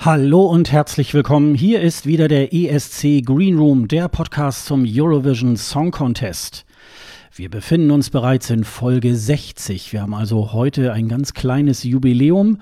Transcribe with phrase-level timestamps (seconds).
[0.00, 1.56] Hallo und herzlich willkommen.
[1.56, 6.64] Hier ist wieder der ESC Green Room, der Podcast zum Eurovision Song Contest.
[7.34, 9.92] Wir befinden uns bereits in Folge 60.
[9.92, 12.60] Wir haben also heute ein ganz kleines Jubiläum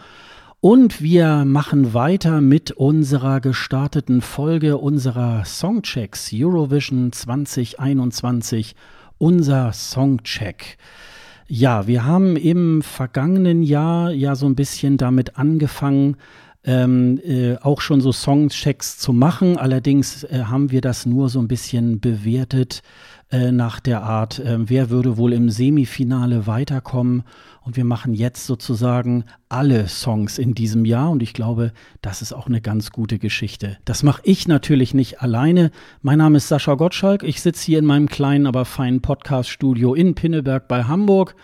[0.61, 8.75] und wir machen weiter mit unserer gestarteten Folge unserer Songchecks Eurovision 2021,
[9.19, 10.79] unser Songcheck.
[11.49, 16.17] Ja, wir haben im vergangenen Jahr ja so ein bisschen damit angefangen,
[16.67, 19.57] ähm, äh, auch schon so Songchecks zu machen.
[19.57, 22.83] Allerdings äh, haben wir das nur so ein bisschen bewertet
[23.31, 27.23] äh, nach der Art, äh, wer würde wohl im Semifinale weiterkommen.
[27.63, 31.11] Und wir machen jetzt sozusagen alle Songs in diesem Jahr.
[31.11, 31.73] Und ich glaube,
[32.03, 33.79] das ist auch eine ganz gute Geschichte.
[33.85, 35.71] Das mache ich natürlich nicht alleine.
[36.03, 37.25] Mein Name ist Sascha Gottschalk.
[37.25, 41.35] Ich sitze hier in meinem kleinen, aber feinen Podcast-Studio in Pinneberg bei Hamburg.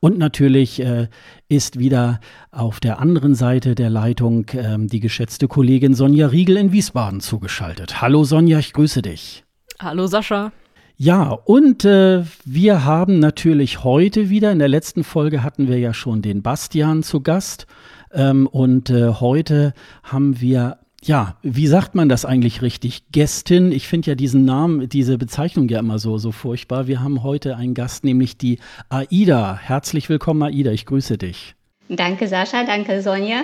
[0.00, 1.08] Und natürlich äh,
[1.48, 2.20] ist wieder
[2.52, 8.00] auf der anderen Seite der Leitung äh, die geschätzte Kollegin Sonja Riegel in Wiesbaden zugeschaltet.
[8.00, 9.44] Hallo Sonja, ich grüße dich.
[9.80, 10.52] Hallo Sascha.
[10.96, 15.94] Ja, und äh, wir haben natürlich heute wieder, in der letzten Folge hatten wir ja
[15.94, 17.66] schon den Bastian zu Gast.
[18.12, 23.10] Ähm, und äh, heute haben wir ja, wie sagt man das eigentlich richtig?
[23.12, 26.86] Gästin, ich finde ja diesen Namen, diese Bezeichnung ja immer so, so furchtbar.
[26.86, 29.56] Wir haben heute einen Gast, nämlich die Aida.
[29.56, 31.54] Herzlich willkommen, Aida, ich grüße dich.
[31.88, 33.42] Danke, Sascha, danke, Sonja.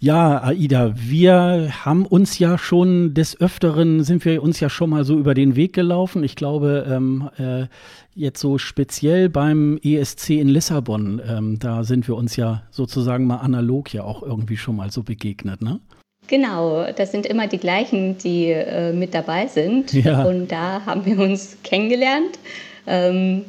[0.00, 5.04] Ja, Aida, wir haben uns ja schon des Öfteren, sind wir uns ja schon mal
[5.04, 6.24] so über den Weg gelaufen.
[6.24, 7.66] Ich glaube, ähm, äh,
[8.14, 13.36] jetzt so speziell beim ESC in Lissabon, ähm, da sind wir uns ja sozusagen mal
[13.36, 15.80] analog ja auch irgendwie schon mal so begegnet, ne?
[16.30, 19.92] Genau, das sind immer die gleichen, die äh, mit dabei sind.
[19.92, 20.22] Ja.
[20.22, 22.38] Und da haben wir uns kennengelernt.
[22.86, 23.46] Ähm,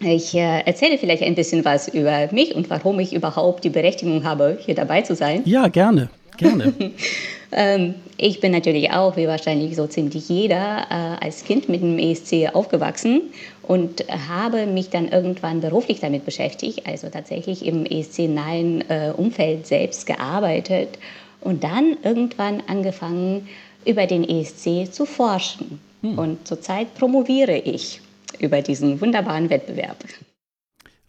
[0.00, 4.24] ich äh, erzähle vielleicht ein bisschen was über mich und warum ich überhaupt die Berechtigung
[4.24, 5.42] habe, hier dabei zu sein.
[5.44, 6.72] Ja, gerne, gerne.
[7.52, 11.96] ähm, ich bin natürlich auch, wie wahrscheinlich so ziemlich jeder, äh, als Kind mit dem
[12.00, 13.22] ESC aufgewachsen
[13.62, 20.06] und habe mich dann irgendwann beruflich damit beschäftigt, also tatsächlich im ESC-nahen äh, Umfeld selbst
[20.06, 20.98] gearbeitet
[21.44, 23.48] und dann irgendwann angefangen,
[23.84, 25.80] über den ESC zu forschen.
[26.02, 26.18] Hm.
[26.18, 28.00] Und zurzeit promoviere ich
[28.38, 29.96] über diesen wunderbaren Wettbewerb.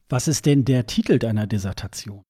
[0.10, 2.22] Was ist denn der Titel deiner Dissertation?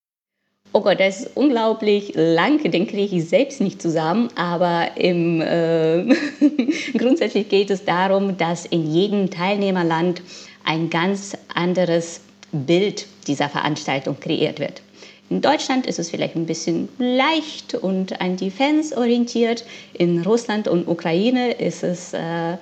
[0.71, 6.03] Oh Gott, das ist unglaublich lang, den kriege ich selbst nicht zusammen, aber im, äh,
[6.97, 10.21] grundsätzlich geht es darum, dass in jedem Teilnehmerland
[10.65, 12.19] ein ganz anderes
[12.51, 14.81] Bild dieser Veranstaltung kreiert wird.
[15.29, 19.65] In Deutschland ist es vielleicht ein bisschen leicht und an die Fans orientiert.
[19.93, 22.57] In Russland und Ukraine ist es äh,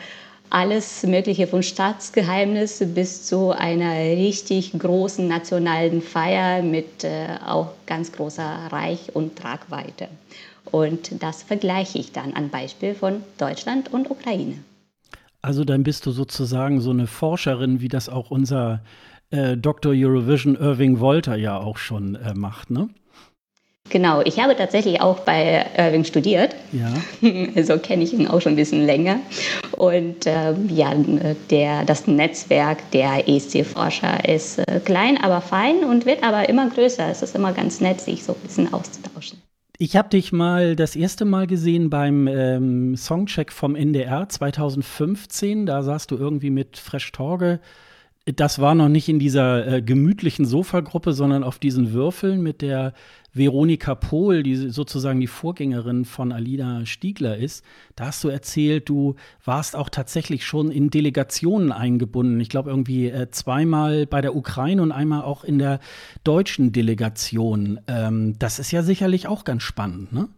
[0.50, 8.12] alles Mögliche von Staatsgeheimnis bis zu einer richtig großen nationalen Feier mit äh, auch ganz
[8.12, 10.07] großer Reich und Tragweite.
[10.72, 14.56] Und das vergleiche ich dann an Beispiel von Deutschland und Ukraine.
[15.41, 18.80] Also dann bist du sozusagen so eine Forscherin, wie das auch unser
[19.33, 19.94] äh, Dr.
[19.95, 22.89] Eurovision Irving Wolter ja auch schon äh, macht, ne?
[23.89, 26.55] Genau, ich habe tatsächlich auch bei Irving studiert.
[26.71, 26.94] Ja.
[27.55, 29.19] Also kenne ich ihn auch schon ein bisschen länger.
[29.71, 30.94] Und ähm, ja,
[31.49, 37.09] der, das Netzwerk der ESC-Forscher ist äh, klein, aber fein und wird aber immer größer.
[37.09, 39.41] Es ist immer ganz nett, sich so ein bisschen auszutauschen.
[39.77, 45.65] Ich habe dich mal das erste Mal gesehen beim ähm, Songcheck vom NDR 2015.
[45.65, 47.59] Da saßt du irgendwie mit Fresh Torge
[48.25, 52.94] das war noch nicht in dieser äh, gemütlichen Sofagruppe, sondern auf diesen Würfeln mit der
[53.33, 57.65] Veronika Pohl, die sozusagen die Vorgängerin von Alida Stiegler ist.
[57.95, 62.39] Da hast du erzählt, du warst auch tatsächlich schon in Delegationen eingebunden.
[62.39, 65.80] Ich glaube irgendwie äh, zweimal bei der Ukraine und einmal auch in der
[66.24, 67.81] deutschen Delegation.
[67.88, 70.30] Ähm, das ist ja sicherlich auch ganz spannend, ne?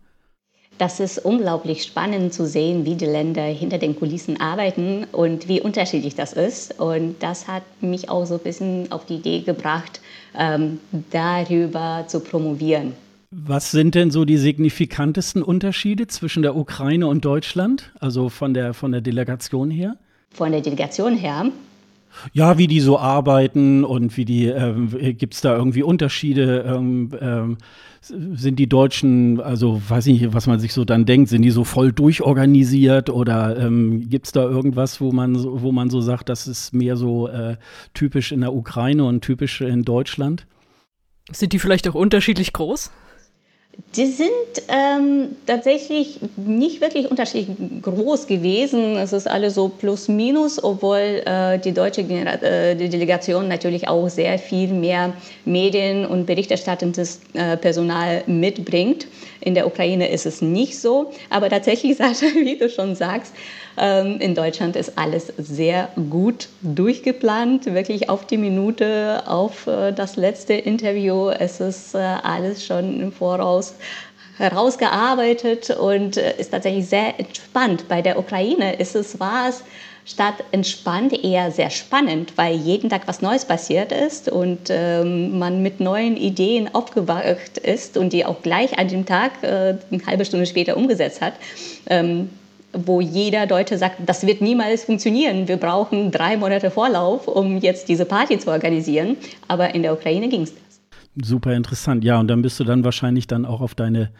[0.77, 5.61] Das ist unglaublich spannend zu sehen, wie die Länder hinter den Kulissen arbeiten und wie
[5.61, 6.79] unterschiedlich das ist.
[6.79, 10.01] Und das hat mich auch so ein bisschen auf die Idee gebracht,
[10.37, 10.79] ähm,
[11.11, 12.93] darüber zu promovieren.
[13.31, 18.73] Was sind denn so die signifikantesten Unterschiede zwischen der Ukraine und Deutschland, also von der,
[18.73, 19.97] von der Delegation her?
[20.31, 21.51] Von der Delegation her
[22.33, 26.65] Ja, wie die so arbeiten und wie die, ähm, gibt es da irgendwie Unterschiede?
[26.67, 27.57] Ähm, ähm,
[28.07, 31.49] sind die Deutschen, also weiß ich nicht, was man sich so dann denkt, sind die
[31.49, 36.29] so voll durchorganisiert oder ähm, gibt es da irgendwas, wo man, wo man so sagt,
[36.29, 37.57] das ist mehr so äh,
[37.93, 40.45] typisch in der Ukraine und typisch in Deutschland?
[41.31, 42.91] Sind die vielleicht auch unterschiedlich groß?
[43.95, 44.29] Die sind
[44.67, 48.97] ähm, tatsächlich nicht wirklich unterschiedlich groß gewesen.
[48.97, 53.87] Es ist alles so plus minus, obwohl äh, die deutsche Genera äh, die Delegation natürlich
[53.87, 55.13] auch sehr viel mehr
[55.45, 59.07] Medien- und berichterstattendes äh, Personal mitbringt.
[59.45, 61.11] In der Ukraine ist es nicht so.
[61.29, 63.33] Aber tatsächlich, Sascha, wie du schon sagst,
[63.77, 70.15] ähm, in Deutschland ist alles sehr gut durchgeplant, wirklich auf die Minute, auf äh, das
[70.15, 71.29] letzte Interview.
[71.29, 73.75] Es ist äh, alles schon im Voraus
[74.37, 77.87] herausgearbeitet und äh, ist tatsächlich sehr entspannt.
[77.87, 79.63] Bei der Ukraine ist es, war es
[80.05, 85.63] statt entspannt eher sehr spannend, weil jeden Tag was Neues passiert ist und ähm, man
[85.63, 90.23] mit neuen Ideen aufgewacht ist und die auch gleich an dem Tag äh, eine halbe
[90.23, 91.33] Stunde später umgesetzt hat.
[91.87, 92.29] Ähm,
[92.77, 95.47] wo jeder Deutsche sagt, das wird niemals funktionieren.
[95.47, 99.15] Wir brauchen drei Monate Vorlauf, um jetzt diese Party zu organisieren.
[99.47, 100.53] Aber in der Ukraine ging es.
[101.23, 102.03] Super interessant.
[102.03, 104.11] Ja, und dann bist du dann wahrscheinlich dann auch auf deine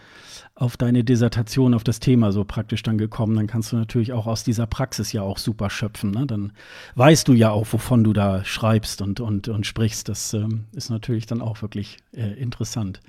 [0.56, 3.36] auf deine Dissertation, auf das Thema so praktisch dann gekommen.
[3.36, 6.12] Dann kannst du natürlich auch aus dieser Praxis ja auch super schöpfen.
[6.12, 6.25] Ne?
[6.25, 6.54] Dann
[6.96, 10.07] weißt du ja auch, wovon du da schreibst und, und, und sprichst.
[10.07, 13.02] Das ähm, ist natürlich dann auch wirklich äh, interessant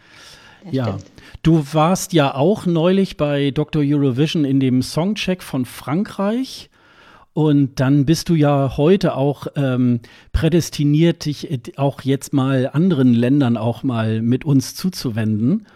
[0.70, 0.98] ja,
[1.42, 3.82] du warst ja auch neulich bei Dr.
[3.84, 6.70] Eurovision in dem Songcheck von Frankreich.
[7.32, 10.00] Und dann bist du ja heute auch ähm,
[10.32, 15.66] prädestiniert, dich äh, auch jetzt mal anderen Ländern auch mal mit uns zuzuwenden.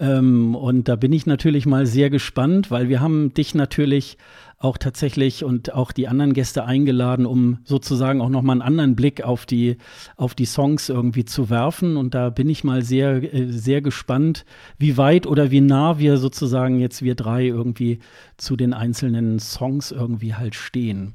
[0.00, 4.18] Ähm, und da bin ich natürlich mal sehr gespannt, weil wir haben dich natürlich
[4.58, 9.22] auch tatsächlich und auch die anderen Gäste eingeladen, um sozusagen auch nochmal einen anderen Blick
[9.22, 9.76] auf die,
[10.16, 11.96] auf die Songs irgendwie zu werfen.
[11.96, 14.44] Und da bin ich mal sehr, äh, sehr gespannt,
[14.78, 18.00] wie weit oder wie nah wir sozusagen jetzt wir drei irgendwie
[18.36, 21.14] zu den einzelnen Songs irgendwie halt stehen.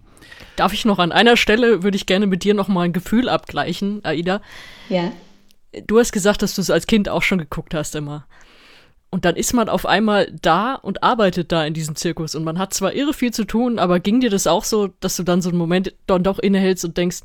[0.55, 4.01] Darf ich noch an einer Stelle, würde ich gerne mit dir nochmal ein Gefühl abgleichen,
[4.03, 4.41] Aida?
[4.89, 5.11] Ja.
[5.87, 8.25] Du hast gesagt, dass du es als Kind auch schon geguckt hast immer.
[9.11, 12.35] Und dann ist man auf einmal da und arbeitet da in diesem Zirkus.
[12.35, 15.15] Und man hat zwar irre viel zu tun, aber ging dir das auch so, dass
[15.15, 17.21] du dann so einen Moment dann doch innehältst und denkst,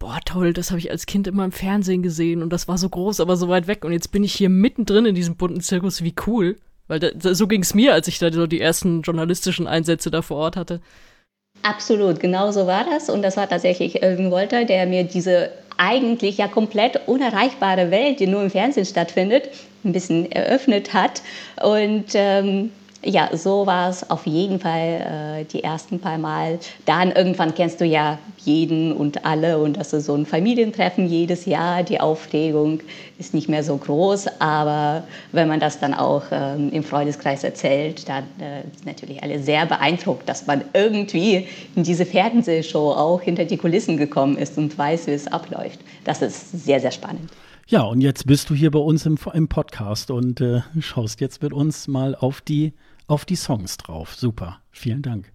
[0.00, 2.88] boah, toll, das habe ich als Kind immer im Fernsehen gesehen und das war so
[2.88, 3.84] groß, aber so weit weg.
[3.84, 6.56] Und jetzt bin ich hier mittendrin in diesem bunten Zirkus, wie cool.
[6.88, 10.22] Weil da, so ging es mir, als ich da so die ersten journalistischen Einsätze da
[10.22, 10.80] vor Ort hatte.
[11.62, 13.08] Absolut, genau so war das.
[13.08, 15.50] Und das war tatsächlich Irving Wolter, der mir diese
[15.80, 19.48] eigentlich ja komplett unerreichbare Welt, die nur im Fernsehen stattfindet,
[19.82, 21.22] ein bisschen eröffnet hat.
[21.62, 22.70] Und ähm,
[23.02, 26.58] ja, so war es auf jeden Fall äh, die ersten paar Mal.
[26.84, 31.46] Dann irgendwann kennst du ja jeden und alle und das ist so ein Familientreffen jedes
[31.46, 31.82] Jahr.
[31.82, 32.80] Die Aufregung
[33.18, 38.08] ist nicht mehr so groß, aber wenn man das dann auch ähm, im Freundeskreis erzählt,
[38.08, 41.46] dann äh, sind natürlich alle sehr beeindruckt, dass man irgendwie
[41.76, 45.80] in diese Fernsehshow auch hinter die Kulissen gekommen ist und weiß, wie es abläuft.
[46.04, 47.30] Das ist sehr, sehr spannend.
[47.70, 51.40] Ja, und jetzt bist du hier bei uns im, im Podcast und äh, schaust jetzt
[51.40, 52.72] mit uns mal auf die,
[53.10, 54.14] auf die Songs drauf.
[54.14, 55.30] Super, vielen Dank.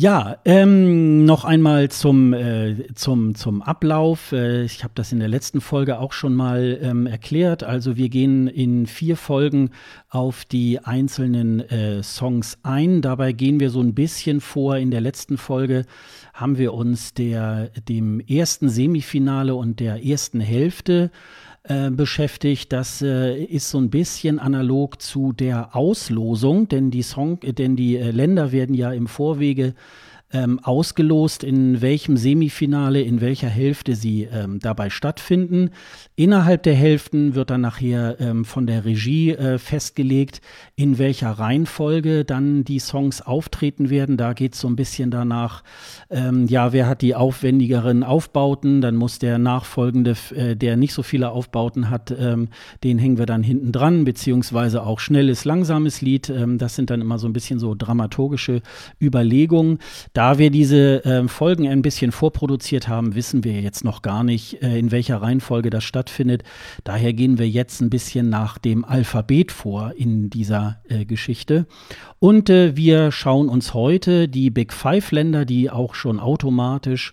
[0.00, 4.30] Ja, ähm, noch einmal zum, äh, zum, zum Ablauf.
[4.30, 7.64] Äh, ich habe das in der letzten Folge auch schon mal ähm, erklärt.
[7.64, 9.70] Also wir gehen in vier Folgen
[10.08, 13.02] auf die einzelnen äh, Songs ein.
[13.02, 14.76] Dabei gehen wir so ein bisschen vor.
[14.76, 15.84] In der letzten Folge
[16.32, 21.47] haben wir uns der, dem ersten Semifinale und der ersten Hälfte äh,
[21.90, 22.72] beschäftigt.
[22.72, 27.76] Das äh, ist so ein bisschen analog zu der Auslosung, denn die Song, äh, denn
[27.76, 29.74] die äh, Länder werden ja im Vorwege
[30.32, 35.70] ähm, ausgelost, in welchem Semifinale, in welcher Hälfte sie ähm, dabei stattfinden.
[36.16, 40.42] Innerhalb der Hälften wird dann nachher ähm, von der Regie äh, festgelegt,
[40.76, 44.16] in welcher Reihenfolge dann die Songs auftreten werden.
[44.16, 45.62] Da geht es so ein bisschen danach,
[46.10, 51.02] ähm, ja, wer hat die aufwendigeren Aufbauten, dann muss der nachfolgende, äh, der nicht so
[51.02, 52.48] viele Aufbauten hat, ähm,
[52.84, 56.28] den hängen wir dann hinten dran, beziehungsweise auch schnelles, langsames Lied.
[56.28, 58.60] Ähm, das sind dann immer so ein bisschen so dramaturgische
[59.00, 59.78] Überlegungen.
[60.18, 64.60] Da wir diese äh, Folgen ein bisschen vorproduziert haben, wissen wir jetzt noch gar nicht,
[64.64, 66.42] äh, in welcher Reihenfolge das stattfindet.
[66.82, 71.68] Daher gehen wir jetzt ein bisschen nach dem Alphabet vor in dieser äh, Geschichte.
[72.18, 77.12] Und äh, wir schauen uns heute die Big Five Länder, die auch schon automatisch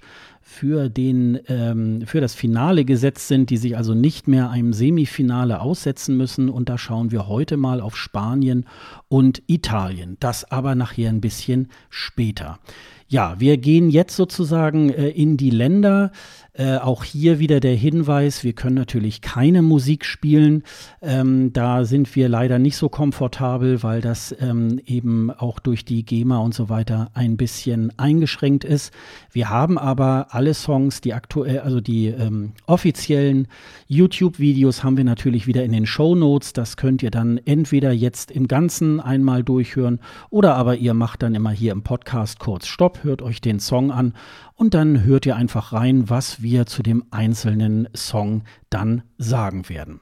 [0.56, 5.60] für, den, ähm, für das Finale gesetzt sind, die sich also nicht mehr einem Semifinale
[5.60, 6.50] aussetzen müssen.
[6.50, 8.66] Und da schauen wir heute mal auf Spanien
[9.10, 10.16] und Italien.
[10.22, 12.60] Das aber nachher ein bisschen später.
[13.08, 16.12] Ja, wir gehen jetzt sozusagen äh, in die Länder,
[16.58, 20.64] äh, auch hier wieder der Hinweis, wir können natürlich keine Musik spielen.
[21.02, 26.06] Ähm, da sind wir leider nicht so komfortabel, weil das ähm, eben auch durch die
[26.06, 28.94] GEMA und so weiter ein bisschen eingeschränkt ist.
[29.34, 33.50] Wir haben aber alle Songs, die aktuell, also die ähm, offiziellen
[33.88, 36.54] YouTube-Videos haben wir natürlich wieder in den Show Notes.
[36.54, 41.36] Das könnt ihr dann entweder jetzt im Ganzen einmal durchhören oder aber ihr macht dann
[41.36, 44.14] immer hier im Podcast kurz Stopp, hört euch den Song an
[44.56, 50.02] und dann hört ihr einfach rein, was wir zu dem einzelnen Song dann sagen werden.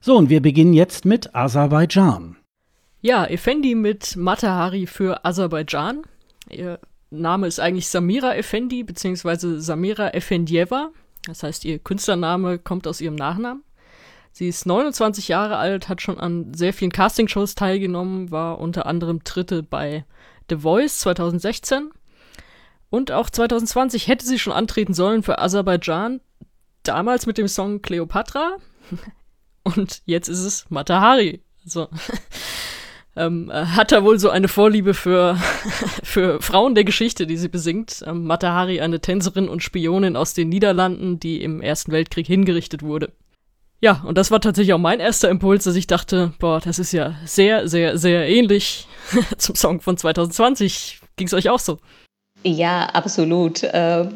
[0.00, 2.36] So, und wir beginnen jetzt mit Aserbaidschan.
[3.00, 6.02] Ja, Effendi mit Matahari für Aserbaidschan.
[6.50, 9.58] Ihr Name ist eigentlich Samira Effendi bzw.
[9.58, 10.90] Samira Effendieva.
[11.26, 13.62] Das heißt, ihr Künstlername kommt aus ihrem Nachnamen.
[14.32, 19.22] Sie ist 29 Jahre alt, hat schon an sehr vielen Castingshows teilgenommen, war unter anderem
[19.22, 20.04] Dritte bei
[20.48, 21.90] The Voice 2016
[22.92, 26.20] und auch 2020 hätte sie schon antreten sollen für Aserbaidschan,
[26.82, 28.56] damals mit dem Song Cleopatra.
[29.64, 31.40] Und jetzt ist es Matahari.
[31.64, 31.88] Also,
[33.16, 35.36] ähm, hat er wohl so eine Vorliebe für,
[36.02, 38.04] für Frauen der Geschichte, die sie besingt.
[38.06, 43.12] Ähm, Matahari, eine Tänzerin und Spionin aus den Niederlanden, die im Ersten Weltkrieg hingerichtet wurde.
[43.80, 46.92] Ja, und das war tatsächlich auch mein erster Impuls, dass ich dachte, boah, das ist
[46.92, 48.86] ja sehr, sehr, sehr ähnlich
[49.38, 51.00] zum Song von 2020.
[51.16, 51.78] Ging es euch auch so?
[52.44, 53.62] Ja, absolut.
[53.62, 54.06] Äh,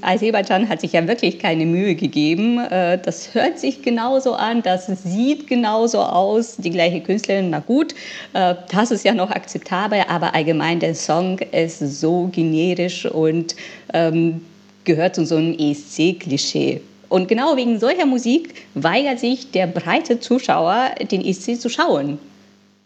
[0.00, 2.58] Aserbaidschan hat sich ja wirklich keine Mühe gegeben.
[2.58, 6.56] Äh, das hört sich genauso an, das sieht genauso aus.
[6.56, 7.94] Die gleiche Künstlerin, na gut,
[8.32, 13.56] äh, das ist ja noch akzeptabel, aber allgemein der Song ist so generisch und
[13.92, 14.40] ähm,
[14.84, 16.80] gehört zu so einem ESC-Klischee.
[17.08, 22.18] Und genau wegen solcher Musik weigert sich der breite Zuschauer, den ESC zu schauen.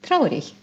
[0.02, 0.54] Traurig.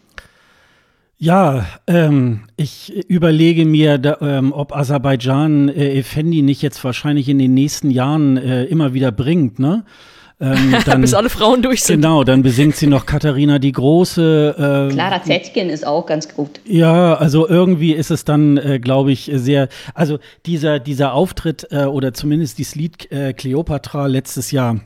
[1.17, 7.39] Ja, ähm, ich überlege mir, da, ähm, ob Aserbaidschan äh, Effendi nicht jetzt wahrscheinlich in
[7.39, 9.85] den nächsten Jahren äh, immer wieder bringt, ne?
[10.41, 12.01] Ähm, dann, Bis alle Frauen durch sind.
[12.01, 14.89] Genau, dann besingt sie noch Katharina die Große.
[14.89, 16.59] Äh, Clara Zetkin ist auch ganz gut.
[16.65, 19.69] Ja, also irgendwie ist es dann, äh, glaube ich, sehr.
[19.93, 24.81] Also dieser, dieser Auftritt äh, oder zumindest dieses Lied äh, Cleopatra letztes Jahr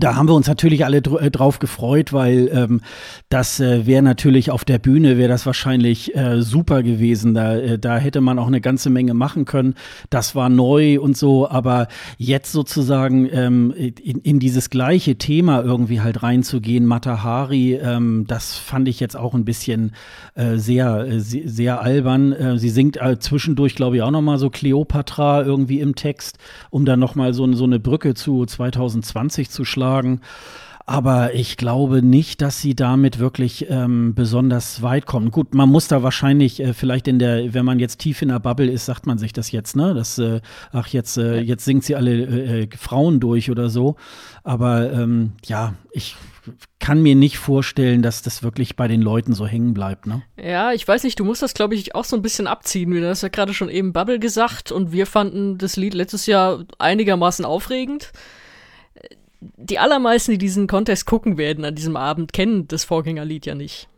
[0.00, 2.80] da haben wir uns natürlich alle äh, drauf gefreut, weil ähm,
[3.28, 7.34] das äh, wäre natürlich auf der Bühne, wäre das wahrscheinlich äh, super gewesen.
[7.34, 9.74] Da, äh, da hätte man auch eine ganze Menge machen können.
[10.10, 16.00] Das war neu und so, aber jetzt sozusagen ähm, in, in dieses gleiche Thema irgendwie
[16.00, 19.92] halt reinzugehen, Matahari, ähm, das fand ich jetzt auch ein bisschen
[20.34, 22.32] äh, sehr, äh, sehr albern.
[22.32, 26.38] Äh, sie singt äh, zwischendurch, glaube ich, auch noch mal so Cleopatra irgendwie im Text,
[26.70, 30.20] um dann noch mal so, so eine Brücke zu 2020 zu schlagen vorgeschlagen.
[30.86, 35.30] Aber ich glaube nicht, dass sie damit wirklich ähm, besonders weit kommen.
[35.30, 38.38] Gut, man muss da wahrscheinlich äh, vielleicht in der, wenn man jetzt tief in der
[38.38, 39.92] Bubble ist, sagt man sich das jetzt, ne?
[39.92, 40.40] Das, äh,
[40.72, 43.96] ach, jetzt, äh, jetzt singt sie alle äh, äh, Frauen durch oder so.
[44.44, 46.16] Aber ähm, ja, ich
[46.80, 50.22] kann mir nicht vorstellen, dass das wirklich bei den Leuten so hängen bleibt, ne?
[50.42, 52.92] Ja, ich weiß nicht, du musst das, glaube ich, auch so ein bisschen abziehen.
[52.92, 56.64] Du hast ja gerade schon eben Bubble gesagt und wir fanden das Lied letztes Jahr
[56.78, 58.10] einigermaßen aufregend
[59.40, 63.88] die allermeisten, die diesen Contest gucken werden an diesem Abend, kennen das Vorgängerlied ja nicht.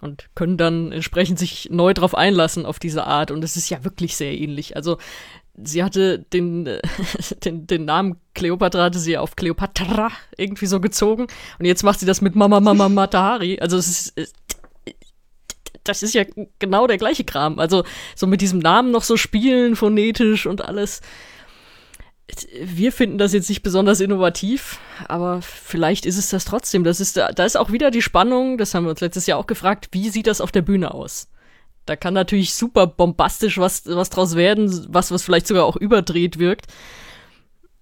[0.00, 3.30] Und können dann entsprechend sich neu drauf einlassen auf diese Art.
[3.30, 4.74] Und es ist ja wirklich sehr ähnlich.
[4.74, 4.96] Also,
[5.62, 6.64] sie hatte den,
[7.44, 11.26] den, den Namen Cleopatra, hatte sie auf Cleopatra irgendwie so gezogen.
[11.58, 13.58] Und jetzt macht sie das mit Mama Mama Matahari.
[13.60, 14.38] Also, es ist,
[15.84, 16.24] das ist ja
[16.58, 17.58] genau der gleiche Kram.
[17.58, 17.84] Also,
[18.14, 21.02] so mit diesem Namen noch so spielen, phonetisch und alles
[22.62, 26.84] wir finden das jetzt nicht besonders innovativ, aber vielleicht ist es das trotzdem.
[26.84, 29.46] Das ist, da ist auch wieder die Spannung, das haben wir uns letztes Jahr auch
[29.46, 31.28] gefragt, wie sieht das auf der Bühne aus?
[31.86, 36.38] Da kann natürlich super bombastisch was, was draus werden, was, was vielleicht sogar auch überdreht
[36.38, 36.66] wirkt.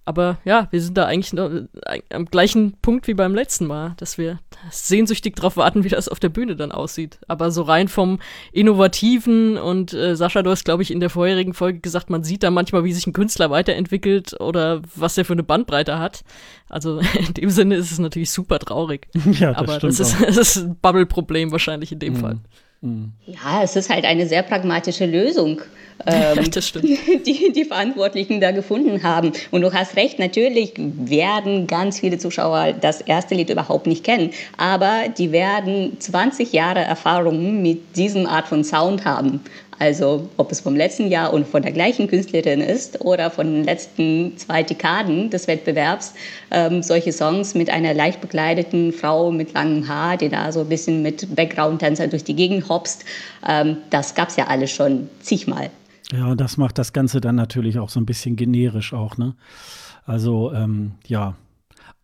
[0.09, 3.93] Aber ja, wir sind da eigentlich noch, äh, am gleichen Punkt wie beim letzten Mal,
[3.97, 4.39] dass wir
[4.71, 7.19] sehnsüchtig darauf warten, wie das auf der Bühne dann aussieht.
[7.27, 8.17] Aber so rein vom
[8.51, 12.41] Innovativen und äh, Sascha, du hast, glaube ich, in der vorherigen Folge gesagt, man sieht
[12.41, 16.23] da manchmal, wie sich ein Künstler weiterentwickelt oder was er für eine Bandbreite hat.
[16.69, 19.09] Also in dem Sinne ist es natürlich super traurig.
[19.39, 22.17] Ja, das Aber das ist, das ist ein Bubble-Problem wahrscheinlich in dem mhm.
[22.17, 22.39] Fall.
[22.81, 23.11] Mhm.
[23.25, 25.61] Ja, es ist halt eine sehr pragmatische Lösung,
[26.05, 26.49] ähm,
[27.25, 29.33] die die Verantwortlichen da gefunden haben.
[29.51, 34.31] Und du hast recht, natürlich werden ganz viele Zuschauer das erste Lied überhaupt nicht kennen,
[34.57, 39.41] aber die werden 20 Jahre Erfahrung mit diesem Art von Sound haben.
[39.79, 43.63] Also ob es vom letzten Jahr und von der gleichen Künstlerin ist oder von den
[43.63, 46.13] letzten zwei Dekaden des Wettbewerbs,
[46.51, 50.69] ähm, solche Songs mit einer leicht bekleideten Frau mit langem Haar, die da so ein
[50.69, 53.05] bisschen mit Background-Tänzer durch die Gegend hopst,
[53.47, 55.69] ähm, das gab es ja alles schon zigmal.
[56.11, 59.35] Ja, das macht das Ganze dann natürlich auch so ein bisschen generisch auch, ne?
[60.05, 61.35] Also, ähm, ja,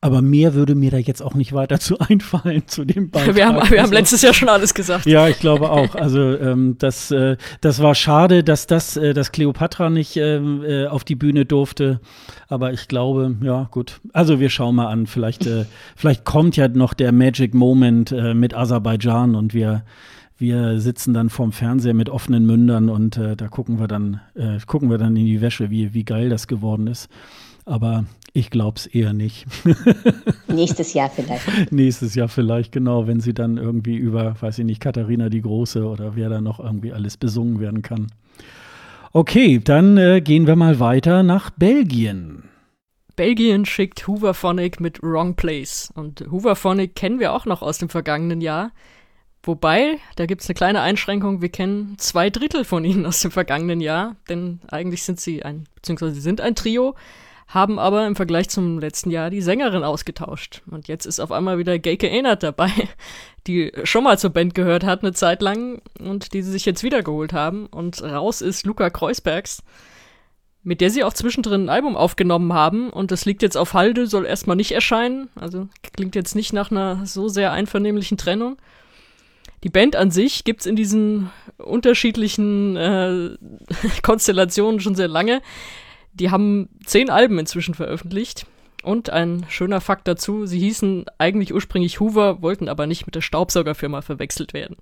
[0.05, 3.35] aber mehr würde mir da jetzt auch nicht weiter zu einfallen zu dem Beitrag.
[3.35, 5.07] Wir haben, wir haben also letztes Jahr schon alles gesagt.
[5.07, 5.95] Ja, ich glaube auch.
[5.95, 10.85] Also ähm, das, äh, das war schade, dass das, äh, dass Cleopatra nicht ähm, äh,
[10.85, 12.01] auf die Bühne durfte.
[12.49, 13.99] Aber ich glaube, ja gut.
[14.13, 15.07] Also wir schauen mal an.
[15.07, 19.83] Vielleicht, äh, vielleicht kommt ja noch der Magic Moment äh, mit Aserbaidschan und wir
[20.37, 24.59] wir sitzen dann vorm Fernseher mit offenen Mündern und äh, da gucken wir dann, äh,
[24.67, 27.07] gucken wir dann in die Wäsche, wie, wie geil das geworden ist.
[27.65, 28.03] Aber
[28.35, 29.45] ich glaube es eher nicht.
[30.47, 31.71] Nächstes Jahr vielleicht.
[31.71, 35.85] Nächstes Jahr vielleicht, genau, wenn sie dann irgendwie über, weiß ich nicht, Katharina die Große
[35.85, 38.07] oder wer da noch irgendwie alles besungen werden kann.
[39.13, 42.43] Okay, dann äh, gehen wir mal weiter nach Belgien.
[43.15, 45.93] Belgien schickt Hooverphonic mit Wrong Place.
[45.95, 48.71] Und Hooverphonic kennen wir auch noch aus dem vergangenen Jahr.
[49.43, 53.31] Wobei, da gibt es eine kleine Einschränkung, wir kennen zwei Drittel von ihnen aus dem
[53.31, 56.95] vergangenen Jahr, denn eigentlich sind sie ein, beziehungsweise sie sind ein Trio,
[57.47, 60.63] haben aber im Vergleich zum letzten Jahr die Sängerin ausgetauscht.
[60.69, 62.71] Und jetzt ist auf einmal wieder Geike Ehnert dabei,
[63.47, 66.83] die schon mal zur Band gehört hat eine Zeit lang und die sie sich jetzt
[66.83, 67.67] wiedergeholt haben.
[67.67, 69.63] Und raus ist Luca Kreuzbergs,
[70.63, 72.89] mit der sie auch zwischendrin ein Album aufgenommen haben.
[72.89, 75.29] Und das liegt jetzt auf Halde, soll erstmal nicht erscheinen.
[75.35, 78.57] Also klingt jetzt nicht nach einer so sehr einvernehmlichen Trennung.
[79.63, 83.29] Die Band an sich gibt's in diesen unterschiedlichen äh,
[84.01, 85.41] Konstellationen schon sehr lange.
[86.15, 88.45] Die haben zehn Alben inzwischen veröffentlicht.
[88.83, 93.21] Und ein schöner Fakt dazu, sie hießen eigentlich ursprünglich Hoover, wollten aber nicht mit der
[93.21, 94.77] Staubsaugerfirma verwechselt werden.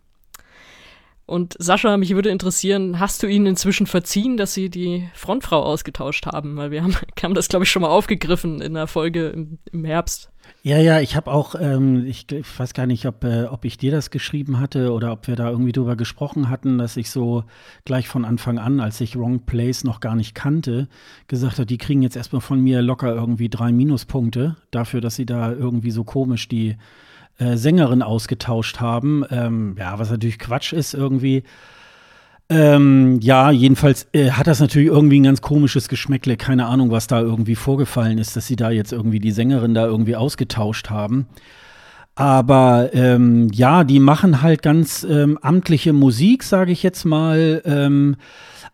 [1.26, 6.26] Und Sascha, mich würde interessieren, hast du ihnen inzwischen verziehen, dass sie die Frontfrau ausgetauscht
[6.26, 6.58] haben?
[6.58, 9.86] Weil wir haben, haben das, glaube ich, schon mal aufgegriffen in der Folge im, im
[9.86, 10.33] Herbst.
[10.66, 13.78] Ja, ja, ich habe auch, ähm, ich, ich, weiß gar nicht, ob, äh, ob ich
[13.78, 17.44] dir das geschrieben hatte oder ob wir da irgendwie drüber gesprochen hatten, dass ich so
[17.84, 20.88] gleich von Anfang an, als ich Wrong Place noch gar nicht kannte,
[21.28, 25.26] gesagt habe, die kriegen jetzt erstmal von mir locker irgendwie drei Minuspunkte dafür, dass sie
[25.26, 26.78] da irgendwie so komisch die
[27.40, 29.26] äh, Sängerin ausgetauscht haben.
[29.32, 31.44] Ähm, ja, was natürlich Quatsch ist irgendwie.
[32.54, 36.38] Ähm, ja, jedenfalls äh, hat das natürlich irgendwie ein ganz komisches Geschmäckle.
[36.38, 39.86] Keine Ahnung, was da irgendwie vorgefallen ist, dass sie da jetzt irgendwie die Sängerin da
[39.86, 41.28] irgendwie ausgetauscht haben.
[42.16, 47.64] Aber ähm, ja, die machen halt ganz ähm, amtliche Musik, sage ich jetzt mal.
[47.66, 48.18] Ähm,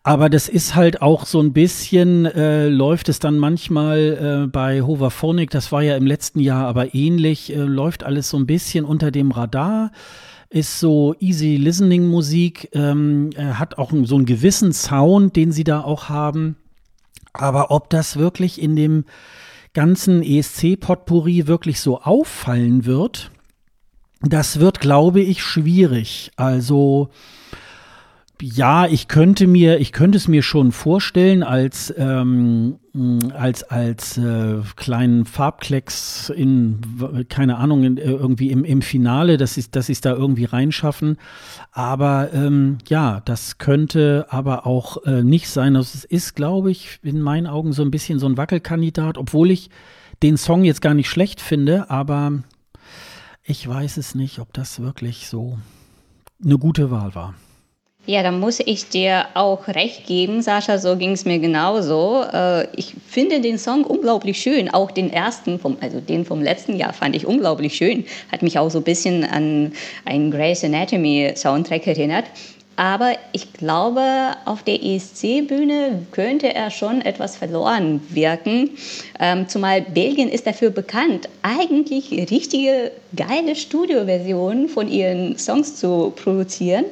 [0.04, 4.82] aber das ist halt auch so ein bisschen, äh, läuft es dann manchmal äh, bei
[4.82, 8.86] Hoverphonic, das war ja im letzten Jahr aber ähnlich, äh, läuft alles so ein bisschen
[8.86, 9.92] unter dem Radar
[10.50, 15.82] ist so easy listening Musik, ähm, hat auch so einen gewissen Sound, den sie da
[15.82, 16.58] auch haben.
[17.34, 19.06] Aber ob das wirklich in dem
[19.74, 23.32] ganzen ESC-Potpourri wirklich so auffallen wird,
[24.22, 26.32] das wird, glaube ich, schwierig.
[26.36, 27.10] Also
[28.42, 32.80] ja, ich könnte mir, ich könnte es mir schon vorstellen als ähm,
[33.34, 36.80] als als äh, kleinen Farbklecks in
[37.28, 41.18] keine Ahnung in, äh, irgendwie im, im Finale, dass sie dass es da irgendwie reinschaffen.
[41.72, 45.74] Aber ähm, ja, das könnte aber auch äh, nicht sein.
[45.74, 49.52] Das also ist, glaube ich, in meinen Augen so ein bisschen so ein Wackelkandidat, obwohl
[49.52, 49.70] ich
[50.24, 52.42] den Song jetzt gar nicht schlecht finde, aber
[53.44, 55.58] ich weiß es nicht, ob das wirklich so
[56.44, 57.34] eine gute Wahl war.
[58.10, 62.24] Ja, da muss ich dir auch recht geben, Sascha, so ging es mir genauso.
[62.34, 66.76] Äh, ich finde den Song unglaublich schön, auch den ersten, vom, also den vom letzten
[66.76, 68.06] Jahr fand ich unglaublich schön.
[68.32, 69.74] Hat mich auch so ein bisschen an
[70.06, 72.26] einen Grey's Anatomy Soundtrack erinnert.
[72.78, 74.02] Aber ich glaube,
[74.46, 78.72] auf der ESC-Bühne könnte er schon etwas verloren wirken.
[79.20, 86.86] Ähm, zumal Belgien ist dafür bekannt, eigentlich richtige geile Studioversionen von ihren Songs zu produzieren.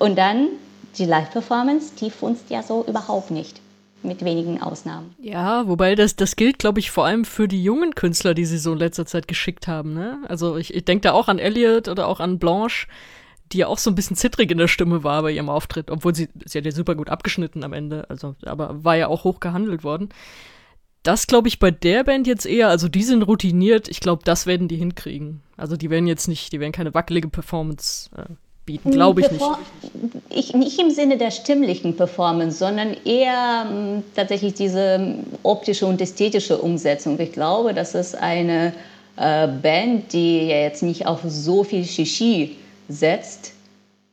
[0.00, 0.48] Und dann
[0.96, 3.60] die Live-Performance, die funzt ja so überhaupt nicht.
[4.02, 5.14] Mit wenigen Ausnahmen.
[5.20, 8.56] Ja, wobei das, das gilt, glaube ich, vor allem für die jungen Künstler, die sie
[8.56, 9.92] so in letzter Zeit geschickt haben.
[9.92, 10.16] Ne?
[10.26, 12.86] Also ich, ich denke da auch an Elliot oder auch an Blanche,
[13.52, 16.14] die ja auch so ein bisschen zittrig in der Stimme war bei ihrem Auftritt, obwohl
[16.14, 19.38] sie, sie hat ja super gut abgeschnitten am Ende, also, aber war ja auch hoch
[19.38, 20.08] gehandelt worden.
[21.02, 24.46] Das glaube ich bei der Band jetzt eher, also die sind routiniert, ich glaube, das
[24.46, 25.42] werden die hinkriegen.
[25.58, 28.32] Also die werden jetzt nicht, die werden keine wackelige Performance äh,
[28.66, 29.44] bieten, glaube ich nicht.
[30.28, 36.58] Ich, nicht im Sinne der stimmlichen Performance, sondern eher m, tatsächlich diese optische und ästhetische
[36.58, 37.18] Umsetzung.
[37.18, 38.72] Ich glaube, das ist eine
[39.16, 42.56] äh, Band, die ja jetzt nicht auf so viel Shishi
[42.88, 43.52] setzt.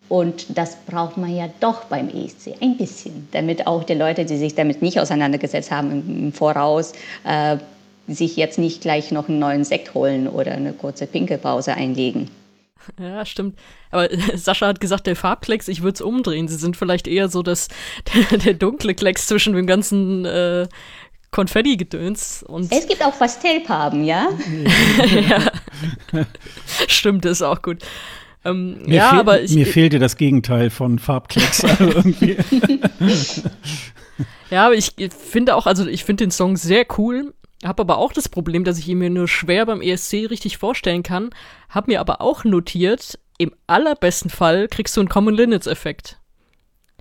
[0.09, 4.37] Und das braucht man ja doch beim ESC ein bisschen, damit auch die Leute, die
[4.37, 6.93] sich damit nicht auseinandergesetzt haben im Voraus,
[7.25, 7.57] äh,
[8.07, 12.29] sich jetzt nicht gleich noch einen neuen Sekt holen oder eine kurze Pinkelpause einlegen.
[12.99, 13.57] Ja, stimmt.
[13.91, 16.47] Aber Sascha hat gesagt, der Farbklecks, ich würde es umdrehen.
[16.47, 17.67] Sie sind vielleicht eher so das,
[18.13, 20.67] der, der dunkle Klecks zwischen dem ganzen äh,
[21.31, 22.45] Konfetti-Gedöns.
[22.69, 24.29] Es gibt auch Pastellfarben, ja?
[25.29, 26.25] ja.
[26.87, 27.83] Stimmt, das ist auch gut.
[28.45, 31.65] Ähm, mir ja, fehl, aber ich, mir fehlte das Gegenteil von Farbklecks.
[31.65, 32.01] Also
[34.49, 38.13] ja, aber ich finde auch, also ich finde den Song sehr cool, habe aber auch
[38.13, 41.31] das Problem, dass ich ihn mir nur schwer beim ESC richtig vorstellen kann,
[41.69, 46.19] habe mir aber auch notiert, im allerbesten Fall kriegst du einen Common Linnets-Effekt.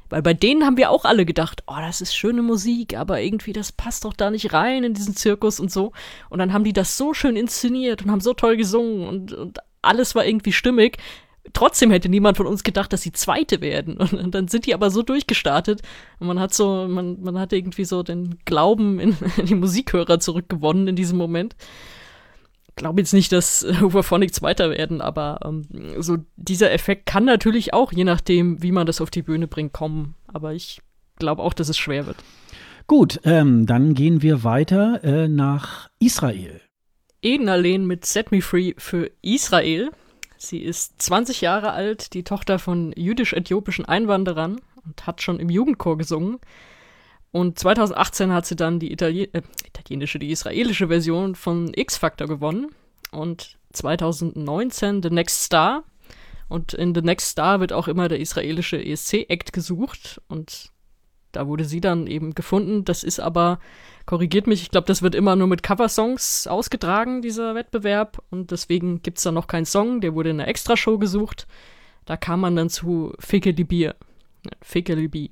[0.08, 3.52] Weil bei denen haben wir auch alle gedacht, oh, das ist schöne Musik, aber irgendwie
[3.52, 5.92] das passt doch da nicht rein in diesen Zirkus und so.
[6.30, 9.58] Und dann haben die das so schön inszeniert und haben so toll gesungen und, und
[9.82, 10.98] alles war irgendwie stimmig.
[11.52, 13.96] Trotzdem hätte niemand von uns gedacht, dass sie Zweite werden.
[13.96, 15.82] Und dann sind die aber so durchgestartet.
[16.18, 20.20] Und man hat so, man, man hat irgendwie so den Glauben in, in die Musikhörer
[20.20, 21.56] zurückgewonnen in diesem Moment
[22.76, 25.64] glaube jetzt nicht, dass äh, Overphonic Zweiter werden, aber ähm,
[25.98, 29.72] so dieser Effekt kann natürlich auch, je nachdem, wie man das auf die Bühne bringt,
[29.72, 30.14] kommen.
[30.28, 30.80] Aber ich
[31.18, 32.18] glaube auch, dass es schwer wird.
[32.86, 36.60] Gut, ähm, dann gehen wir weiter äh, nach Israel.
[37.22, 39.90] Eden Alleen mit Set Me Free für Israel.
[40.38, 45.98] Sie ist 20 Jahre alt, die Tochter von jüdisch-äthiopischen Einwanderern und hat schon im Jugendchor
[45.98, 46.38] gesungen.
[47.32, 52.68] Und 2018 hat sie dann die Italien äh, italienische, die israelische Version von X-Factor gewonnen.
[53.10, 55.84] Und 2019 The Next Star.
[56.48, 60.22] Und in The Next Star wird auch immer der israelische ESC-Act gesucht.
[60.28, 60.70] Und
[61.32, 62.84] da wurde sie dann eben gefunden.
[62.84, 63.58] Das ist aber,
[64.06, 68.22] korrigiert mich, ich glaube, das wird immer nur mit Coversongs ausgetragen, dieser Wettbewerb.
[68.30, 70.00] Und deswegen gibt es da noch keinen Song.
[70.00, 71.46] Der wurde in einer Extrashow gesucht.
[72.04, 73.96] Da kam man dann zu Fikeli Bier.
[74.62, 75.30] Fikeli Bier.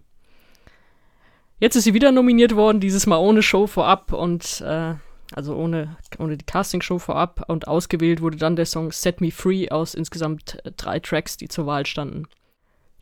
[1.61, 4.95] Jetzt ist sie wieder nominiert worden, dieses Mal ohne Show vorab und äh,
[5.33, 9.69] also ohne, ohne die Castingshow vorab und ausgewählt wurde dann der Song Set Me Free
[9.69, 12.27] aus insgesamt äh, drei Tracks, die zur Wahl standen.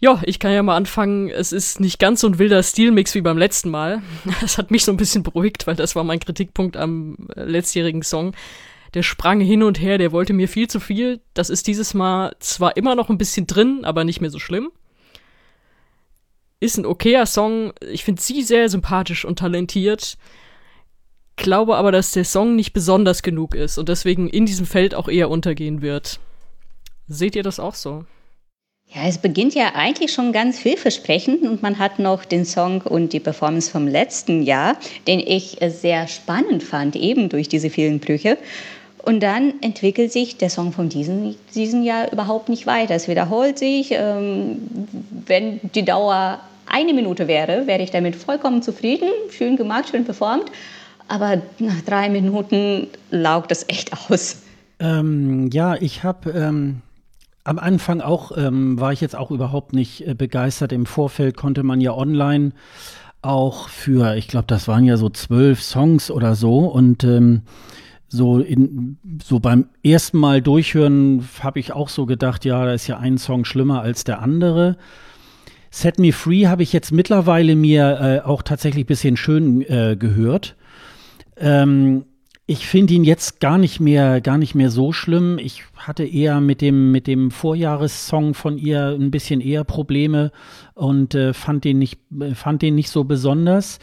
[0.03, 1.31] Ja, ich kann ja mal anfangen.
[1.31, 4.03] Es ist nicht ganz so ein wilder Stilmix wie beim letzten Mal.
[4.41, 8.03] Das hat mich so ein bisschen beruhigt, weil das war mein Kritikpunkt am äh, letztjährigen
[8.03, 8.35] Song.
[8.95, 11.21] Der sprang hin und her, der wollte mir viel zu viel.
[11.35, 14.73] Das ist dieses Mal zwar immer noch ein bisschen drin, aber nicht mehr so schlimm.
[16.59, 17.73] Ist ein okayer Song.
[17.81, 20.19] Ich finde sie sehr sympathisch und talentiert.
[21.37, 25.09] Glaube aber, dass der Song nicht besonders genug ist und deswegen in diesem Feld auch
[25.09, 26.19] eher untergehen wird.
[27.07, 28.05] Seht ihr das auch so?
[28.95, 33.15] Ja, es beginnt ja eigentlich schon ganz vielversprechend und man hat noch den Song und
[33.15, 34.77] die Performance vom letzten Jahr,
[35.07, 38.37] den ich sehr spannend fand, eben durch diese vielen Brüche.
[38.99, 42.95] Und dann entwickelt sich der Song von diesem, diesem Jahr überhaupt nicht weiter.
[42.95, 43.93] Es wiederholt sich.
[43.93, 44.59] Ähm,
[45.27, 49.09] wenn die Dauer eine Minute wäre, wäre ich damit vollkommen zufrieden.
[49.31, 50.53] Schön gemacht, schön performt.
[51.09, 54.43] Aber nach drei Minuten laugt das echt aus.
[54.79, 56.83] Ähm, ja, ich habe ähm,
[57.45, 60.73] am Anfang auch, ähm, war ich jetzt auch überhaupt nicht äh, begeistert.
[60.73, 62.53] Im Vorfeld konnte man ja online
[63.21, 66.67] auch für, ich glaube, das waren ja so zwölf Songs oder so.
[66.67, 67.43] Und ähm,
[68.09, 72.87] so, in, so beim ersten Mal durchhören habe ich auch so gedacht, ja, da ist
[72.87, 74.77] ja ein Song schlimmer als der andere.
[75.71, 79.97] Set Me Free habe ich jetzt mittlerweile mir äh, auch tatsächlich ein bisschen schön äh,
[79.99, 80.57] gehört.
[81.39, 82.05] Ähm,
[82.53, 85.39] ich finde ihn jetzt gar nicht mehr, gar nicht mehr so schlimm.
[85.39, 90.33] Ich hatte eher mit dem, mit dem Vorjahressong von ihr ein bisschen eher Probleme
[90.75, 91.99] und äh, fand den nicht,
[92.35, 93.79] fand den nicht so besonders.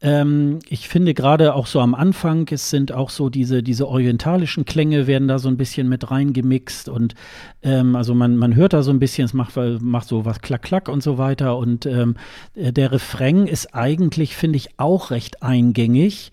[0.00, 4.66] Ähm, ich finde gerade auch so am Anfang, es sind auch so diese, diese orientalischen
[4.66, 7.16] Klänge werden da so ein bisschen mit reingemixt und
[7.64, 10.62] ähm, also man, man hört da so ein bisschen, es macht, macht so was klack,
[10.62, 12.14] klack und so weiter und ähm,
[12.54, 16.30] der Refrain ist eigentlich, finde ich, auch recht eingängig.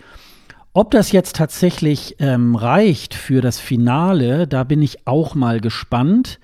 [0.73, 6.39] Ob das jetzt tatsächlich ähm, reicht für das Finale, da bin ich auch mal gespannt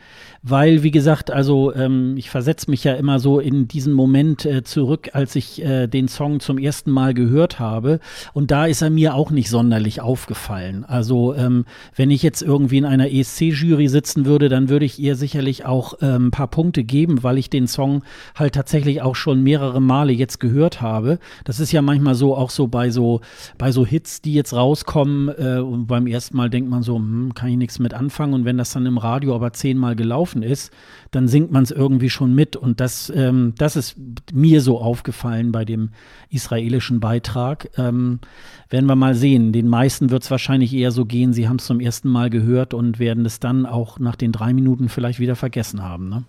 [0.48, 4.64] weil, wie gesagt, also ähm, ich versetze mich ja immer so in diesen Moment äh,
[4.64, 8.00] zurück, als ich äh, den Song zum ersten Mal gehört habe.
[8.34, 10.86] Und da ist er mir auch nicht sonderlich aufgefallen.
[10.86, 15.16] Also ähm, wenn ich jetzt irgendwie in einer ESC-Jury sitzen würde, dann würde ich ihr
[15.16, 18.04] sicherlich auch ähm, ein paar Punkte geben, weil ich den Song
[18.36, 21.18] halt tatsächlich auch schon mehrere Male jetzt gehört habe.
[21.44, 23.22] Das ist ja manchmal so auch so bei so
[23.58, 27.34] bei so Hits, die jetzt rauskommen äh, und beim ersten Mal denkt man so, hm,
[27.34, 28.36] kann ich nichts mit anfangen.
[28.36, 30.72] Und wenn das dann im Radio aber zehnmal gelaufen gelaufen ist,
[31.12, 32.56] dann singt man es irgendwie schon mit.
[32.56, 33.96] Und das, ähm, das ist
[34.34, 35.90] mir so aufgefallen bei dem
[36.30, 37.70] israelischen Beitrag.
[37.78, 38.20] Ähm,
[38.70, 39.52] werden wir mal sehen.
[39.52, 42.74] Den meisten wird es wahrscheinlich eher so gehen, sie haben es zum ersten Mal gehört
[42.74, 46.10] und werden es dann auch nach den drei Minuten vielleicht wieder vergessen haben.
[46.10, 46.24] Ne?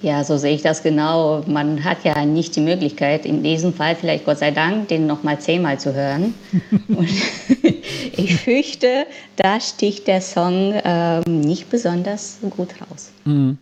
[0.00, 1.42] Ja, so sehe ich das genau.
[1.46, 5.40] Man hat ja nicht die Möglichkeit, in diesem Fall vielleicht Gott sei Dank, den nochmal
[5.40, 6.34] zehnmal zu hören.
[6.88, 7.10] Und
[8.16, 9.06] ich fürchte,
[9.36, 13.10] da sticht der Song ähm, nicht besonders gut raus.
[13.24, 13.58] Mhm.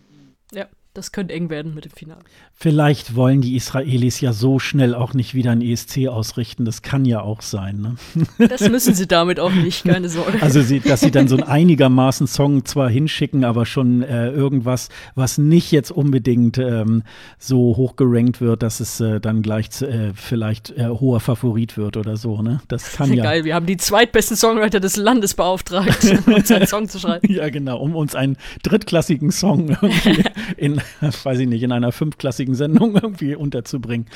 [0.97, 2.21] Das könnte eng werden mit dem Finale.
[2.55, 6.65] Vielleicht wollen die Israelis ja so schnell auch nicht wieder ein ESC ausrichten.
[6.65, 7.81] Das kann ja auch sein.
[7.81, 8.25] Ne?
[8.49, 10.41] Das müssen sie damit auch nicht, keine Sorge.
[10.41, 14.89] Also, sie, dass sie dann so ein einigermaßen Song zwar hinschicken, aber schon äh, irgendwas,
[15.13, 17.03] was nicht jetzt unbedingt ähm,
[17.37, 21.95] so hoch gerankt wird, dass es äh, dann gleich äh, vielleicht äh, hoher Favorit wird
[21.95, 22.41] oder so.
[22.41, 22.59] Ne?
[22.69, 23.23] Das kann ja.
[23.23, 27.31] Geil, wir haben die zweitbesten Songwriter des Landes beauftragt, uns einen Song zu schreiben.
[27.31, 30.23] Ja, genau, um uns einen drittklassigen Song irgendwie
[30.57, 30.81] in,
[31.23, 34.07] weiß ich nicht, in einer fünfklassigen Sendung irgendwie unterzubringen.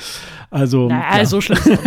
[0.50, 0.88] Also.
[0.88, 1.26] Naja, ja.
[1.26, 1.60] so schlimm.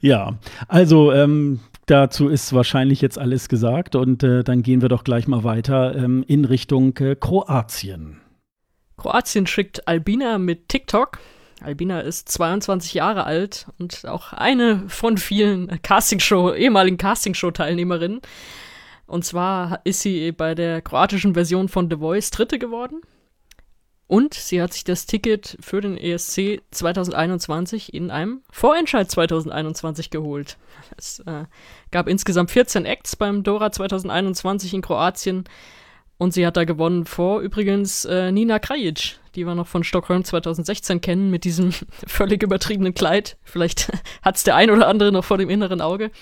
[0.00, 0.34] ja,
[0.68, 5.26] also ähm, dazu ist wahrscheinlich jetzt alles gesagt und äh, dann gehen wir doch gleich
[5.28, 8.20] mal weiter ähm, in Richtung äh, Kroatien.
[8.96, 11.18] Kroatien schickt Albina mit TikTok.
[11.62, 18.20] Albina ist 22 Jahre alt und auch eine von vielen Castingshow, ehemaligen Castingshow-Teilnehmerinnen.
[19.06, 23.00] Und zwar ist sie bei der kroatischen Version von The Voice Dritte geworden.
[24.08, 30.58] Und sie hat sich das Ticket für den ESC 2021 in einem Vorentscheid 2021 geholt.
[30.96, 31.44] Es äh,
[31.90, 35.44] gab insgesamt 14 Acts beim Dora 2021 in Kroatien.
[36.18, 40.24] Und sie hat da gewonnen vor übrigens äh, Nina Krajic, die wir noch von Stockholm
[40.24, 41.72] 2016 kennen, mit diesem
[42.06, 43.36] völlig übertriebenen Kleid.
[43.42, 43.90] Vielleicht
[44.22, 46.12] hat es der ein oder andere noch vor dem inneren Auge.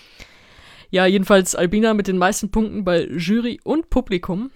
[0.90, 4.50] Ja, jedenfalls Albina mit den meisten Punkten bei Jury und Publikum.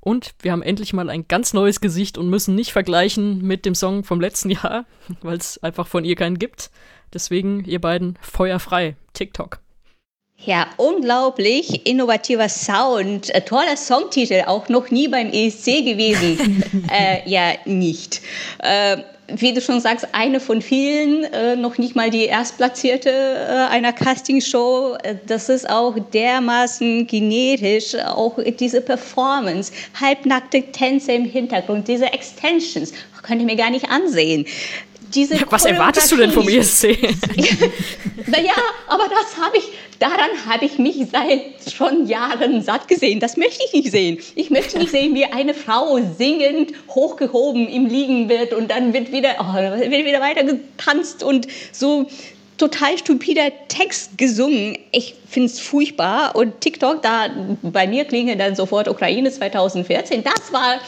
[0.00, 3.74] Und wir haben endlich mal ein ganz neues Gesicht und müssen nicht vergleichen mit dem
[3.74, 4.84] Song vom letzten Jahr,
[5.22, 6.70] weil es einfach von ihr keinen gibt.
[7.14, 8.96] Deswegen, ihr beiden, feuerfrei.
[9.12, 9.60] TikTok.
[10.44, 16.64] Ja, unglaublich innovativer Sound, äh, toller Songtitel, auch noch nie beim ESC gewesen.
[16.90, 18.22] äh, ja, nicht.
[18.58, 23.72] Äh, wie du schon sagst, eine von vielen, äh, noch nicht mal die Erstplatzierte äh,
[23.72, 24.96] einer Castingshow.
[25.02, 32.92] Äh, das ist auch dermaßen genetisch, auch diese Performance, halbnackte Tänze im Hintergrund, diese Extensions,
[33.22, 34.44] könnt ihr mir gar nicht ansehen
[35.14, 36.98] diese Was erwartest du denn vom ESC?
[38.26, 38.52] naja,
[38.86, 39.64] aber das habe ich,
[39.98, 43.20] daran habe ich mich seit schon Jahren satt gesehen.
[43.20, 44.18] Das möchte ich nicht sehen.
[44.34, 49.12] Ich möchte nicht sehen, wie eine Frau singend hochgehoben im Liegen wird und dann wird
[49.12, 52.08] wieder, oh, wird wieder weiter getanzt und so
[52.58, 54.78] total stupider Text gesungen.
[54.92, 56.36] Ich finde es furchtbar.
[56.36, 57.28] Und TikTok, da
[57.62, 60.22] bei mir klingelt dann sofort Ukraine 2014.
[60.22, 60.80] Das war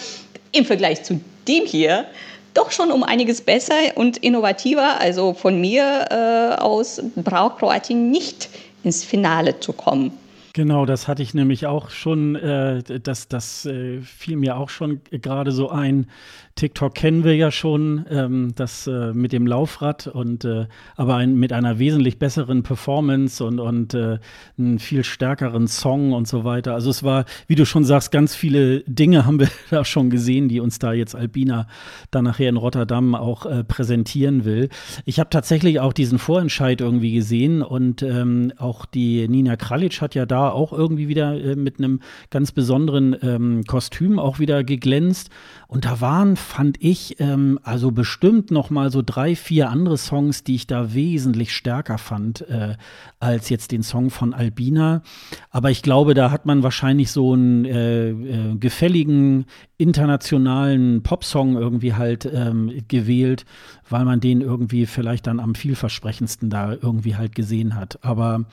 [0.52, 2.06] im Vergleich zu dem hier
[2.54, 5.00] doch schon um einiges besser und innovativer.
[5.00, 8.48] Also von mir äh, aus braucht Kroatien nicht
[8.82, 10.12] ins Finale zu kommen.
[10.54, 15.00] Genau, das hatte ich nämlich auch schon, äh, das, das äh, fiel mir auch schon
[15.10, 16.08] gerade so ein.
[16.56, 21.34] TikTok kennen wir ja schon, ähm, das äh, mit dem Laufrad und äh, aber ein,
[21.34, 24.18] mit einer wesentlich besseren Performance und, und äh,
[24.56, 26.74] einen viel stärkeren Song und so weiter.
[26.74, 30.48] Also es war, wie du schon sagst, ganz viele Dinge haben wir da schon gesehen,
[30.48, 31.66] die uns da jetzt Albina
[32.12, 34.68] dann nachher in Rotterdam auch äh, präsentieren will.
[35.04, 40.14] Ich habe tatsächlich auch diesen Vorentscheid irgendwie gesehen und ähm, auch die Nina Kralic hat
[40.14, 41.98] ja da auch irgendwie wieder äh, mit einem
[42.30, 45.30] ganz besonderen ähm, Kostüm auch wieder geglänzt.
[45.66, 50.44] Und da waren, fand ich, ähm, also bestimmt noch mal so drei, vier andere Songs,
[50.44, 52.76] die ich da wesentlich stärker fand äh,
[53.18, 55.02] als jetzt den Song von Albina.
[55.50, 59.46] Aber ich glaube, da hat man wahrscheinlich so einen äh, äh, gefälligen
[59.78, 63.44] internationalen Popsong irgendwie halt ähm, gewählt,
[63.88, 67.98] weil man den irgendwie vielleicht dann am vielversprechendsten da irgendwie halt gesehen hat.
[68.02, 68.44] Aber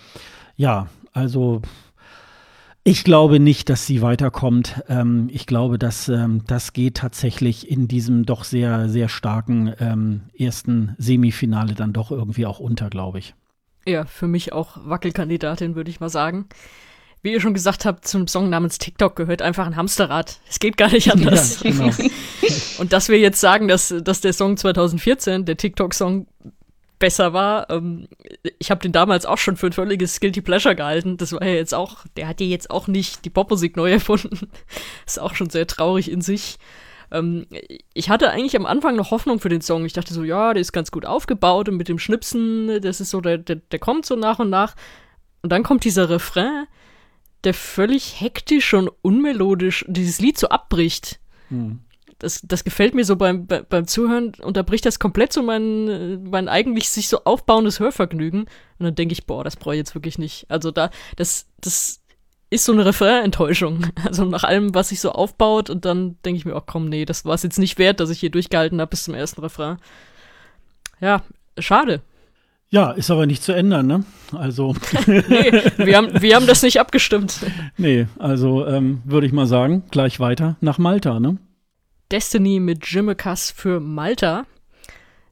[0.55, 1.61] ja, also
[2.83, 4.83] ich glaube nicht, dass sie weiterkommt.
[4.89, 10.21] Ähm, ich glaube, dass ähm, das geht tatsächlich in diesem doch sehr, sehr starken ähm,
[10.37, 13.35] ersten Semifinale dann doch irgendwie auch unter, glaube ich.
[13.85, 16.47] Ja, für mich auch Wackelkandidatin, würde ich mal sagen.
[17.23, 20.39] Wie ihr schon gesagt habt, zum Song namens TikTok gehört einfach ein Hamsterrad.
[20.49, 21.61] Es geht gar nicht anders.
[21.61, 21.89] Ja, genau.
[22.79, 26.25] Und dass wir jetzt sagen, dass, dass der Song 2014, der TikTok-Song,
[27.01, 27.69] besser war.
[27.69, 28.07] Ähm,
[28.59, 31.17] ich habe den damals auch schon für ein völliges Guilty Pleasure gehalten.
[31.17, 34.49] Das war ja jetzt auch, der hat ja jetzt auch nicht die Popmusik neu erfunden.
[35.05, 36.57] Ist auch schon sehr traurig in sich.
[37.11, 37.47] Ähm,
[37.93, 39.83] ich hatte eigentlich am Anfang noch Hoffnung für den Song.
[39.83, 43.09] Ich dachte so, ja, der ist ganz gut aufgebaut und mit dem Schnipsen, das ist
[43.09, 44.75] so, der, der, der kommt so nach und nach.
[45.41, 46.67] Und dann kommt dieser Refrain,
[47.43, 51.19] der völlig hektisch und unmelodisch dieses Lied so abbricht.
[51.49, 51.81] Hm
[52.21, 56.89] das, das gefällt mir so beim, beim Zuhören, unterbricht das komplett so mein, mein eigentlich
[56.89, 58.41] sich so aufbauendes Hörvergnügen.
[58.41, 60.45] Und dann denke ich, boah, das brauche ich jetzt wirklich nicht.
[60.47, 62.01] Also da, das, das
[62.51, 63.87] ist so eine Refrain-Enttäuschung.
[64.05, 67.05] Also nach allem, was sich so aufbaut und dann denke ich mir, oh komm, nee,
[67.05, 69.77] das war es jetzt nicht wert, dass ich hier durchgehalten habe bis zum ersten Refrain.
[70.99, 71.23] Ja,
[71.57, 72.01] schade.
[72.69, 74.05] Ja, ist aber nicht zu ändern, ne?
[74.31, 74.75] Also.
[75.07, 77.39] nee, wir haben, wir haben das nicht abgestimmt.
[77.77, 81.37] Nee, also ähm, würde ich mal sagen, gleich weiter nach Malta, ne?
[82.11, 84.45] Destiny mit Jimmekas für Malta.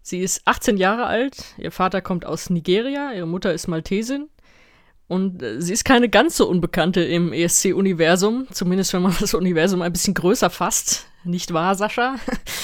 [0.02, 4.30] Sie ist 18 Jahre alt, ihr Vater kommt aus Nigeria, ihre Mutter ist Maltesin.
[5.08, 9.82] Und äh, sie ist keine ganz so unbekannte im ESC-Universum, zumindest wenn man das Universum
[9.82, 11.08] ein bisschen größer fasst.
[11.26, 12.15] Nicht wahr, Sascha?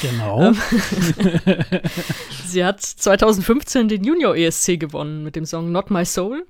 [0.01, 0.43] Genau.
[0.43, 0.58] Ähm,
[2.45, 6.45] sie hat 2015 den Junior ESC gewonnen mit dem Song Not My Soul.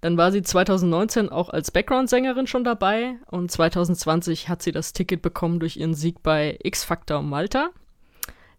[0.00, 5.22] Dann war sie 2019 auch als Background-Sängerin schon dabei und 2020 hat sie das Ticket
[5.22, 7.70] bekommen durch ihren Sieg bei X Factor Malta.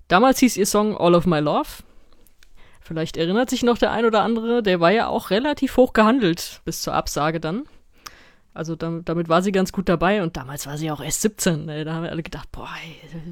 [0.08, 1.84] Damals hieß ihr Song All of My Love.
[2.82, 6.62] Vielleicht erinnert sich noch der ein oder andere, der war ja auch relativ hoch gehandelt
[6.66, 7.66] bis zur Absage dann.
[8.58, 11.70] Also damit, damit war sie ganz gut dabei und damals war sie auch erst 17.
[11.70, 11.86] Ey.
[11.86, 12.68] Da haben wir alle gedacht, boah,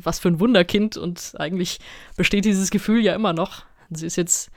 [0.04, 1.80] was für ein Wunderkind und eigentlich
[2.16, 3.64] besteht dieses Gefühl ja immer noch.
[3.90, 4.52] Sie ist jetzt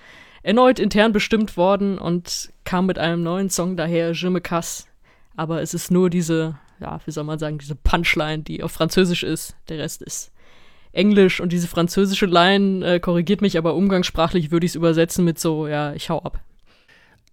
[0.48, 4.84] erneut intern bestimmt worden und kam mit einem neuen Song daher, Je me casse.
[5.36, 9.24] Aber es ist nur diese, ja, wie soll man sagen, diese Punchline, die auf Französisch
[9.24, 9.56] ist.
[9.68, 10.32] Der Rest ist
[10.92, 15.38] Englisch und diese französische Line äh, korrigiert mich, aber umgangssprachlich würde ich es übersetzen mit
[15.38, 16.40] so, ja, ich hau ab.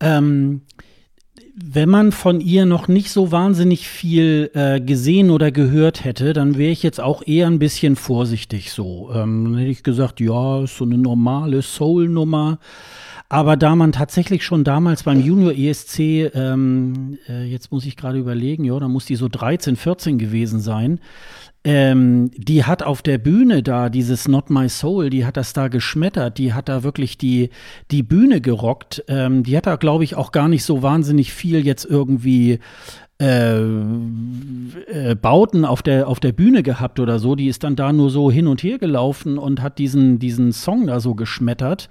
[0.01, 0.63] Ähm,
[1.56, 6.58] wenn man von ihr noch nicht so wahnsinnig viel äh, gesehen oder gehört hätte, dann
[6.58, 9.10] wäre ich jetzt auch eher ein bisschen vorsichtig so.
[9.13, 12.60] Ähm, dann hätte ich gesagt, ja, ist so eine normale Soul-Nummer.
[13.27, 15.99] Aber da man tatsächlich schon damals beim Junior ESC,
[16.35, 20.59] ähm, äh, jetzt muss ich gerade überlegen, ja, da muss die so 13, 14 gewesen
[20.59, 20.99] sein,
[21.63, 25.67] ähm, die hat auf der Bühne da, dieses Not My Soul, die hat das da
[25.67, 27.49] geschmettert, die hat da wirklich die,
[27.89, 29.03] die Bühne gerockt.
[29.07, 32.59] Ähm, die hat da, glaube ich, auch gar nicht so wahnsinnig viel jetzt irgendwie
[33.19, 37.35] äh, äh, Bauten auf der, auf der Bühne gehabt oder so.
[37.35, 40.85] Die ist dann da nur so hin und her gelaufen und hat diesen, diesen Song
[40.85, 41.89] da so geschmettert.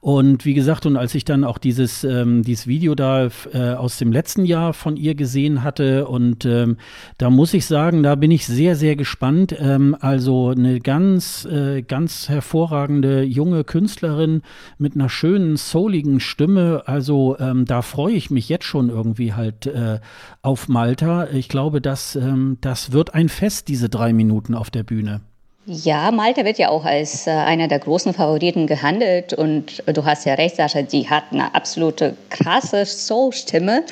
[0.00, 3.98] Und wie gesagt, und als ich dann auch dieses, ähm, dieses Video da äh, aus
[3.98, 6.76] dem letzten Jahr von ihr gesehen hatte, und ähm,
[7.18, 9.56] da muss ich sagen, da bin ich sehr, sehr gespannt.
[9.58, 14.42] Ähm, also eine ganz, äh, ganz hervorragende junge Künstlerin
[14.78, 16.84] mit einer schönen, souligen Stimme.
[16.86, 19.98] Also ähm, da freue ich mich jetzt schon irgendwie halt äh,
[20.42, 21.28] auf Malta.
[21.32, 25.22] Ich glaube, das, ähm, das wird ein Fest, diese drei Minuten auf der Bühne.
[25.70, 30.24] Ja, Malta wird ja auch als äh, einer der großen Favoriten gehandelt und du hast
[30.24, 33.84] ja recht, Sascha, die hat eine absolute krasse Soul-Stimme,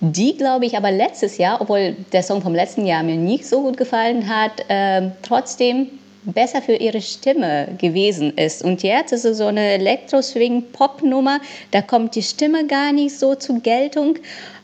[0.00, 3.62] die, glaube ich, aber letztes Jahr, obwohl der Song vom letzten Jahr mir nicht so
[3.62, 5.86] gut gefallen hat, äh, trotzdem
[6.24, 8.62] besser für ihre Stimme gewesen ist.
[8.62, 13.60] Und jetzt ist es so eine Elektro-Swing-Pop-Nummer, da kommt die Stimme gar nicht so zur
[13.60, 14.18] Geltung.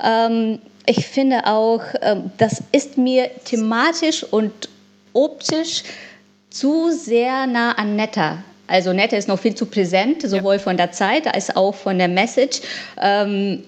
[0.05, 4.69] Ähm, ich finde auch, äh, das ist mir thematisch und
[5.15, 5.85] optisch
[6.51, 8.43] zu sehr nah an Netta.
[8.67, 10.59] Also Netta ist noch viel zu präsent, sowohl ja.
[10.61, 12.61] von der Zeit als auch von der Message.
[13.01, 13.65] Ähm,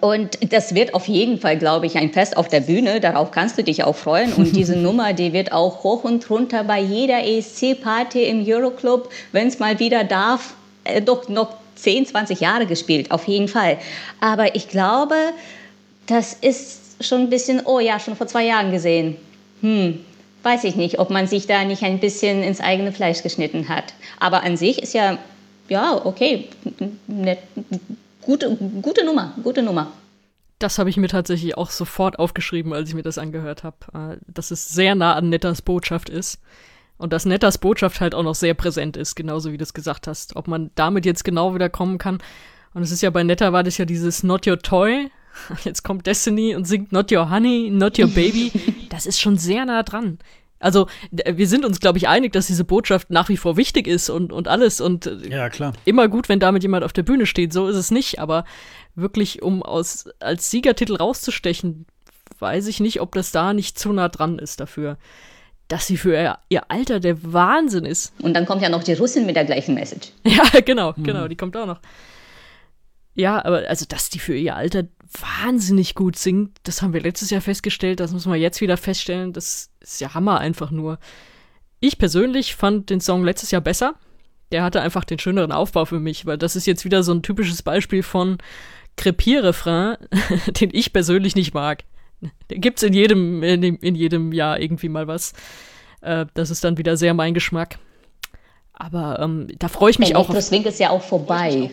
[0.00, 3.00] und das wird auf jeden Fall, glaube ich, ein Fest auf der Bühne.
[3.00, 4.34] Darauf kannst du dich auch freuen.
[4.34, 9.48] Und diese Nummer, die wird auch hoch und runter bei jeder ESC-Party im Euroclub, wenn
[9.48, 13.78] es mal wieder darf, äh, doch noch 10, 20 Jahre gespielt, auf jeden Fall.
[14.20, 15.14] Aber ich glaube,
[16.06, 19.16] das ist schon ein bisschen, oh ja, schon vor zwei Jahren gesehen.
[19.62, 20.00] Hm,
[20.42, 23.94] weiß ich nicht, ob man sich da nicht ein bisschen ins eigene Fleisch geschnitten hat.
[24.20, 25.18] Aber an sich ist ja,
[25.68, 26.48] ja, okay,
[27.08, 27.38] eine
[28.22, 29.92] gute, gute Nummer, gute Nummer.
[30.58, 34.16] Das habe ich mir tatsächlich auch sofort aufgeschrieben, als ich mir das angehört habe, äh,
[34.26, 36.40] dass es sehr nah an Netters Botschaft ist.
[36.96, 40.08] Und dass Netters Botschaft halt auch noch sehr präsent ist, genauso wie du es gesagt
[40.08, 40.34] hast.
[40.34, 42.18] Ob man damit jetzt genau wieder kommen kann.
[42.74, 45.10] Und es ist ja bei Netter war das ja dieses Not Your Toy,
[45.64, 48.52] Jetzt kommt Destiny und singt Not Your Honey, Not Your Baby.
[48.98, 50.18] Das ist schon sehr nah dran.
[50.58, 54.10] Also, wir sind uns, glaube ich, einig, dass diese Botschaft nach wie vor wichtig ist
[54.10, 54.80] und, und alles.
[54.80, 55.72] Und äh, ja, klar.
[55.84, 57.52] immer gut, wenn damit jemand auf der Bühne steht.
[57.52, 58.18] So ist es nicht.
[58.18, 58.44] Aber
[58.96, 61.86] wirklich, um aus, als Siegertitel rauszustechen,
[62.40, 64.98] weiß ich nicht, ob das da nicht zu nah dran ist dafür.
[65.68, 68.12] Dass sie für ihr, ihr Alter der Wahnsinn ist.
[68.20, 70.08] Und dann kommt ja noch die Russin mit der gleichen Message.
[70.24, 71.04] Ja, genau, mhm.
[71.04, 71.78] genau, die kommt auch noch.
[73.18, 74.84] Ja, aber also, dass die für ihr Alter
[75.42, 79.32] wahnsinnig gut singt, das haben wir letztes Jahr festgestellt, das muss man jetzt wieder feststellen,
[79.32, 81.00] das ist ja Hammer einfach nur.
[81.80, 83.94] Ich persönlich fand den Song letztes Jahr besser.
[84.52, 87.22] Der hatte einfach den schöneren Aufbau für mich, weil das ist jetzt wieder so ein
[87.22, 88.38] typisches Beispiel von
[88.96, 89.96] Crepierrefrain,
[90.60, 91.82] den ich persönlich nicht mag.
[92.50, 95.32] Der gibt's in jedem, in, in jedem Jahr irgendwie mal was.
[96.02, 97.80] Äh, das ist dann wieder sehr mein Geschmack.
[98.72, 100.40] Aber ähm, da freue ich mich Elektro auch.
[100.40, 101.70] Swing ist ja auch vorbei.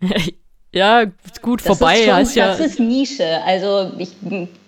[0.74, 1.04] Ja,
[1.40, 2.48] gut, das vorbei ist schon, heißt ja.
[2.48, 3.40] Das ist Nische.
[3.44, 4.10] Also ich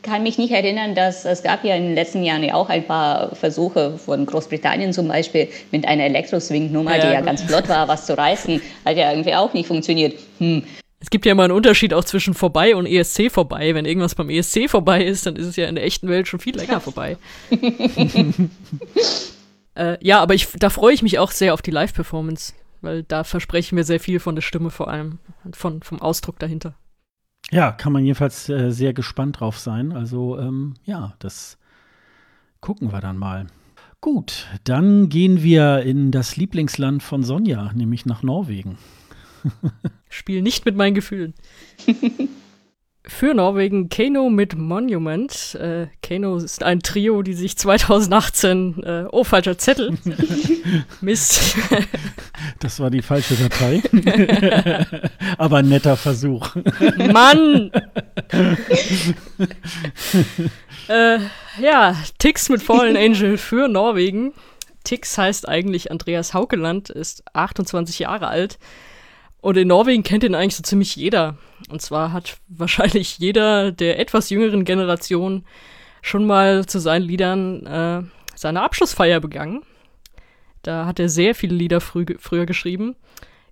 [0.03, 2.87] kann mich nicht erinnern, dass es gab ja in den letzten Jahren ja auch ein
[2.87, 7.27] paar Versuche von Großbritannien zum Beispiel mit einer Elektro-Swing-Nummer, Ja, die ja gut.
[7.27, 10.15] ganz flott war, was zu reißen, hat ja irgendwie auch nicht funktioniert.
[10.39, 10.63] Hm.
[11.01, 13.75] Es gibt ja immer einen Unterschied auch zwischen vorbei und ESC vorbei.
[13.75, 16.41] Wenn irgendwas beim ESC vorbei ist, dann ist es ja in der echten Welt schon
[16.41, 17.17] viel länger vorbei.
[19.77, 22.55] äh, ja, aber ich, da freue ich mich auch sehr auf die Live-Performance,
[22.87, 26.01] weil da verspreche ich mir sehr viel von der Stimme vor allem und von, vom
[26.01, 26.75] Ausdruck dahinter.
[27.51, 29.93] Ja, kann man jedenfalls äh, sehr gespannt drauf sein.
[29.93, 31.59] Also ähm, ja, das
[32.61, 33.49] gucken wir dann mal.
[34.01, 38.79] Gut, dann gehen wir in das Lieblingsland von Sonja, nämlich nach Norwegen.
[40.09, 41.35] Spiel nicht mit meinen Gefühlen.
[43.09, 45.55] Für Norwegen Kano mit Monument.
[45.55, 49.97] Äh, Kano ist ein Trio, die sich 2018, äh, oh, falscher Zettel.
[51.01, 51.57] Mist.
[52.59, 53.81] Das war die falsche Datei.
[55.39, 56.57] Aber ein netter Versuch.
[57.13, 57.71] Mann!
[60.89, 61.19] äh,
[61.61, 64.33] ja, Tix mit Fallen Angel für Norwegen.
[64.83, 68.59] Tix heißt eigentlich Andreas Haukeland, ist 28 Jahre alt.
[69.41, 71.37] Und in Norwegen kennt ihn eigentlich so ziemlich jeder.
[71.71, 75.45] Und zwar hat wahrscheinlich jeder der etwas jüngeren Generation
[76.03, 78.03] schon mal zu seinen Liedern äh,
[78.35, 79.63] seine Abschlussfeier begangen.
[80.63, 82.97] Da hat er sehr viele Lieder früh, früher geschrieben.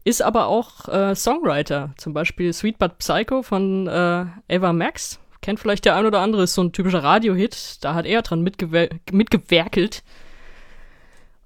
[0.05, 1.95] Ist aber auch äh, Songwriter.
[1.97, 5.19] Zum Beispiel Sweet But Psycho von äh, Eva Max.
[5.41, 7.79] Kennt vielleicht der ein oder andere, ist so ein typischer Radiohit.
[7.83, 10.03] Da hat er dran mitgewer mitgewerkelt.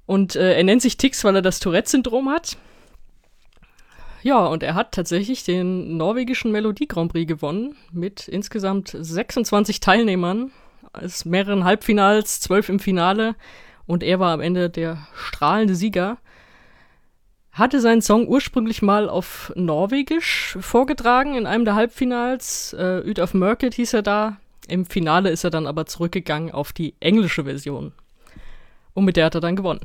[0.07, 2.57] Und äh, er nennt sich Tix, weil er das Tourette-Syndrom hat.
[4.23, 10.51] Ja, und er hat tatsächlich den norwegischen Melodie Grand Prix gewonnen mit insgesamt 26 Teilnehmern
[10.93, 13.37] aus mehreren Halbfinals, zwölf im Finale
[13.87, 16.19] und er war am Ende der strahlende Sieger.
[17.53, 22.73] Hatte seinen Song ursprünglich mal auf Norwegisch vorgetragen in einem der Halbfinals.
[22.73, 24.37] Äh, Ut of Mørket hieß er da.
[24.69, 27.93] Im Finale ist er dann aber zurückgegangen auf die englische Version.
[28.95, 29.81] Und mit der hat er dann gewonnen.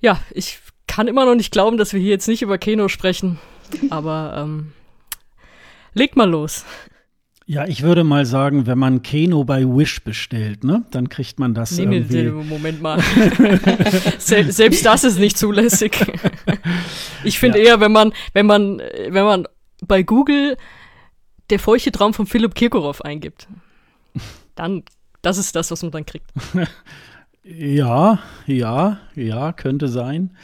[0.00, 0.60] Ja, ich
[0.90, 3.38] kann immer noch nicht glauben, dass wir hier jetzt nicht über Keno sprechen.
[3.90, 4.72] Aber ähm,
[5.94, 6.64] leg mal los.
[7.46, 11.54] Ja, ich würde mal sagen, wenn man Keno bei Wish bestellt, ne, dann kriegt man
[11.54, 12.22] das Nee, irgendwie.
[12.24, 13.00] nee, Moment mal.
[14.18, 15.96] Sel selbst das ist nicht zulässig.
[17.24, 17.64] ich finde Ja.
[17.66, 18.78] eher, wenn man, wenn man,
[19.08, 19.46] wenn man
[19.86, 20.56] bei Google
[21.50, 23.46] der feuchte Traum von Philipp Kirkorov eingibt,
[24.56, 24.82] dann,
[25.22, 26.30] das ist das, was man dann kriegt.
[27.42, 30.36] Ja, ja, ja, könnte sein.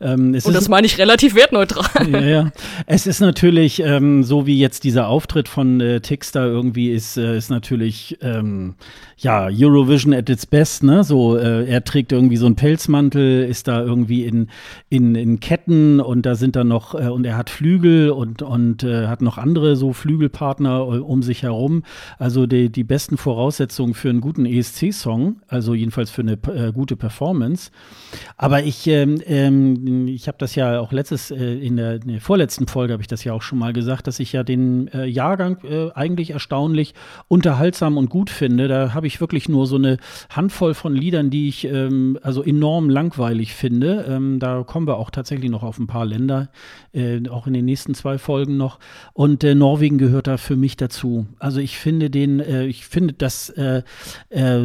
[0.00, 2.08] Ähm, Und das meine ich relativ wertneutral.
[2.10, 2.50] ja, ja.
[2.86, 6.00] Es ist natürlich, ähm, so wie jetzt dieser Auftritt von äh,
[6.32, 8.74] da irgendwie ist, äh, ist natürlich, ähm,
[9.16, 11.02] ja, Eurovision at its best, ne?
[11.02, 14.48] So, äh, er trägt irgendwie so einen Pelzmantel, ist da irgendwie in,
[14.88, 18.84] in, in Ketten und da sind dann noch, äh, und er hat Flügel und, und
[18.84, 21.82] äh, hat noch andere so Flügelpartner äh, um sich herum.
[22.18, 26.38] Also die, die besten Voraussetzungen für einen guten ESC-Song, also jedenfalls für eine
[26.72, 27.70] gute Performance.
[28.36, 32.20] Aber ich, ähm, ähm, ich habe das ja auch letztes, äh, in, der, in der
[32.20, 35.06] vorletzten Folge habe ich das ja auch schon mal gesagt, dass ich ja den äh,
[35.06, 36.94] Jahrgang äh, eigentlich erstaunlich
[37.28, 38.68] unterhaltsam und gut finde.
[38.68, 39.96] Da habe ich wirklich nur so eine
[40.30, 44.04] Handvoll von Liedern, die ich ähm, also enorm langweilig finde.
[44.08, 46.50] Ähm, da kommen wir auch tatsächlich noch auf ein paar Länder,
[46.92, 48.78] äh, auch in den nächsten zwei Folgen noch.
[49.14, 51.26] Und äh, Norwegen gehört da für mich dazu.
[51.38, 53.52] Also ich finde den, äh, ich finde das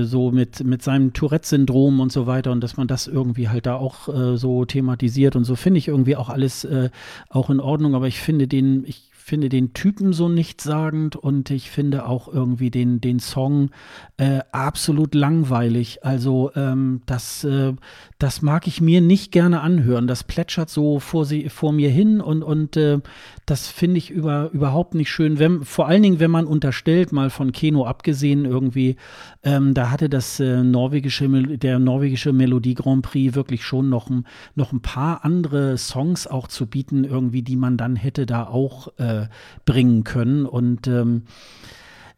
[0.03, 3.76] so mit, mit seinem Tourette-Syndrom und so weiter und dass man das irgendwie halt da
[3.76, 6.89] auch so thematisiert und so finde ich irgendwie auch alles äh,
[7.30, 11.71] auch in Ordnung, aber ich finde den, ich finde den Typen so nichtssagend und ich
[11.71, 13.69] finde auch irgendwie den, den Song
[14.17, 16.03] äh, absolut langweilig.
[16.03, 17.71] Also ähm, das, äh,
[18.19, 20.07] das mag ich mir nicht gerne anhören.
[20.07, 22.99] Das plätschert so vor, sie, vor mir hin und, und äh,
[23.45, 25.39] das finde ich über, überhaupt nicht schön.
[25.39, 28.97] Wenn, vor allen Dingen, wenn man unterstellt, mal von Keno abgesehen irgendwie,
[29.41, 34.26] ähm, da hatte das äh, norwegische, der norwegische Melodie Grand Prix wirklich schon noch ein,
[34.55, 38.89] noch ein paar andere Songs auch zu bieten, irgendwie, die man dann hätte da auch
[38.97, 39.12] äh,
[39.66, 40.45] bringen können.
[40.45, 41.24] Und ähm,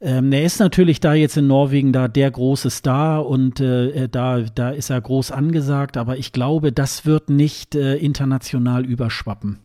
[0.02, 4.42] ähm, er ist natürlich da jetzt in Norwegen da der große Star und äh, da,
[4.42, 9.60] da ist er groß angesagt, aber ich glaube, das wird nicht äh, international überschwappen.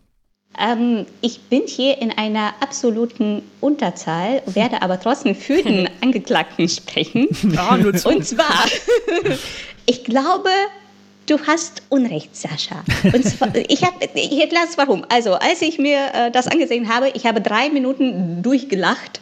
[0.58, 7.28] Ähm, ich bin hier in einer absoluten Unterzahl, werde aber trotzdem für den Angeklagten sprechen.
[7.52, 8.08] Ja, nur zu.
[8.08, 8.66] Und zwar,
[9.86, 10.50] ich glaube,
[11.26, 12.82] du hast Unrecht, Sascha.
[13.04, 15.04] Und zwar, ich, hab, ich erkläre es warum.
[15.08, 19.20] Also, als ich mir äh, das angesehen habe, ich habe drei Minuten durchgelacht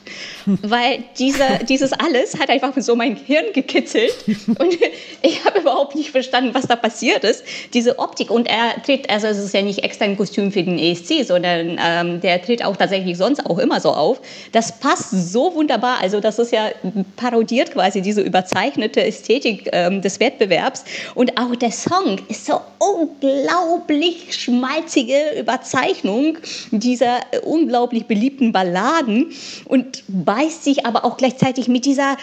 [0.62, 4.78] weil dieser, dieses alles hat einfach so mein Hirn gekitzelt und
[5.22, 7.44] ich habe überhaupt nicht verstanden, was da passiert ist.
[7.74, 10.78] Diese Optik und er tritt, also es ist ja nicht extra ein Kostüm für den
[10.78, 14.20] ESC, sondern ähm, der tritt auch tatsächlich sonst auch immer so auf.
[14.52, 16.70] Das passt so wunderbar, also das ist ja
[17.16, 20.84] parodiert quasi diese überzeichnete Ästhetik ähm, des Wettbewerbs
[21.14, 26.38] und auch der Song ist so unglaublich schmalzige Überzeichnung
[26.70, 29.32] dieser unglaublich beliebten Balladen
[29.64, 32.16] und beißt sich aber auch gleichzeitig mit dieser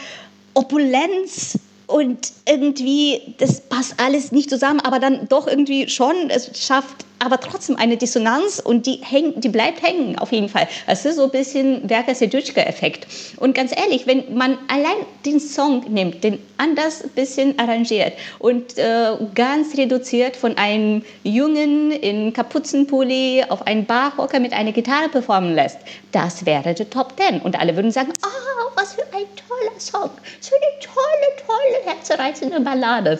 [0.53, 1.57] Opulenz
[1.88, 7.39] und irgendwie, das passt alles nicht zusammen, aber dann doch irgendwie schon, es schafft aber
[7.39, 10.68] trotzdem eine Dissonanz und die, häng, die bleibt hängen auf jeden Fall.
[10.88, 13.07] Es ist so ein bisschen Werker Sedutschka-Effekt.
[13.38, 18.78] Und ganz ehrlich, wenn man allein den Song nimmt, den anders ein bisschen arrangiert und
[18.78, 25.55] äh, ganz reduziert von einem Jungen in Kapuzenpulli auf einen Barhocker mit einer Gitarre performen
[25.55, 25.80] lässt,
[26.11, 27.41] das wäre der Top Ten.
[27.41, 32.59] Und alle würden sagen, oh, was für ein toller Song, so eine tolle, tolle, herzerreißende
[32.61, 33.20] Ballade.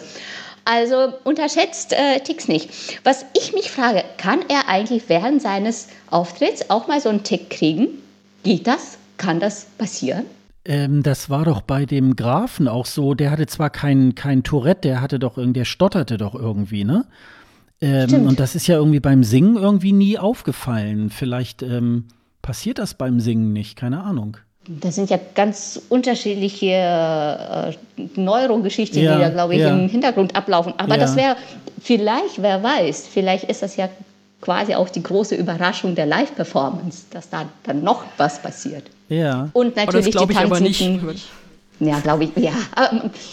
[0.66, 2.98] Also unterschätzt äh, Ticks nicht.
[3.04, 7.50] Was ich mich frage, kann er eigentlich während seines Auftritts auch mal so einen Tick
[7.50, 7.86] kriegen?
[8.42, 8.98] Geht das?
[9.16, 10.26] Kann das passieren?
[10.64, 13.14] Ähm, das war doch bei dem Grafen auch so.
[13.14, 17.06] Der hatte zwar kein, kein Tourette, der hatte doch irgendwie, der stotterte doch irgendwie, ne?
[17.80, 21.10] Ähm, und das ist ja irgendwie beim Singen irgendwie nie aufgefallen.
[21.10, 22.06] Vielleicht ähm,
[22.42, 24.38] passiert das beim Singen nicht, keine Ahnung.
[24.68, 27.72] Das sind ja ganz unterschiedliche äh,
[28.16, 29.70] Neurogeschichten, ja, die da, glaube ich, ja.
[29.70, 30.74] im Hintergrund ablaufen.
[30.76, 31.00] Aber ja.
[31.00, 31.36] das wäre
[31.80, 33.88] vielleicht, wer weiß, vielleicht ist das ja
[34.40, 38.84] quasi auch die große Überraschung der Live-Performance, dass da dann noch was passiert.
[39.08, 39.50] Ja.
[39.52, 40.82] Und natürlich das die ich aber nicht.
[41.78, 42.52] Ja, glaube ich, ja.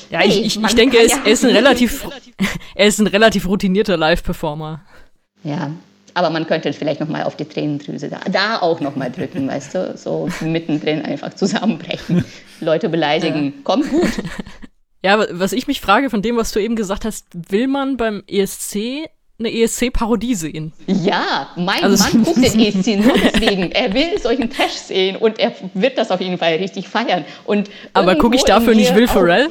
[0.10, 2.06] ja, hey, ich, ich, ich denke, er ist, er ist, ein relativ,
[2.76, 4.82] er ist ein relativ routinierter Live-Performer.
[5.44, 5.72] Ja,
[6.14, 9.48] aber man könnte vielleicht noch mal auf die Tränendrüse da, da auch noch mal drücken,
[9.48, 12.24] weißt du, so mittendrin einfach zusammenbrechen,
[12.60, 14.10] Leute beleidigen, kommt gut.
[15.04, 18.24] Ja, was ich mich frage von dem, was du eben gesagt hast, will man beim
[18.26, 19.10] ESC
[19.40, 20.74] eine ESC-Parodie sehen.
[20.88, 23.72] Ja, mein also Mann guckt den ESC nur deswegen.
[23.72, 27.26] Er will solchen Trash sehen und er wird das auf jeden Fall richtig feiern.
[27.46, 29.50] Und Aber gucke ich dafür nicht Will Ferrell?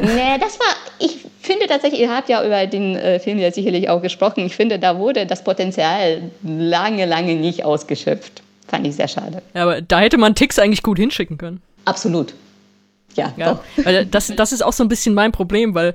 [0.00, 3.88] Nee, das war, ich finde tatsächlich, ihr habt ja über den äh, Film ja sicherlich
[3.88, 8.42] auch gesprochen, ich finde, da wurde das Potenzial lange, lange nicht ausgeschöpft.
[8.66, 9.42] Fand ich sehr schade.
[9.54, 11.60] Ja, aber da hätte man Ticks eigentlich gut hinschicken können.
[11.84, 12.34] Absolut.
[13.14, 15.94] Ja, ja weil das, das ist auch so ein bisschen mein Problem, weil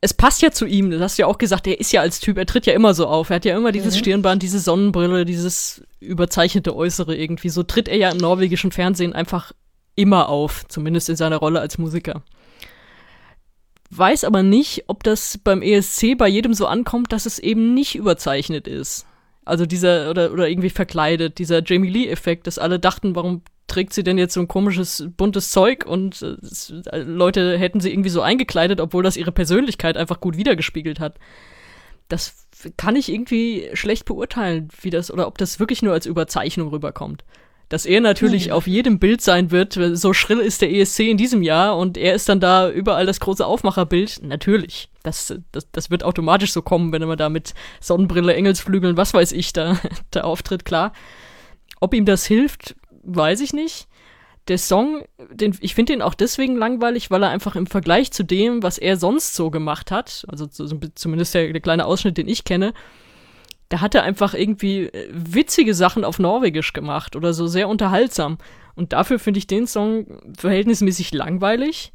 [0.00, 2.20] es passt ja zu ihm, das hast du ja auch gesagt, er ist ja als
[2.20, 3.30] Typ, er tritt ja immer so auf.
[3.30, 3.98] Er hat ja immer dieses mhm.
[3.98, 7.48] Stirnband, diese Sonnenbrille, dieses überzeichnete Äußere irgendwie.
[7.48, 9.52] So tritt er ja im norwegischen Fernsehen einfach
[9.96, 12.22] immer auf, zumindest in seiner Rolle als Musiker
[13.90, 17.94] weiß aber nicht, ob das beim ESC bei jedem so ankommt, dass es eben nicht
[17.94, 19.06] überzeichnet ist.
[19.44, 24.02] Also dieser, oder, oder irgendwie verkleidet, dieser Jamie Lee-Effekt, dass alle dachten, warum trägt sie
[24.02, 28.80] denn jetzt so ein komisches, buntes Zeug und äh, Leute hätten sie irgendwie so eingekleidet,
[28.80, 31.18] obwohl das ihre Persönlichkeit einfach gut wiedergespiegelt hat.
[32.08, 36.68] Das kann ich irgendwie schlecht beurteilen, wie das, oder ob das wirklich nur als Überzeichnung
[36.68, 37.24] rüberkommt
[37.68, 38.52] dass er natürlich mhm.
[38.52, 39.78] auf jedem Bild sein wird.
[39.92, 43.20] So schrill ist der ESC in diesem Jahr und er ist dann da überall das
[43.20, 44.22] große Aufmacherbild.
[44.22, 44.88] Natürlich.
[45.02, 49.32] Das, das, das wird automatisch so kommen, wenn er da mit Sonnenbrille, Engelsflügeln, was weiß
[49.32, 49.78] ich, da,
[50.10, 50.92] da auftritt, klar.
[51.80, 53.86] Ob ihm das hilft, weiß ich nicht.
[54.48, 58.22] Der Song, den, ich finde ihn auch deswegen langweilig, weil er einfach im Vergleich zu
[58.22, 62.28] dem, was er sonst so gemacht hat, also so, zumindest der, der kleine Ausschnitt, den
[62.28, 62.72] ich kenne,
[63.68, 68.38] da hat er einfach irgendwie äh, witzige Sachen auf Norwegisch gemacht oder so sehr unterhaltsam.
[68.74, 70.06] Und dafür finde ich den Song
[70.36, 71.92] verhältnismäßig langweilig.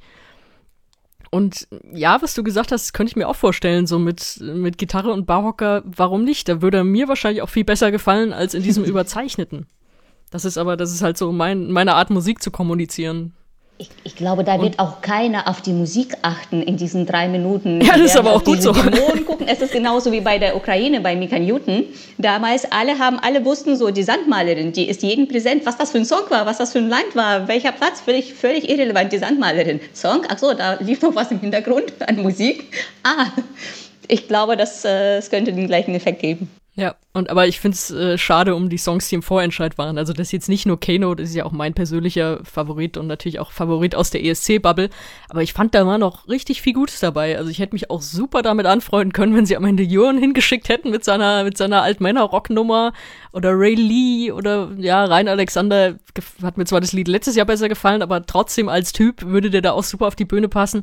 [1.31, 5.11] Und ja, was du gesagt hast, könnte ich mir auch vorstellen, so mit, mit Gitarre
[5.11, 6.47] und Barhocker, warum nicht?
[6.47, 9.65] Da würde er mir wahrscheinlich auch viel besser gefallen als in diesem Überzeichneten.
[10.29, 13.33] Das ist aber, das ist halt so mein, meine Art, Musik zu kommunizieren.
[13.79, 17.81] Ich, ich, glaube, da wird auch keiner auf die Musik achten in diesen drei Minuten.
[17.81, 18.71] Ja, das ist aber auch gut so.
[18.71, 19.47] Dämonen gucken.
[19.47, 21.85] Es ist genauso wie bei der Ukraine, bei Mika Newton.
[22.19, 25.97] Damals, alle haben, alle wussten so, die Sandmalerin, die ist jedem präsent, was das für
[25.97, 29.17] ein Song war, was das für ein Land war, welcher Platz, völlig, völlig irrelevant, die
[29.17, 29.79] Sandmalerin.
[29.93, 32.65] Song, ach so, da lief noch was im Hintergrund an Musik.
[33.03, 33.31] Ah,
[34.07, 36.49] ich glaube, das, äh, das könnte den gleichen Effekt geben.
[36.75, 39.99] Ja, und aber ich finde es äh, schade um die Songs, die im Vorentscheid waren.
[39.99, 43.05] Also das ist jetzt nicht nur Kano, das ist ja auch mein persönlicher Favorit und
[43.05, 44.89] natürlich auch Favorit aus der ESC-Bubble.
[45.29, 47.37] Aber ich fand da war noch richtig viel Gutes dabei.
[47.37, 50.67] Also ich hätte mich auch super damit anfreunden können, wenn sie am Ende Jürgen hingeschickt
[50.67, 52.93] hätten mit seiner mit seiner Altmänner-Rocknummer
[53.33, 55.99] oder Ray Lee oder ja Rein Alexander
[56.41, 59.61] hat mir zwar das Lied letztes Jahr besser gefallen, aber trotzdem als Typ würde der
[59.61, 60.81] da auch super auf die Bühne passen.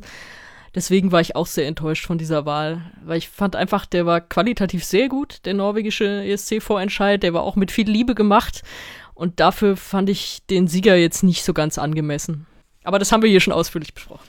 [0.73, 4.21] Deswegen war ich auch sehr enttäuscht von dieser Wahl, weil ich fand einfach, der war
[4.21, 8.61] qualitativ sehr gut, der norwegische ESC-Vorentscheid, der war auch mit viel Liebe gemacht
[9.13, 12.47] Und dafür fand ich den Sieger jetzt nicht so ganz angemessen.
[12.83, 14.23] Aber das haben wir hier schon ausführlich besprochen.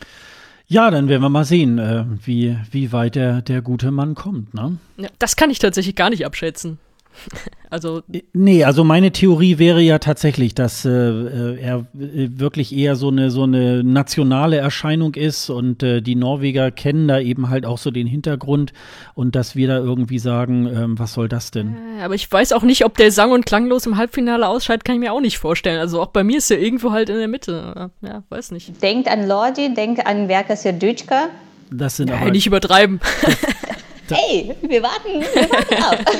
[0.66, 4.54] Ja, dann werden wir mal sehen, äh, wie, wie weit der, der gute Mann kommt.
[4.54, 4.78] Ne?
[4.96, 6.78] Ja, das kann ich tatsächlich gar nicht abschätzen.
[7.72, 8.02] Also.
[8.34, 13.08] Nee, also meine Theorie wäre ja tatsächlich, dass äh, äh er äh, wirklich eher so
[13.08, 17.78] eine, so eine nationale Erscheinung ist und äh, die Norweger kennen da eben halt auch
[17.78, 18.74] so den Hintergrund
[19.14, 21.74] und dass wir da irgendwie sagen, ähm, was soll das denn?
[21.98, 24.96] Äh, aber ich weiß auch nicht, ob der sang- und klanglos im Halbfinale ausscheidet, kann
[24.96, 25.80] ich mir auch nicht vorstellen.
[25.80, 27.90] Also auch bei mir ist er irgendwo halt in der Mitte.
[28.02, 28.82] Ja, weiß nicht.
[28.82, 31.30] Denkt an Lordi, denkt an Werker Serdütschka.
[31.70, 32.30] Das sind ja, aber.
[32.30, 33.00] Nicht übertreiben.
[34.12, 36.14] Hey, wir warten, wir warten ab.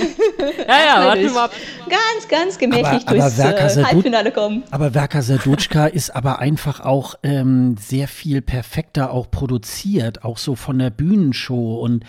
[0.69, 1.53] ja, ja, warten wir ab.
[1.89, 4.63] Ganz, ganz gemächlich aber, durchs aber äh, Halbfinale kommen.
[4.71, 10.55] Aber Werka Serdutschka ist aber einfach auch ähm, sehr viel perfekter auch produziert, auch so
[10.55, 12.05] von der Bühnenshow und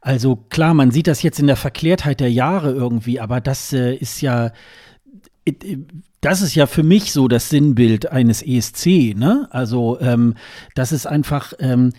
[0.00, 3.94] also klar, man sieht das jetzt in der Verklärtheit der Jahre irgendwie, aber das äh,
[3.94, 4.52] ist ja
[6.20, 9.48] das ist ja für mich so das Sinnbild eines ESC, ne?
[9.50, 10.34] Also ähm,
[10.74, 11.92] das ist einfach, ähm,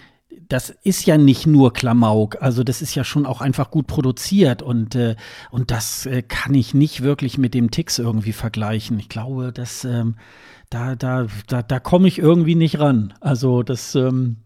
[0.49, 4.63] das ist ja nicht nur Klamauk, also das ist ja schon auch einfach gut produziert
[4.63, 5.15] und, äh,
[5.51, 8.99] und das äh, kann ich nicht wirklich mit dem Tix irgendwie vergleichen.
[8.99, 10.15] Ich glaube, dass ähm,
[10.71, 13.13] da, da, da, da komme ich irgendwie nicht ran.
[13.21, 14.37] Also das ähm,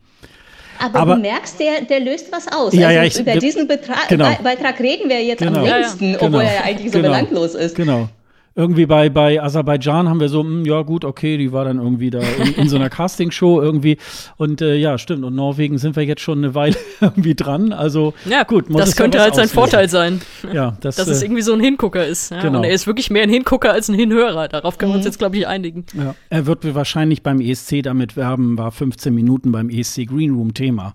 [0.78, 2.74] aber, aber, du merkst, der, der löst was aus.
[2.74, 4.36] Ja, also ja, ich, über diesen Betra genau.
[4.44, 5.60] Beitrag reden wir jetzt genau.
[5.60, 6.18] am längsten, ja.
[6.18, 6.26] Genau.
[6.26, 7.12] obwohl er ja eigentlich so genau.
[7.14, 7.76] belanglos ist.
[7.76, 8.10] Genau
[8.56, 11.80] irgendwie bei, bei Aserbaidschan haben wir so, mh, hm, ja gut, okay, die war dann
[11.80, 13.98] irgendwie da in, in so einer Castingshow irgendwie.
[14.38, 15.24] Und äh, ja, stimmt.
[15.24, 17.74] Und Norwegen sind wir jetzt schon eine Weile irgendwie dran.
[17.74, 20.22] Also ja, gut, das könnte ja halt sein Vorteil sein.
[20.54, 22.32] Ja, das, dass es äh, irgendwie so ein Hingucker ist.
[22.32, 22.42] Ja?
[22.42, 22.60] Genau.
[22.60, 24.48] Und er ist wirklich mehr ein Hingucker als ein Hinhörer.
[24.48, 25.86] Darauf können wir uns jetzt, glaube ich, einigen.
[25.94, 26.14] Ja.
[26.30, 30.94] Er wird wahrscheinlich beim ESC damit werben, war 15 Minuten beim ESC Green Room Thema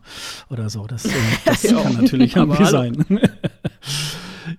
[0.48, 0.86] oder so.
[0.86, 1.10] Das, äh,
[1.44, 3.04] das kann natürlich irgendwie sein.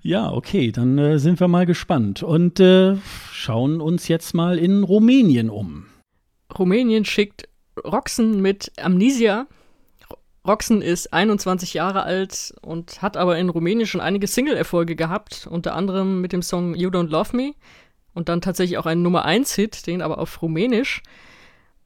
[0.09, 2.95] Ja, okay, dann äh, sind wir mal gespannt und äh,
[3.31, 5.85] schauen uns jetzt mal in Rumänien um.
[6.57, 7.47] Rumänien schickt
[7.85, 9.45] Roxen mit Amnesia.
[10.47, 15.75] Roxen ist 21 Jahre alt und hat aber in Rumänien schon einige Single-Erfolge gehabt, unter
[15.75, 17.51] anderem mit dem Song You Don't Love Me
[18.15, 21.03] und dann tatsächlich auch einen Nummer 1-Hit, den aber auf Rumänisch.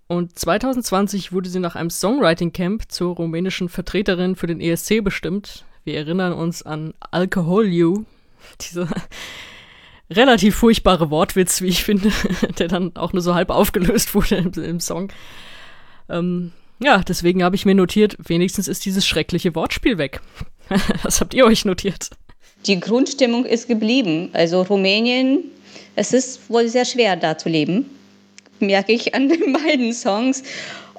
[0.07, 5.65] Und 2020 wurde sie nach einem Songwriting-Camp zur rumänischen Vertreterin für den ESC bestimmt.
[5.83, 8.05] Wir erinnern uns an Alcohol You,
[8.61, 8.87] dieser
[10.09, 12.11] relativ furchtbare Wortwitz, wie ich finde,
[12.59, 15.11] der dann auch nur so halb aufgelöst wurde im, im Song.
[16.09, 20.21] Ähm, ja, deswegen habe ich mir notiert, wenigstens ist dieses schreckliche Wortspiel weg.
[21.03, 22.09] Was habt ihr euch notiert?
[22.65, 24.29] Die Grundstimmung ist geblieben.
[24.33, 25.43] Also Rumänien,
[25.95, 27.85] es ist wohl sehr schwer da zu leben,
[28.59, 30.43] merke ich an den beiden Songs.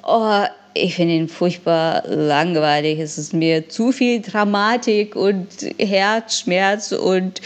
[0.05, 0.43] Oh,
[0.75, 2.99] ich finde ihn furchtbar langweilig.
[2.99, 5.47] Es ist mir zu viel Dramatik und
[5.79, 7.41] Herzschmerz und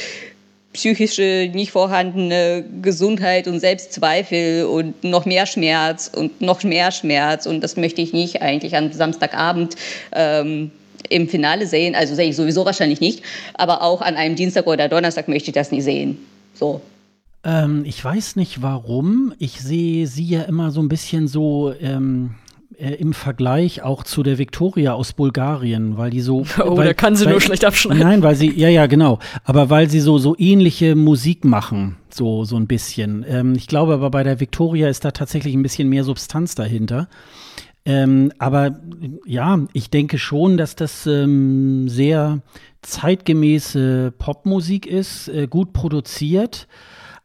[0.74, 7.46] psychische nicht vorhandene Gesundheit und Selbstzweifel und noch mehr Schmerz und noch mehr Schmerz.
[7.46, 9.76] Und das möchte ich nicht eigentlich am Samstagabend
[10.12, 10.72] ähm,
[11.10, 11.96] im Finale sehen.
[11.96, 13.24] Also sehe ich sowieso wahrscheinlich nicht.
[13.54, 16.18] Aber auch an einem Dienstag oder Donnerstag möchte ich das nie sehen.
[16.54, 16.82] So.
[17.44, 19.34] Ähm, ich weiß nicht warum.
[19.40, 21.74] Ich sehe sie ja immer so ein bisschen so.
[21.80, 22.36] Ähm
[22.80, 26.46] äh, im Vergleich auch zu der Victoria aus Bulgarien, weil die so.
[26.60, 28.04] Oh, weil, da kann sie weil, nur schlecht abschneiden.
[28.04, 29.20] Nein, weil sie, ja, ja, genau.
[29.44, 33.26] Aber weil sie so, so ähnliche Musik machen, so, so ein bisschen.
[33.28, 37.08] Ähm, ich glaube aber bei der Victoria ist da tatsächlich ein bisschen mehr Substanz dahinter.
[37.86, 38.80] Ähm, aber
[39.26, 42.42] ja, ich denke schon, dass das ähm, sehr
[42.82, 46.68] zeitgemäße Popmusik ist, äh, gut produziert.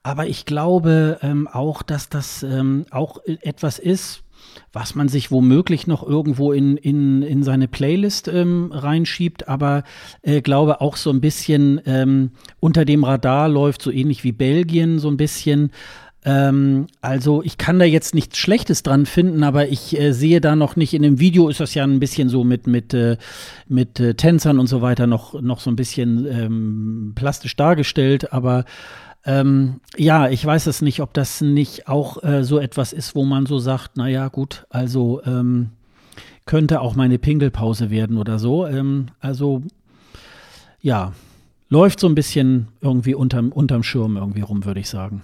[0.03, 4.24] Aber ich glaube ähm, auch, dass das ähm, auch etwas ist,
[4.73, 9.85] was man sich womöglich noch irgendwo in, in, in seine Playlist ähm, reinschiebt, aber
[10.23, 12.31] äh, glaube auch so ein bisschen ähm,
[12.61, 15.71] unter dem Radar läuft, so ähnlich wie Belgien so ein bisschen.
[16.27, 20.57] Ähm, also ich kann da jetzt nichts Schlechtes dran finden, aber ich äh, sehe da
[20.57, 23.19] noch nicht, in dem Video ist das ja ein bisschen so mit, mit, äh,
[23.69, 28.65] mit äh, Tänzern und so weiter noch, noch so ein bisschen ähm, plastisch dargestellt, aber
[29.27, 33.25] ähm, ja, ich weiß es nicht, ob das nicht auch äh, so etwas ist, wo
[33.25, 35.71] man so sagt, naja, gut, also ähm,
[36.47, 38.67] könnte auch meine Pingelpause werden oder so.
[38.67, 39.63] Ähm, also
[40.81, 41.13] ja,
[41.71, 45.23] läuft so ein bisschen irgendwie unterm, unterm Schirm irgendwie rum, würde ich sagen.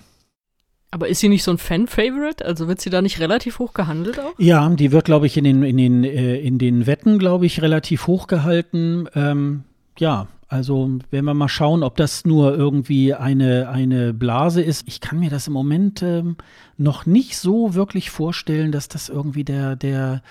[0.91, 2.45] Aber ist sie nicht so ein Fan-Favorite?
[2.45, 4.33] Also wird sie da nicht relativ hoch gehandelt auch?
[4.39, 7.63] Ja, die wird, glaube ich, in den, in den, äh, in den Wetten, glaube ich,
[7.63, 9.07] relativ hoch gehalten.
[9.15, 9.63] Ähm,
[9.99, 14.83] ja, also werden wir mal schauen, ob das nur irgendwie eine, eine Blase ist.
[14.89, 16.37] Ich kann mir das im Moment ähm,
[16.77, 20.23] noch nicht so wirklich vorstellen, dass das irgendwie der, der,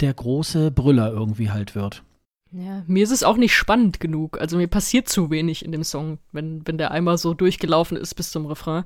[0.00, 2.02] der große Brüller irgendwie halt wird.
[2.50, 4.40] Ja, mir ist es auch nicht spannend genug.
[4.40, 8.14] Also mir passiert zu wenig in dem Song, wenn, wenn der einmal so durchgelaufen ist
[8.14, 8.82] bis zum Refrain.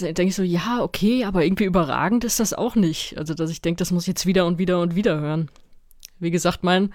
[0.00, 3.18] denke ich so, ja, okay, aber irgendwie überragend ist das auch nicht.
[3.18, 5.50] Also, dass ich denke, das muss ich jetzt wieder und wieder und wieder hören.
[6.18, 6.94] Wie gesagt, mein,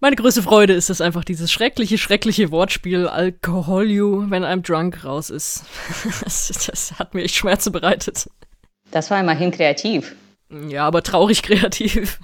[0.00, 5.04] meine größte Freude ist es einfach, dieses schreckliche, schreckliche Wortspiel Alcohol you, wenn I'm drunk
[5.04, 5.64] raus ist.
[6.22, 8.28] das, das hat mir echt Schmerzen bereitet.
[8.90, 10.14] Das war immerhin kreativ.
[10.68, 12.18] Ja, aber traurig kreativ.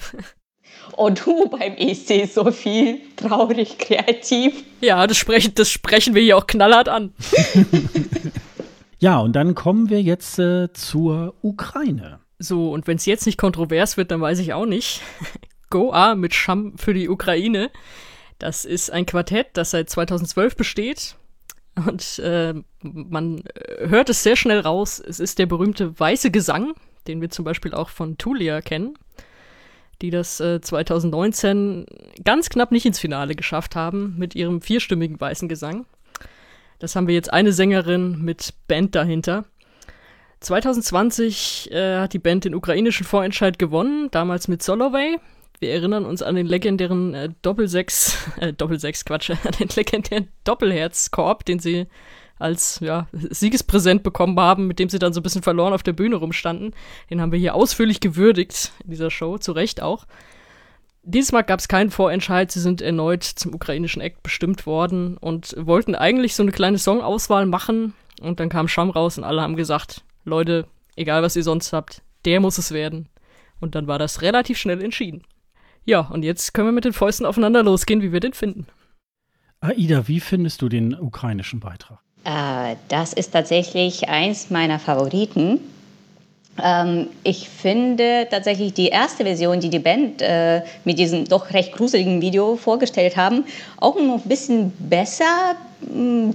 [0.96, 4.64] Und du beim EC so viel traurig kreativ.
[4.80, 7.12] Ja, das sprechen, das sprechen wir hier auch knallhart an.
[8.98, 12.20] ja, und dann kommen wir jetzt äh, zur Ukraine.
[12.38, 15.00] So, und wenn es jetzt nicht kontrovers wird, dann weiß ich auch nicht.
[15.74, 17.68] Goa mit Scham für die Ukraine.
[18.38, 21.16] Das ist ein Quartett, das seit 2012 besteht.
[21.74, 23.42] Und äh, man
[23.80, 25.02] hört es sehr schnell raus.
[25.04, 26.74] Es ist der berühmte weiße Gesang,
[27.08, 28.96] den wir zum Beispiel auch von Tulia kennen,
[30.00, 31.86] die das äh, 2019
[32.22, 35.86] ganz knapp nicht ins Finale geschafft haben mit ihrem vierstimmigen weißen Gesang.
[36.78, 39.44] Das haben wir jetzt eine Sängerin mit Band dahinter.
[40.38, 45.18] 2020 äh, hat die Band den ukrainischen Vorentscheid gewonnen, damals mit Solovey.
[45.60, 51.44] Wir erinnern uns an den legendären äh, Doppelsechs, äh, Doppelsechs, Quatsch, an den legendären Doppelherzkorb,
[51.44, 51.86] den sie
[52.38, 55.92] als ja, Siegespräsent bekommen haben, mit dem sie dann so ein bisschen verloren auf der
[55.92, 56.74] Bühne rumstanden.
[57.08, 60.06] Den haben wir hier ausführlich gewürdigt in dieser Show, zu Recht auch.
[61.04, 65.54] Dieses Mal gab es keinen Vorentscheid, sie sind erneut zum ukrainischen Act bestimmt worden und
[65.58, 69.54] wollten eigentlich so eine kleine Songauswahl machen und dann kam Scham raus und alle haben
[69.54, 73.08] gesagt, Leute, egal was ihr sonst habt, der muss es werden.
[73.60, 75.22] Und dann war das relativ schnell entschieden.
[75.84, 78.66] Ja, und jetzt können wir mit den Fäusten aufeinander losgehen, wie wir den finden.
[79.60, 82.00] Aida, wie findest du den ukrainischen Beitrag?
[82.24, 85.60] Äh, das ist tatsächlich eins meiner Favoriten.
[86.62, 91.72] Ähm, ich finde tatsächlich die erste Version, die die Band äh, mit diesem doch recht
[91.72, 93.44] gruseligen Video vorgestellt haben,
[93.78, 95.56] auch noch ein bisschen besser.
[95.80, 96.30] Mm,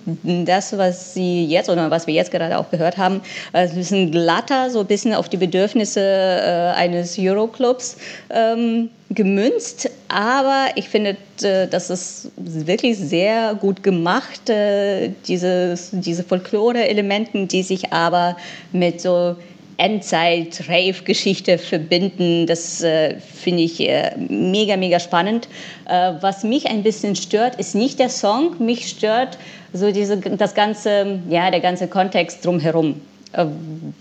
[0.46, 3.22] das, was sie jetzt oder was wir jetzt gerade auch gehört haben,
[3.54, 7.98] äh, ein bisschen glatter, so ein bisschen auf die Bedürfnisse äh, eines Euroclubs
[8.30, 9.90] ähm, gemünzt.
[10.10, 17.64] Aber ich finde, äh, das ist wirklich sehr gut gemacht, äh, dieses, diese Folklore-Elementen, die
[17.64, 18.36] sich aber
[18.74, 19.36] mit so
[19.80, 22.46] Endzeit-Rave-Geschichte verbinden.
[22.46, 25.48] Das äh, finde ich äh, mega, mega spannend.
[25.88, 29.38] Äh, was mich ein bisschen stört, ist nicht der Song, mich stört
[29.74, 33.02] so diese, das ganze, ja, der ganze Kontext drumherum.
[33.32, 33.46] Äh,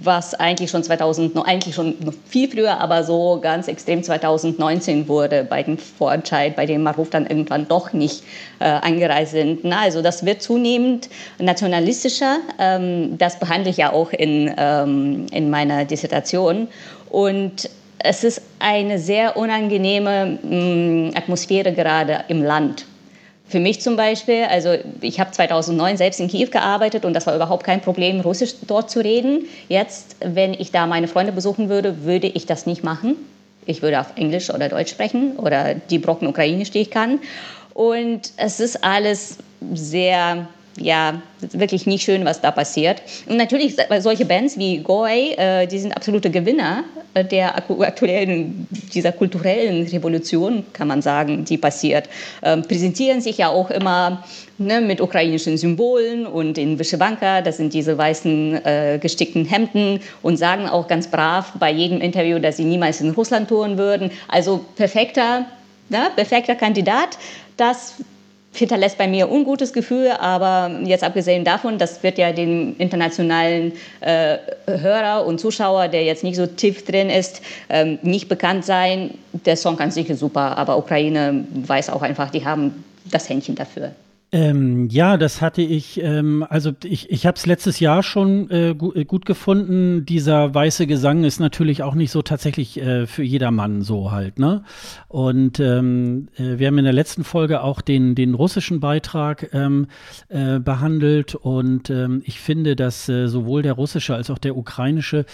[0.00, 1.94] was eigentlich schon 2000, eigentlich schon
[2.26, 7.26] viel früher, aber so ganz extrem 2019 wurde bei dem Vorentscheid, bei dem Maruf dann
[7.26, 8.22] irgendwann doch nicht
[8.58, 9.64] äh, eingereist sind.
[9.64, 12.38] Na, also das wird zunehmend nationalistischer.
[12.58, 16.68] Ähm, das behandle ich ja auch in, ähm, in meiner Dissertation.
[17.10, 17.68] Und
[17.98, 22.86] es ist eine sehr unangenehme mh, mm, Atmosphäre gerade im Land.
[23.48, 27.34] Für mich zum Beispiel, also ich habe 2009 selbst in Kiew gearbeitet und das war
[27.34, 29.46] überhaupt kein Problem, Russisch dort zu reden.
[29.68, 33.16] Jetzt, wenn ich da meine Freunde besuchen würde, würde ich das nicht machen.
[33.64, 37.20] Ich würde auf Englisch oder Deutsch sprechen oder die Brocken Ukrainisch, die ich kann.
[37.72, 39.38] Und es ist alles
[39.72, 40.48] sehr
[40.80, 43.02] ja, wirklich nicht schön, was da passiert.
[43.26, 49.12] Und natürlich, solche Bands wie Goy, äh, die sind absolute Gewinner äh, der aktuellen, dieser
[49.12, 52.08] kulturellen Revolution, kann man sagen, die passiert.
[52.42, 54.24] Ähm, präsentieren sich ja auch immer
[54.58, 60.36] ne, mit ukrainischen Symbolen und in Wyschewanka, das sind diese weißen äh, gestickten Hemden und
[60.36, 64.10] sagen auch ganz brav bei jedem Interview, dass sie niemals in Russland touren würden.
[64.28, 65.46] Also perfekter,
[65.88, 67.18] ne, perfekter Kandidat.
[67.56, 67.96] Das
[68.58, 74.38] hinterlässt bei mir ungutes Gefühl, aber jetzt abgesehen davon, das wird ja den internationalen äh,
[74.66, 79.14] Hörer und Zuschauer, der jetzt nicht so tief drin ist, ähm, nicht bekannt sein.
[79.32, 83.92] Der Song kann sicher super, aber Ukraine weiß auch einfach, die haben das Händchen dafür.
[84.30, 88.74] Ähm, ja, das hatte ich, ähm, also ich, ich habe es letztes Jahr schon äh,
[88.76, 90.04] gu äh, gut gefunden.
[90.04, 94.64] Dieser weiße Gesang ist natürlich auch nicht so tatsächlich äh, für jedermann so halt, ne?
[95.08, 99.86] Und ähm, äh, wir haben in der letzten Folge auch den, den russischen Beitrag ähm,
[100.28, 105.24] äh, behandelt und ähm, ich finde, dass äh, sowohl der russische als auch der ukrainische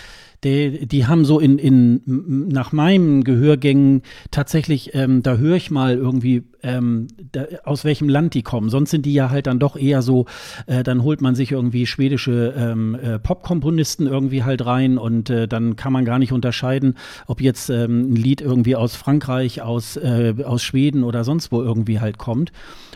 [0.45, 5.95] die, die haben so in, in nach meinen Gehörgängen tatsächlich, ähm, da höre ich mal
[5.97, 8.71] irgendwie, ähm, da, aus welchem Land die kommen.
[8.71, 10.27] Sonst sind die ja halt dann doch eher so,
[10.67, 15.49] äh, dann holt man sich irgendwie schwedische ähm, äh, Popkomponisten irgendwie halt rein und äh,
[15.49, 19.97] dann kann man gar nicht unterscheiden, ob jetzt ähm, ein Lied irgendwie aus Frankreich, aus,
[19.97, 22.53] äh, aus Schweden oder sonst wo irgendwie halt kommt.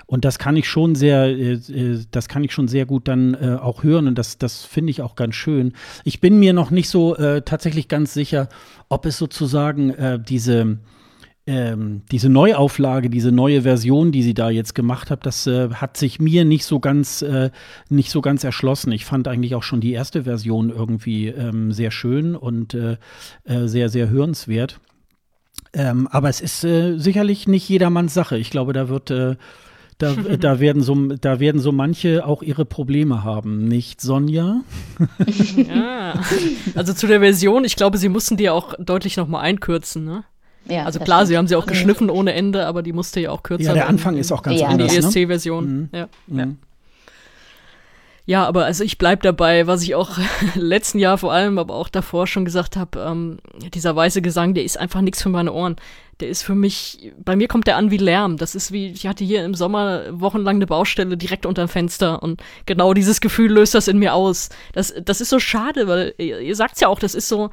[0.07, 3.37] Und das kann ich schon sehr, äh, äh, das kann ich schon sehr gut dann
[3.59, 5.73] auch hören und das, das finde ich auch ganz schön.
[6.05, 8.49] Ich bin mir noch nicht so äh, tatsächlich ganz sicher,
[8.89, 10.79] ob es sozusagen äh, diese
[11.49, 15.97] ähm, diese Neuauflage, diese neue Version, die sie da jetzt gemacht hat, das äh, hat
[15.97, 17.51] sich mir nicht so ganz, äh,
[17.89, 18.93] nicht so ganz erschlossen.
[18.93, 22.99] Ich fand eigentlich auch schon die erste Version irgendwie ähm, sehr schön und äh,
[23.45, 24.79] äh sehr, sehr hörenswert.
[25.73, 28.37] Ähm, aber es ist äh, sicherlich nicht jedermanns Sache.
[28.37, 29.37] Ich glaube, da wird äh,
[29.99, 34.61] da, da, werden so, da werden so manche auch ihre Probleme haben, nicht Sonja?
[35.57, 36.15] ja.
[36.75, 40.25] Also zu der Version, ich glaube, sie mussten die auch deutlich nochmal einkürzen, ne?
[40.69, 41.29] Ja, also klar, stimmt.
[41.29, 43.89] sie haben sie auch geschliffen ohne Ende, aber die musste ja auch kürzer Ja, der
[43.89, 44.93] Anfang in, ist auch ganz ja, anders.
[44.93, 45.67] Die ESC-Version.
[45.67, 45.89] Mhm.
[45.93, 46.09] Ja.
[46.27, 46.59] Mhm.
[48.29, 48.47] Ja.
[48.47, 50.19] Aber also ich bleib dabei, was ich auch
[50.55, 53.39] letzten Jahr vor allem, aber auch davor schon gesagt habe, ähm,
[53.75, 55.77] dieser weiße Gesang, der ist einfach nichts für meine Ohren.
[56.21, 58.37] Der ist für mich, bei mir kommt der an wie Lärm.
[58.37, 62.23] Das ist wie, ich hatte hier im Sommer wochenlang eine Baustelle direkt unter dem Fenster
[62.23, 64.49] und genau dieses Gefühl löst das in mir aus.
[64.73, 67.51] Das, das ist so schade, weil ihr, ihr sagt's ja auch, das ist so,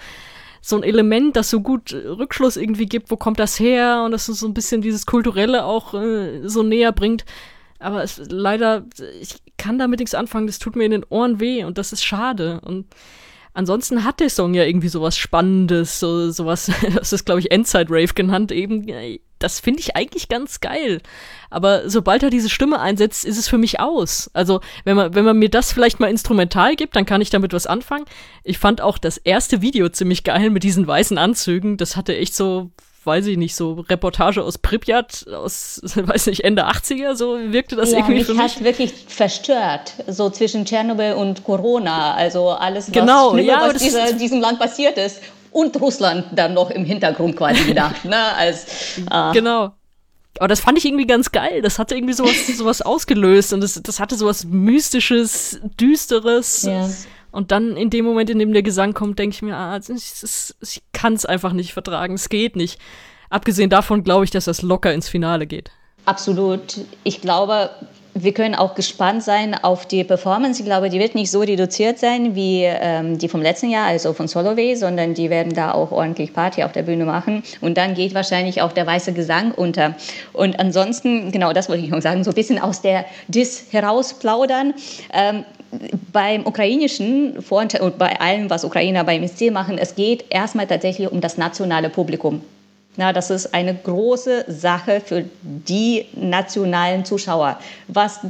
[0.62, 4.26] so ein Element, das so gut Rückschluss irgendwie gibt, wo kommt das her und das
[4.26, 7.24] so ein bisschen dieses Kulturelle auch äh, so näher bringt.
[7.86, 8.84] Aber es, leider,
[9.22, 12.04] ich kann damit nichts anfangen, das tut mir in den Ohren weh und das ist
[12.04, 12.60] schade.
[12.62, 12.88] Und
[13.54, 18.16] ansonsten hat der Song ja irgendwie sowas Spannendes, so, sowas, das ist, glaube ich, Endzeit-Rave
[18.16, 18.88] genannt, eben.
[19.38, 21.00] Das finde ich eigentlich ganz geil.
[21.52, 24.32] Aber sobald er diese Stimme einsetzt, ist es für mich aus.
[24.34, 27.54] Also, wenn man, wenn man mir das vielleicht mal instrumental gibt, dann kann ich damit
[27.54, 28.06] was anfangen.
[28.44, 31.78] Ich fand auch das erste Video ziemlich geil mit diesen weißen Anzügen.
[31.78, 32.72] Das hatte echt so
[33.06, 37.92] weiß ich nicht, so Reportage aus Pripyat, aus, weiß nicht, Ende 80er, so wirkte das
[37.92, 38.42] ja, irgendwie mich für mich.
[38.42, 43.82] hat wirklich verstört, so zwischen Tschernobyl und Corona, also alles, was, genau, Schlimme, ja, was
[43.82, 45.22] dieser, diesem Land passiert ist.
[45.52, 49.72] Und Russland dann noch im Hintergrund quasi gedacht, ne, als, äh, Genau.
[50.38, 51.62] Aber das fand ich irgendwie ganz geil.
[51.62, 56.64] Das hatte irgendwie sowas, sowas ausgelöst und das, das hatte sowas Mystisches, Düsteres.
[56.64, 56.90] Ja.
[57.36, 60.24] Und dann in dem Moment, in dem der Gesang kommt, denke ich mir, ah, ich,
[60.62, 62.14] ich kann es einfach nicht vertragen.
[62.14, 62.80] Es geht nicht.
[63.30, 65.70] Abgesehen davon glaube ich, dass das locker ins Finale geht.
[66.06, 66.80] Absolut.
[67.04, 67.72] Ich glaube,
[68.14, 70.62] wir können auch gespannt sein auf die Performance.
[70.62, 74.14] Ich glaube, die wird nicht so reduziert sein wie ähm, die vom letzten Jahr, also
[74.14, 77.44] von Soloway, sondern die werden da auch ordentlich Party auf der Bühne machen.
[77.60, 79.96] Und dann geht wahrscheinlich auch der weiße Gesang unter.
[80.32, 84.74] Und ansonsten, genau das wollte ich noch sagen, so ein bisschen aus der Dis herausplaudern.
[85.12, 85.44] Ähm,
[86.12, 91.12] beim ukrainischen Vorteil und bei allem, was Ukrainer beim MSC machen, es geht erstmal tatsächlich
[91.12, 92.42] um das nationale Publikum.
[92.98, 97.60] Na, das ist eine große Sache für die nationalen Zuschauer.
[97.88, 98.22] Was,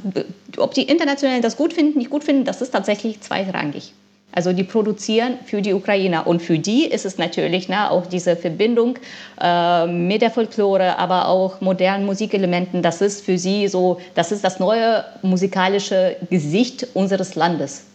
[0.57, 3.93] ob die Internationalen das gut finden, nicht gut finden, das ist tatsächlich zweitrangig.
[4.31, 8.35] Also die produzieren für die Ukrainer und für die ist es natürlich ne, auch diese
[8.35, 8.97] Verbindung
[9.39, 12.81] äh, mit der Folklore, aber auch modernen Musikelementen.
[12.81, 17.85] Das ist für sie so, das ist das neue musikalische Gesicht unseres Landes.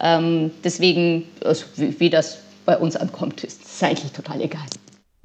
[0.00, 4.66] Ähm, deswegen, also wie, das bei uns ankommt, ist eigentlich total egal.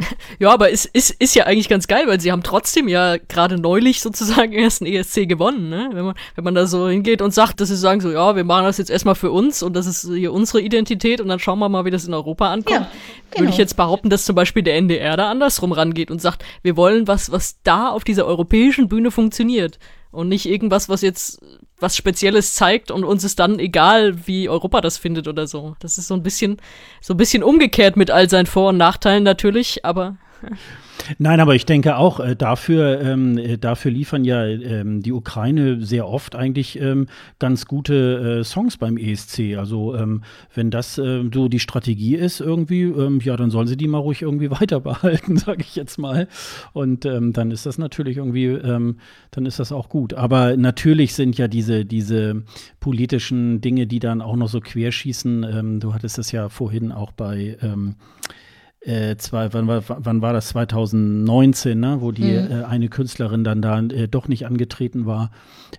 [0.39, 3.57] Ja, aber es ist, ist ja eigentlich ganz geil, weil sie haben trotzdem ja gerade
[3.57, 5.89] neulich sozusagen erst einen ESC gewonnen, ne?
[5.93, 8.43] Wenn man, wenn man da so hingeht und sagt, dass sie sagen so, ja, wir
[8.43, 11.59] machen das jetzt erstmal für uns und das ist hier unsere Identität und dann schauen
[11.59, 12.81] wir mal, wie das in Europa ankommt.
[12.81, 12.91] Ja,
[13.31, 13.41] genau.
[13.41, 16.77] Würde ich jetzt behaupten, dass zum Beispiel der NDR da andersrum rangeht und sagt, wir
[16.77, 19.79] wollen was, was da auf dieser europäischen Bühne funktioniert
[20.11, 21.41] und nicht irgendwas, was jetzt
[21.79, 25.75] was Spezielles zeigt und uns ist dann egal, wie Europa das findet oder so.
[25.79, 26.57] Das ist so ein bisschen,
[27.01, 30.17] so ein bisschen umgekehrt mit all seinen Vor- und Nachteilen natürlich, aber.
[31.17, 35.81] Nein, aber ich denke auch, äh, dafür, ähm, äh, dafür liefern ja ähm, die Ukraine
[35.81, 37.07] sehr oft eigentlich ähm,
[37.39, 39.57] ganz gute äh, Songs beim ESC.
[39.57, 40.23] Also ähm,
[40.53, 43.99] wenn das äh, so die Strategie ist irgendwie, ähm, ja, dann sollen sie die mal
[43.99, 46.27] ruhig irgendwie weiter behalten, sage ich jetzt mal.
[46.73, 50.13] Und ähm, dann ist das natürlich irgendwie, dann ist das auch gut.
[50.13, 52.43] Aber natürlich sind ja diese, diese
[52.79, 57.57] politischen Dinge, die dann auch noch so querschießen, du hattest es ja vorhin auch bei
[58.81, 60.49] äh, zwei, wann, war, wann war das?
[60.49, 61.97] 2019, ne?
[62.01, 62.51] wo die mhm.
[62.51, 65.31] äh, eine Künstlerin dann da äh, doch nicht angetreten war.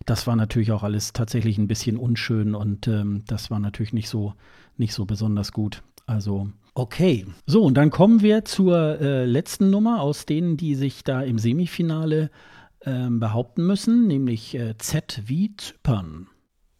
[0.07, 4.09] Das war natürlich auch alles tatsächlich ein bisschen unschön und ähm, das war natürlich nicht
[4.09, 4.35] so,
[4.77, 5.83] nicht so besonders gut.
[6.07, 7.27] Also, okay.
[7.45, 11.39] So, und dann kommen wir zur äh, letzten Nummer aus denen, die sich da im
[11.39, 12.31] Semifinale
[12.85, 16.29] ähm, behaupten müssen, nämlich äh, Z wie Zypern.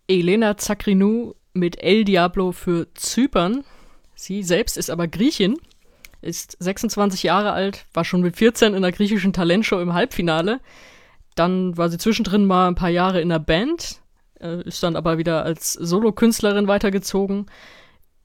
[0.07, 3.65] Elena Zakrinou mit El Diablo für Zypern.
[4.15, 5.57] Sie selbst ist aber Griechin
[6.23, 10.61] ist 26 Jahre alt, war schon mit 14 in der griechischen Talentshow im Halbfinale.
[11.35, 14.01] Dann war sie zwischendrin mal ein paar Jahre in der Band,
[14.41, 17.47] äh, ist dann aber wieder als Solokünstlerin weitergezogen,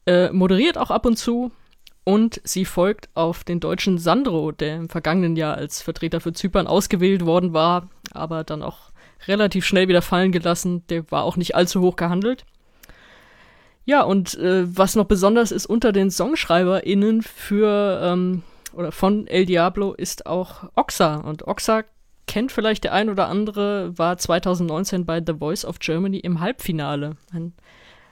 [0.06, 1.50] äh, moderiert auch ab und zu
[2.04, 6.66] und sie folgt auf den deutschen Sandro, der im vergangenen Jahr als Vertreter für Zypern
[6.66, 8.92] ausgewählt worden war, aber dann auch
[9.26, 10.86] relativ schnell wieder fallen gelassen.
[10.88, 12.46] Der war auch nicht allzu hoch gehandelt.
[13.88, 18.42] Ja, und äh, was noch besonders ist, unter den SongschreiberInnen für ähm,
[18.74, 21.16] oder von El Diablo ist auch Oxa.
[21.16, 21.84] Und Oxa
[22.26, 27.16] kennt vielleicht der ein oder andere, war 2019 bei The Voice of Germany im Halbfinale.
[27.32, 27.54] Ein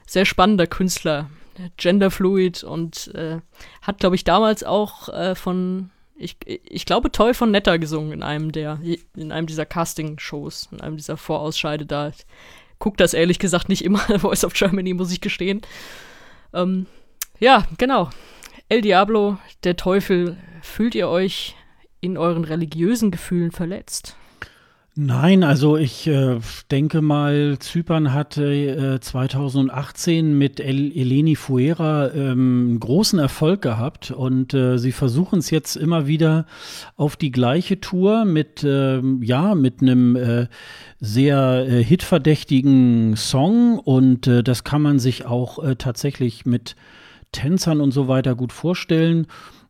[0.07, 1.29] sehr spannender Künstler,
[1.77, 3.41] genderfluid und äh,
[3.83, 8.22] hat, glaube ich, damals auch äh, von, ich, ich glaube, Toy von Netter gesungen in
[8.22, 8.81] einem der,
[9.14, 12.12] in einem dieser Casting-Shows, in einem dieser Vorausscheide da.
[12.77, 15.62] Ich guck das ehrlich gesagt nicht immer, Voice of Germany, muss ich gestehen.
[16.53, 16.87] Ähm,
[17.41, 18.11] ja, genau.
[18.68, 21.57] El Diablo, der Teufel, fühlt ihr euch
[22.03, 24.16] in euren religiösen Gefühlen verletzt?
[24.99, 26.39] Nein, also ich äh,
[26.71, 34.55] denke mal, Zypern hatte äh, 2018 mit El Eleni Fuera ähm, großen Erfolg gehabt und
[34.55, 36.47] äh, sie versuchen es jetzt immer wieder
[36.97, 40.47] auf die gleiche Tour mit ähm, ja mit einem äh,
[40.99, 46.75] sehr äh, hitverdächtigen Song und äh, das kann man sich auch tatsächlich mit
[47.33, 49.27] Tänzern und so weiter gut vorstellen.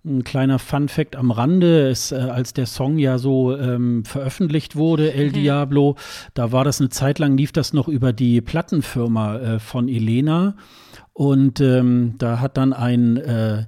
[0.06, 5.12] Ein kleiner Fun-Fact am Rande ist, äh, als der Song ja so ähm, veröffentlicht wurde,
[5.12, 5.32] El mhm.
[5.32, 5.96] Diablo,
[6.34, 10.54] da war das eine Zeit lang, lief das noch über die Plattenfirma äh, von Elena.
[11.12, 13.64] Und ähm, da hat dann ein äh,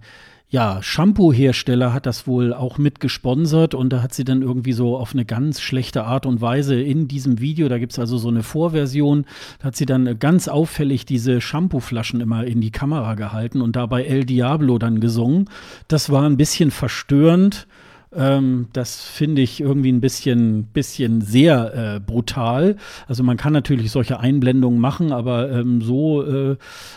[0.50, 4.96] ja, Shampoo-Hersteller hat das wohl auch mit gesponsert und da hat sie dann irgendwie so
[4.96, 8.28] auf eine ganz schlechte Art und Weise in diesem Video, da gibt es also so
[8.28, 9.26] eine Vorversion,
[9.58, 14.04] da hat sie dann ganz auffällig diese Shampoo-Flaschen immer in die Kamera gehalten und dabei
[14.04, 15.50] El Diablo dann gesungen.
[15.86, 17.66] Das war ein bisschen verstörend.
[18.14, 22.76] Ähm, das finde ich irgendwie ein bisschen, bisschen sehr äh, brutal.
[23.06, 26.56] Also man kann natürlich solche Einblendungen machen, aber ähm, so äh,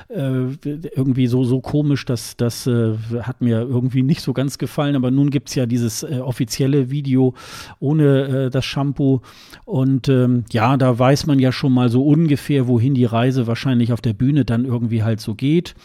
[0.10, 0.58] äh,
[0.96, 4.96] irgendwie so, so komisch, das, das äh, hat mir irgendwie nicht so ganz gefallen.
[4.96, 7.34] Aber nun gibt es ja dieses äh, offizielle Video
[7.80, 9.22] ohne äh, das Shampoo.
[9.66, 13.94] Und ähm, ja, da weiß man ja schon mal so ungefähr, wohin die Reise wahrscheinlich
[13.94, 15.76] auf der Bühne dann irgendwie halt so geht.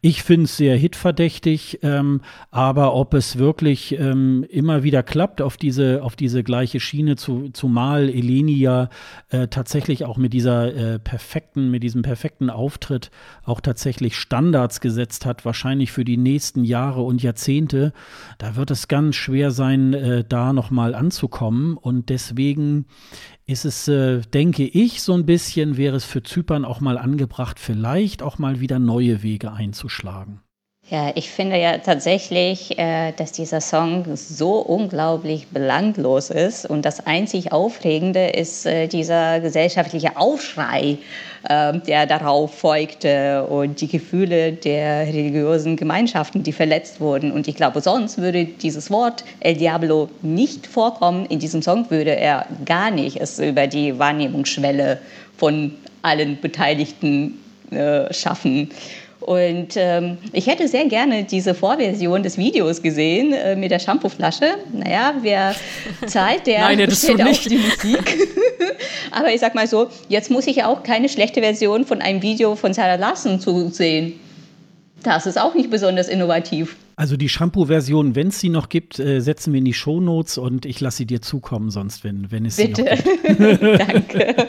[0.00, 2.20] Ich finde es sehr hitverdächtig, ähm,
[2.50, 7.14] aber ob es wirklich ähm, immer immer wieder klappt auf diese, auf diese gleiche Schiene,
[7.14, 8.88] zu, zumal Eleni ja
[9.28, 13.12] äh, tatsächlich auch mit dieser äh, perfekten, mit diesem perfekten Auftritt
[13.44, 17.92] auch tatsächlich Standards gesetzt hat, wahrscheinlich für die nächsten Jahre und Jahrzehnte.
[18.38, 21.76] Da wird es ganz schwer sein, äh, da nochmal anzukommen.
[21.76, 22.86] Und deswegen
[23.46, 27.60] ist es, äh, denke ich, so ein bisschen, wäre es für Zypern auch mal angebracht,
[27.60, 30.43] vielleicht auch mal wieder neue Wege einzuschlagen.
[30.90, 37.06] Ja, ich finde ja tatsächlich, äh, dass dieser Song so unglaublich belanglos ist und das
[37.06, 40.98] einzig Aufregende ist äh, dieser gesellschaftliche Aufschrei,
[41.48, 47.32] äh, der darauf folgte und die Gefühle der religiösen Gemeinschaften, die verletzt wurden.
[47.32, 51.24] Und ich glaube, sonst würde dieses Wort El Diablo nicht vorkommen.
[51.26, 54.98] In diesem Song würde er gar nicht es über die Wahrnehmungsschwelle
[55.38, 55.72] von
[56.02, 57.38] allen Beteiligten
[57.70, 58.70] äh, schaffen.
[59.24, 64.56] Und ähm, ich hätte sehr gerne diese Vorversion des Videos gesehen äh, mit der Shampooflasche.
[64.70, 65.54] Naja, wer
[66.06, 68.18] zahlt, der Nein, bestellt auch die Musik.
[69.10, 72.20] Aber ich sag mal so, jetzt muss ich ja auch keine schlechte Version von einem
[72.20, 74.20] Video von Sarah Larson zu sehen.
[75.02, 76.76] Das ist auch nicht besonders innovativ.
[76.96, 80.66] Also die Shampoo-Version, wenn es sie noch gibt, äh, setzen wir in die Shownotes und
[80.66, 82.84] ich lasse sie dir zukommen, sonst wenn, wenn es Bitte.
[82.84, 83.80] sie noch gibt.
[83.80, 84.48] Danke.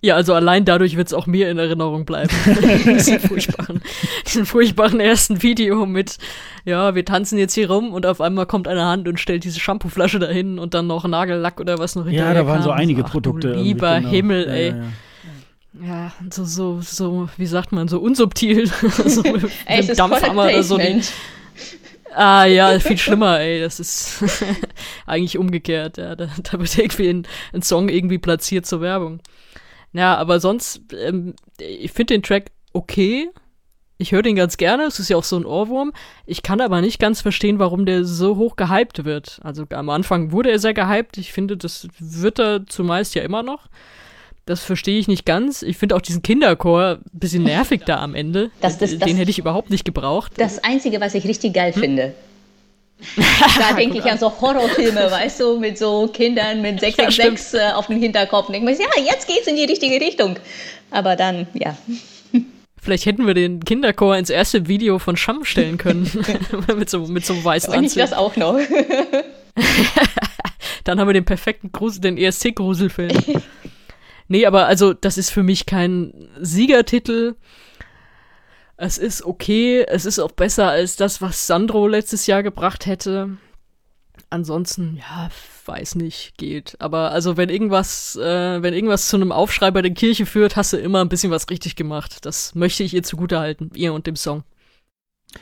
[0.00, 2.30] Ja, also allein dadurch wird es auch mir in Erinnerung bleiben.
[2.84, 3.82] diesen, furchtbaren,
[4.26, 6.18] diesen furchtbaren ersten Video mit,
[6.64, 9.58] ja, wir tanzen jetzt hier rum und auf einmal kommt eine Hand und stellt diese
[9.58, 12.64] Shampooflasche dahin und dann noch Nagellack oder was noch hinterher Ja, da waren kam.
[12.64, 13.52] so einige Ach, Produkte.
[13.54, 14.10] Lieber genau.
[14.10, 14.68] Himmel, ja, ey.
[14.68, 14.76] Ja,
[15.84, 16.04] ja.
[16.04, 18.66] ja, so, so, so, wie sagt man, so unsubtil.
[19.06, 19.24] so
[19.66, 20.78] ey, mit Dampfhammer oder so.
[20.78, 21.00] Die,
[22.14, 23.60] Ah ja, viel schlimmer, ey.
[23.60, 24.24] Das ist
[25.06, 25.98] eigentlich umgekehrt.
[25.98, 26.16] Ja.
[26.16, 29.20] Da, da wird irgendwie ein, ein, Song irgendwie platziert zur Werbung.
[29.92, 33.30] Ja, aber sonst, ähm, ich finde den Track okay.
[34.00, 35.92] Ich höre den ganz gerne, es ist ja auch so ein Ohrwurm.
[36.24, 39.40] Ich kann aber nicht ganz verstehen, warum der so hoch gehypt wird.
[39.42, 41.18] Also am Anfang wurde er sehr gehypt.
[41.18, 43.66] Ich finde, das wird er zumeist ja immer noch.
[44.46, 45.62] Das verstehe ich nicht ganz.
[45.62, 48.50] Ich finde auch diesen Kinderchor ein bisschen nervig da am Ende.
[48.60, 50.32] Das, das, den das, hätte ich überhaupt nicht gebraucht.
[50.36, 51.80] Das Einzige, was ich richtig geil hm?
[51.80, 52.14] finde,
[53.16, 57.72] da denke ich an so Horrorfilme, weißt du, mit so Kindern mit 666 ja, äh,
[57.72, 58.48] auf dem Hinterkopf.
[58.48, 60.36] Und denke mir, ja, jetzt geht's in die richtige Richtung.
[60.90, 61.76] Aber dann, ja.
[62.80, 66.10] Vielleicht hätten wir den Kinderchor ins erste Video von Scham stellen können.
[66.76, 67.96] mit, so, mit so einem weißen Anzug.
[67.96, 68.58] ich das auch noch.
[70.84, 73.16] dann haben wir den perfekten Grusel, den ESC-Gruselfilm.
[74.28, 77.34] nee, aber also, das ist für mich kein Siegertitel
[78.78, 83.36] es ist okay, es ist auch besser als das, was Sandro letztes Jahr gebracht hätte.
[84.30, 85.30] Ansonsten, ja,
[85.66, 86.76] weiß nicht, geht.
[86.78, 90.72] Aber also wenn irgendwas, äh, wenn irgendwas zu einem Aufschrei bei der Kirche führt, hast
[90.72, 92.24] du immer ein bisschen was richtig gemacht.
[92.24, 94.44] Das möchte ich ihr zugutehalten, ihr und dem Song.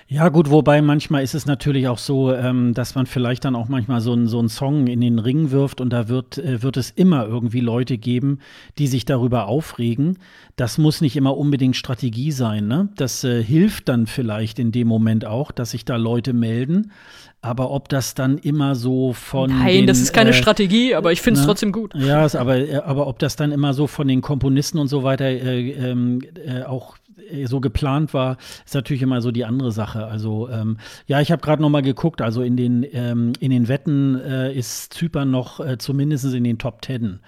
[0.09, 3.69] Ja, gut, wobei manchmal ist es natürlich auch so, ähm, dass man vielleicht dann auch
[3.69, 6.77] manchmal so, ein, so einen Song in den Ring wirft und da wird, äh, wird
[6.77, 8.41] es immer irgendwie Leute geben,
[8.79, 10.19] die sich darüber aufregen.
[10.57, 12.67] Das muss nicht immer unbedingt Strategie sein.
[12.67, 12.89] Ne?
[12.97, 16.91] Das äh, hilft dann vielleicht in dem Moment auch, dass sich da Leute melden.
[17.41, 19.51] Aber ob das dann immer so von.
[19.51, 21.47] Nein, den, das ist keine äh, aber aber ich finde es ne?
[21.47, 21.95] trotzdem gut.
[21.95, 25.27] Ja, aber, äh, aber ob das dann immer so von den Komponisten und so weiter
[25.27, 26.97] äh, ähm, äh, auch
[27.47, 30.07] so geplant war, ist natürlich immer so die andere Sache.
[30.07, 32.23] Also ähm, ja, ich habe gerade noch mal geguckt.
[32.23, 36.59] Also in den ähm, in den Wetten äh, ist Zypern noch äh, zumindest in den
[36.59, 37.21] Top Ten.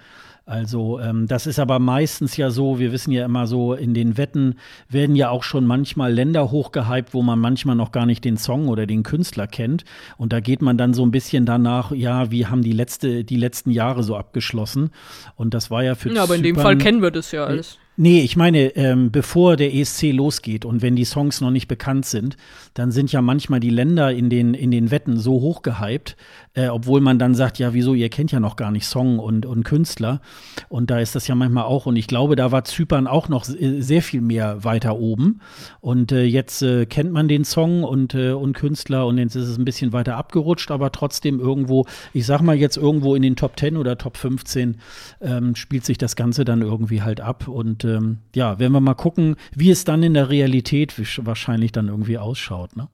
[0.49, 4.17] Also ähm, das ist aber meistens ja so, wir wissen ja immer so, in den
[4.17, 4.55] Wetten
[4.89, 8.67] werden ja auch schon manchmal Länder hochgehypt, wo man manchmal noch gar nicht den Song
[8.67, 9.85] oder den Künstler kennt.
[10.17, 13.37] Und da geht man dann so ein bisschen danach, ja, wie haben die, letzte, die
[13.37, 14.89] letzten Jahre so abgeschlossen.
[15.35, 17.77] Und das war ja für Ja, aber in dem Fall kennen wir das ja alles.
[18.01, 22.05] Nee, ich meine, ähm, bevor der ESC losgeht und wenn die Songs noch nicht bekannt
[22.05, 22.37] sind,
[22.73, 26.15] dann sind ja manchmal die Länder in den, in den Wetten so hoch gehypt,
[26.53, 29.45] äh, obwohl man dann sagt, ja, wieso, ihr kennt ja noch gar nicht Song und,
[29.45, 30.21] und Künstler.
[30.67, 31.85] Und da ist das ja manchmal auch.
[31.85, 35.41] Und ich glaube, da war Zypern auch noch sehr viel mehr weiter oben.
[35.79, 39.47] Und äh, jetzt äh, kennt man den Song und, äh, und Künstler und jetzt ist
[39.47, 43.35] es ein bisschen weiter abgerutscht, aber trotzdem irgendwo, ich sag mal jetzt irgendwo in den
[43.35, 44.77] Top 10 oder Top 15
[45.21, 47.47] ähm, spielt sich das Ganze dann irgendwie halt ab.
[47.47, 50.93] Und ähm, ja, werden wir mal gucken, wie es dann in der Realität
[51.25, 52.75] wahrscheinlich dann irgendwie ausschaut.
[52.75, 52.87] Ne?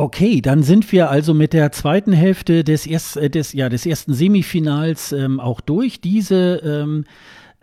[0.00, 3.84] Okay, dann sind wir also mit der zweiten Hälfte des, erst, äh, des, ja, des
[3.84, 6.00] ersten Semifinals ähm, auch durch.
[6.00, 7.04] Diese ähm,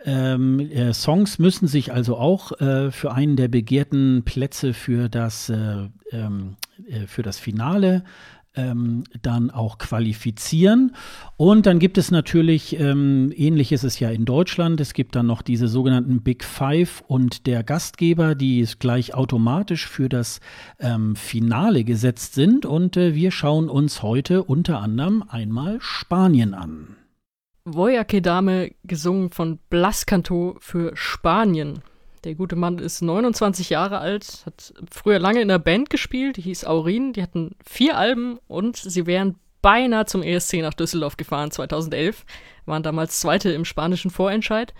[0.04, 5.48] ähm, äh, Songs müssen sich also auch äh, für einen der begehrten Plätze für das,
[5.48, 6.54] äh, ähm,
[6.86, 8.04] äh für das Finale
[8.54, 10.94] ähm, dann auch qualifizieren.
[11.36, 15.26] Und dann gibt es natürlich, ähm, ähnlich ist es ja in Deutschland, es gibt dann
[15.26, 20.40] noch diese sogenannten Big Five und der Gastgeber, die gleich automatisch für das
[20.78, 22.66] ähm, Finale gesetzt sind.
[22.66, 26.96] Und äh, wir schauen uns heute unter anderem einmal Spanien an.
[27.64, 31.80] Voya Kedame gesungen von Blascanto für Spanien.
[32.24, 36.42] Der gute Mann ist 29 Jahre alt, hat früher lange in einer Band gespielt, die
[36.42, 37.12] hieß Aurin.
[37.12, 42.24] Die hatten vier Alben und sie wären beinahe zum ESC nach Düsseldorf gefahren 2011,
[42.66, 44.74] waren damals Zweite im spanischen Vorentscheid.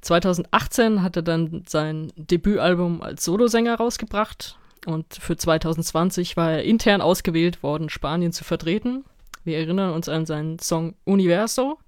[0.00, 7.00] 2018 hat er dann sein Debütalbum als Solosänger rausgebracht und für 2020 war er intern
[7.00, 9.04] ausgewählt worden, Spanien zu vertreten.
[9.44, 11.78] Wir erinnern uns an seinen Song Universo.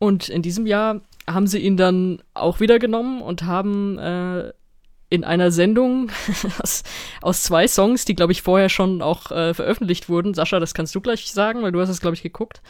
[0.00, 4.50] Und in diesem Jahr haben sie ihn dann auch wieder genommen und haben äh,
[5.10, 6.10] in einer Sendung
[6.62, 6.82] aus,
[7.20, 10.32] aus, zwei Songs, die, glaube ich, vorher schon auch äh, veröffentlicht wurden.
[10.32, 12.62] Sascha, das kannst du gleich sagen, weil du hast es, glaube ich, geguckt.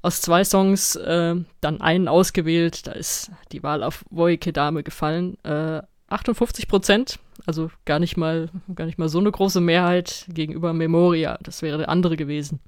[0.00, 2.86] Aus zwei Songs äh, dann einen ausgewählt.
[2.86, 5.36] Da ist die Wahl auf Voike Dame gefallen.
[5.44, 10.72] Äh, 58 Prozent, also gar nicht mal, gar nicht mal so eine große Mehrheit gegenüber
[10.72, 11.38] Memoria.
[11.42, 12.60] Das wäre der andere gewesen.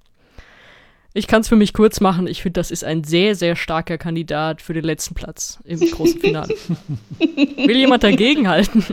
[1.16, 2.26] Ich kann es für mich kurz machen.
[2.26, 6.20] Ich finde, das ist ein sehr, sehr starker Kandidat für den letzten Platz im großen
[6.20, 6.48] Finale.
[7.18, 8.84] Will jemand dagegenhalten?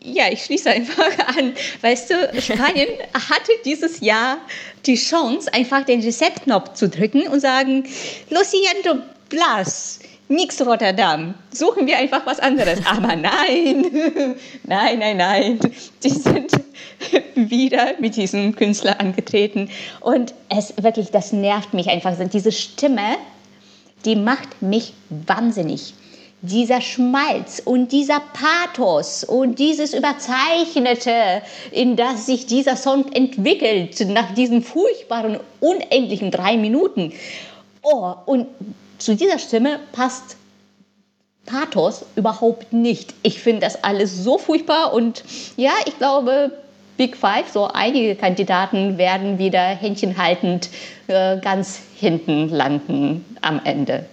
[0.00, 1.54] Ja, ich schließe einfach an.
[1.80, 4.38] Weißt du, Spanien hatte dieses Jahr
[4.86, 7.84] die Chance, einfach den Reset-Knopf zu drücken und sagen,
[8.30, 9.98] Lo siento, Blas,
[10.28, 11.34] nix Rotterdam.
[11.52, 12.80] Suchen wir einfach was anderes.
[12.86, 13.86] Aber nein,
[14.64, 15.60] nein, nein, nein.
[16.02, 16.52] Die sind
[17.34, 19.70] wieder mit diesem Künstler angetreten.
[20.00, 22.14] Und es wirklich, das nervt mich einfach.
[22.32, 23.16] Diese Stimme,
[24.04, 25.94] die macht mich wahnsinnig.
[26.42, 34.34] Dieser Schmalz und dieser Pathos und dieses Überzeichnete, in das sich dieser Song entwickelt, nach
[34.34, 37.14] diesen furchtbaren, unendlichen drei Minuten.
[37.82, 38.46] Oh, und
[38.98, 40.36] zu dieser Stimme passt
[41.46, 43.14] Pathos überhaupt nicht.
[43.22, 45.24] Ich finde das alles so furchtbar und
[45.56, 46.52] ja, ich glaube,
[46.96, 50.70] Big Five, so einige Kandidaten werden wieder händchenhaltend
[51.08, 54.06] äh, ganz hinten landen am Ende.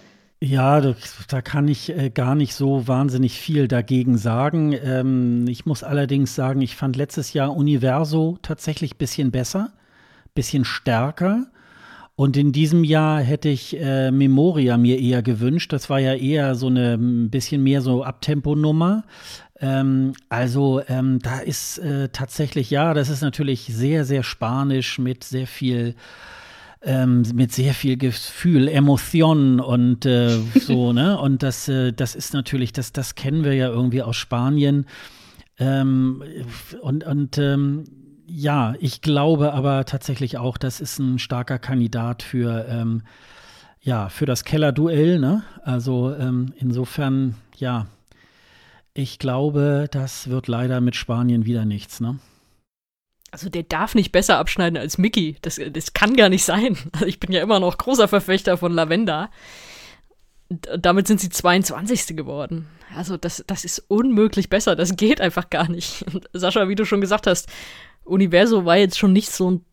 [0.43, 0.95] Ja, da,
[1.27, 4.73] da kann ich äh, gar nicht so wahnsinnig viel dagegen sagen.
[4.73, 9.71] Ähm, ich muss allerdings sagen, ich fand letztes Jahr Universo tatsächlich ein bisschen besser,
[10.33, 11.45] bisschen stärker.
[12.21, 15.73] Und in diesem Jahr hätte ich äh, Memoria mir eher gewünscht.
[15.73, 19.05] Das war ja eher so eine ein bisschen mehr so Abtempo-Nummer.
[19.59, 25.23] Ähm, also ähm, da ist äh, tatsächlich, ja, das ist natürlich sehr, sehr spanisch mit
[25.23, 25.95] sehr viel
[26.83, 31.19] ähm, mit sehr viel Gefühl, Emotion und äh, so, ne?
[31.19, 34.85] Und das, äh, das ist natürlich, das, das kennen wir ja irgendwie aus Spanien.
[35.57, 36.21] Ähm,
[36.81, 37.85] und und ähm,
[38.33, 43.03] ja, ich glaube aber tatsächlich auch, das ist ein starker Kandidat für, ähm,
[43.81, 45.43] ja, für das Kellerduell, ne?
[45.63, 47.87] Also ähm, insofern, ja,
[48.93, 52.19] Ich glaube, das wird leider mit Spanien wieder nichts, ne?
[53.31, 55.37] Also der darf nicht besser abschneiden als Mickey.
[55.41, 56.77] Das, das kann gar nicht sein.
[56.93, 59.29] Also ich bin ja immer noch großer Verfechter von Lavenda.
[60.77, 62.17] damit sind sie 22.
[62.17, 62.67] geworden.
[62.95, 64.75] Also das, das ist unmöglich besser.
[64.75, 66.03] Das geht einfach gar nicht.
[66.33, 67.47] Sascha, wie du schon gesagt hast,
[68.03, 69.65] Universo war jetzt schon nicht so ein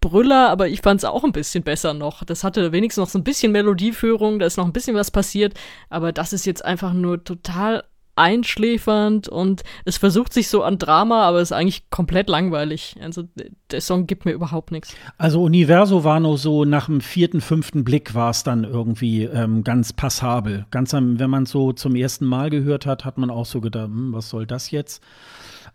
[0.00, 2.24] Brüller, aber ich fand es auch ein bisschen besser noch.
[2.24, 5.54] Das hatte wenigstens noch so ein bisschen Melodieführung, da ist noch ein bisschen was passiert,
[5.88, 7.84] aber das ist jetzt einfach nur total
[8.16, 12.96] einschläfernd und es versucht sich so an Drama, aber ist eigentlich komplett langweilig.
[13.00, 13.24] Also
[13.70, 14.94] der Song gibt mir überhaupt nichts.
[15.18, 19.64] Also Universo war nur so nach dem vierten, fünften Blick war es dann irgendwie ähm,
[19.64, 20.66] ganz passabel.
[20.70, 23.60] Ganz am, wenn man es so zum ersten Mal gehört hat, hat man auch so
[23.60, 25.02] gedacht, hm, was soll das jetzt?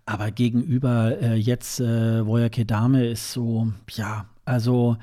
[0.09, 4.97] Aber gegenüber äh, jetzt äh, Voya Kedame ist so, ja, also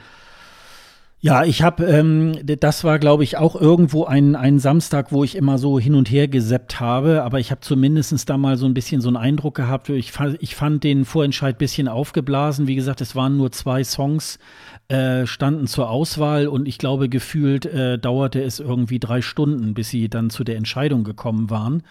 [1.20, 5.36] ja, ich habe, ähm, das war, glaube ich, auch irgendwo ein, ein Samstag, wo ich
[5.36, 8.74] immer so hin und her geseppt habe, aber ich habe zumindest da mal so ein
[8.74, 9.88] bisschen so einen Eindruck gehabt.
[9.90, 12.66] Ich, fand, ich fand den Vorentscheid ein bisschen aufgeblasen.
[12.66, 14.40] Wie gesagt, es waren nur zwei Songs,
[14.88, 19.90] äh, standen zur Auswahl und ich glaube, gefühlt äh, dauerte es irgendwie drei Stunden, bis
[19.90, 21.84] sie dann zu der Entscheidung gekommen waren.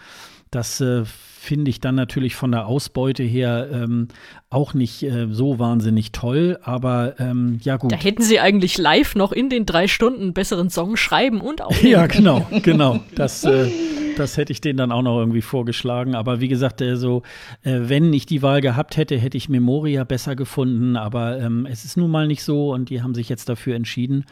[0.56, 4.08] Das äh, finde ich dann natürlich von der Ausbeute her ähm,
[4.48, 7.92] auch nicht äh, so wahnsinnig toll, aber ähm, ja gut.
[7.92, 11.60] Da hätten sie eigentlich live noch in den drei Stunden einen besseren Song schreiben und
[11.60, 11.76] auch.
[11.82, 13.00] ja, genau, genau.
[13.14, 13.70] Das, äh,
[14.16, 16.14] das hätte ich denen dann auch noch irgendwie vorgeschlagen.
[16.14, 17.22] Aber wie gesagt, äh, so,
[17.64, 20.96] äh, wenn ich die Wahl gehabt hätte, hätte ich Memoria besser gefunden.
[20.96, 24.24] Aber ähm, es ist nun mal nicht so und die haben sich jetzt dafür entschieden.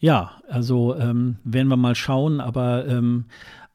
[0.00, 3.26] Ja, also ähm, werden wir mal schauen, aber ähm,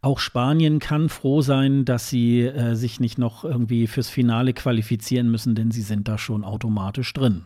[0.01, 5.29] auch Spanien kann froh sein, dass sie äh, sich nicht noch irgendwie fürs Finale qualifizieren
[5.29, 7.45] müssen, denn sie sind da schon automatisch drin.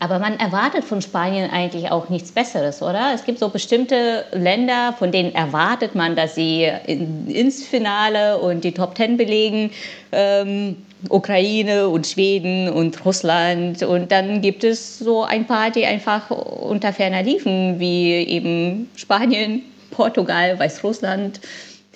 [0.00, 3.12] Aber man erwartet von Spanien eigentlich auch nichts Besseres, oder?
[3.14, 8.64] Es gibt so bestimmte Länder, von denen erwartet man, dass sie in, ins Finale und
[8.64, 9.70] die Top Ten belegen.
[10.10, 10.76] Ähm,
[11.08, 13.82] Ukraine und Schweden und Russland.
[13.82, 19.62] Und dann gibt es so ein paar, die einfach unter ferner liefen, wie eben Spanien,
[19.92, 21.40] Portugal, Weißrussland.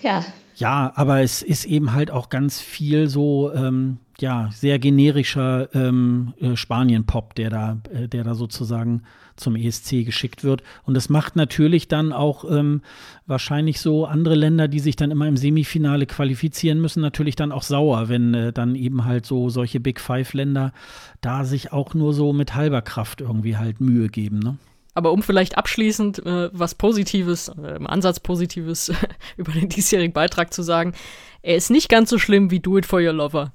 [0.03, 0.25] Ja.
[0.55, 6.33] Ja, aber es ist eben halt auch ganz viel so, ähm, ja, sehr generischer ähm,
[6.41, 9.03] äh, Spanien-Pop, der da, äh, der da sozusagen
[9.37, 10.63] zum ESC geschickt wird.
[10.85, 12.81] Und das macht natürlich dann auch ähm,
[13.27, 17.63] wahrscheinlich so andere Länder, die sich dann immer im Semifinale qualifizieren müssen, natürlich dann auch
[17.63, 20.73] sauer, wenn äh, dann eben halt so solche Big Five-Länder
[21.21, 24.39] da sich auch nur so mit halber Kraft irgendwie halt Mühe geben.
[24.39, 24.57] Ne?
[24.97, 28.91] Aber um vielleicht abschließend äh, was Positives, äh, im Ansatz Positives
[29.37, 30.95] über den diesjährigen Beitrag zu sagen,
[31.43, 33.53] er ist nicht ganz so schlimm wie Do It For Your Lover.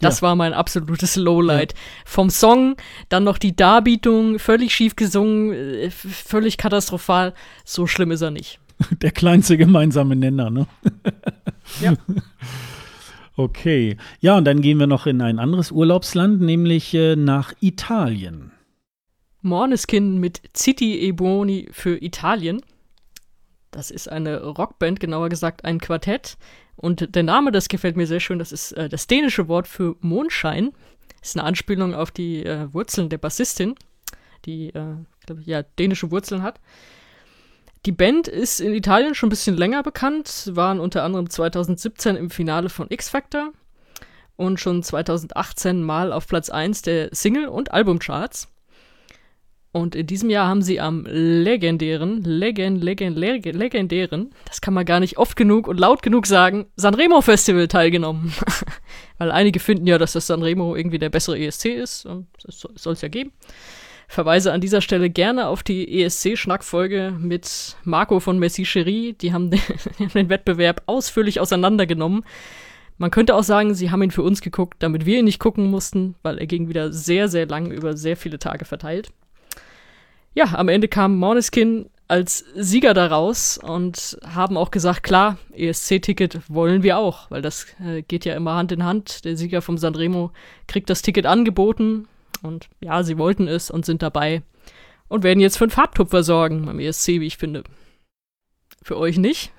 [0.00, 0.28] Das ja.
[0.28, 1.72] war mein absolutes Lowlight.
[1.72, 1.78] Ja.
[2.06, 2.76] Vom Song,
[3.10, 7.34] dann noch die Darbietung, völlig schief gesungen, äh, völlig katastrophal.
[7.66, 8.58] So schlimm ist er nicht.
[9.02, 10.66] Der kleinste gemeinsame Nenner, ne?
[11.82, 11.92] Ja.
[13.36, 13.96] Okay.
[14.20, 18.50] Ja, und dann gehen wir noch in ein anderes Urlaubsland, nämlich äh, nach Italien.
[19.42, 22.62] Morneskin mit City Eboni für Italien.
[23.70, 26.36] Das ist eine Rockband, genauer gesagt ein Quartett.
[26.76, 29.96] Und der Name, das gefällt mir sehr schön, das ist äh, das dänische Wort für
[30.00, 30.72] Mondschein.
[31.20, 33.74] Das ist eine Anspielung auf die äh, Wurzeln der Bassistin,
[34.46, 34.96] die, äh,
[35.26, 36.60] glaube ich, ja, dänische Wurzeln hat.
[37.86, 42.30] Die Band ist in Italien schon ein bisschen länger bekannt, waren unter anderem 2017 im
[42.30, 43.52] Finale von X Factor
[44.36, 48.48] und schon 2018 mal auf Platz 1 der Single- und Albumcharts.
[49.72, 54.84] Und in diesem Jahr haben sie am legendären, legend, legend, legend, legendären, das kann man
[54.84, 58.32] gar nicht oft genug und laut genug sagen, Sanremo Festival teilgenommen.
[59.18, 62.04] Weil einige finden ja, dass das Sanremo irgendwie der bessere ESC ist.
[62.04, 63.32] Und das soll es ja geben.
[64.08, 69.12] Verweise an dieser Stelle gerne auf die ESC-Schnackfolge mit Marco von Messi Cherie.
[69.12, 69.50] Die haben
[69.98, 72.24] den, den Wettbewerb ausführlich auseinandergenommen.
[72.98, 75.70] Man könnte auch sagen, sie haben ihn für uns geguckt, damit wir ihn nicht gucken
[75.70, 79.12] mussten, weil er ging wieder sehr, sehr lang über sehr viele Tage verteilt
[80.34, 86.82] ja, am Ende kam Måneskin als Sieger daraus und haben auch gesagt, klar, ESC-Ticket wollen
[86.82, 89.24] wir auch, weil das äh, geht ja immer Hand in Hand.
[89.24, 90.32] Der Sieger vom Sanremo
[90.66, 92.08] kriegt das Ticket angeboten
[92.42, 94.42] und ja, sie wollten es und sind dabei
[95.08, 97.62] und werden jetzt für einen Farbtupfer sorgen am ESC, wie ich finde.
[98.82, 99.52] Für euch nicht?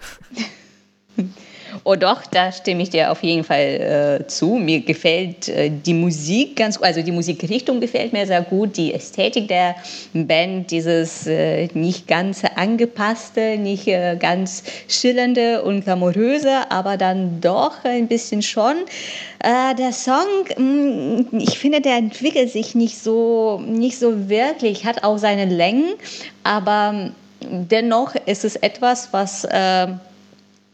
[1.83, 4.55] Oh doch, da stimme ich dir auf jeden Fall äh, zu.
[4.55, 8.93] Mir gefällt äh, die Musik ganz gut, also die Musikrichtung gefällt mir sehr gut, die
[8.93, 9.75] Ästhetik der
[10.13, 17.83] Band, dieses äh, nicht ganz angepasste, nicht äh, ganz schillernde und glamouröse, aber dann doch
[17.83, 18.75] ein bisschen schon.
[19.39, 24.85] Äh, der Song, mh, mm, ich finde, der entwickelt sich nicht so, nicht so wirklich,
[24.85, 25.93] hat auch seine Längen,
[26.43, 27.11] aber
[27.41, 29.87] dennoch ist es etwas, was äh,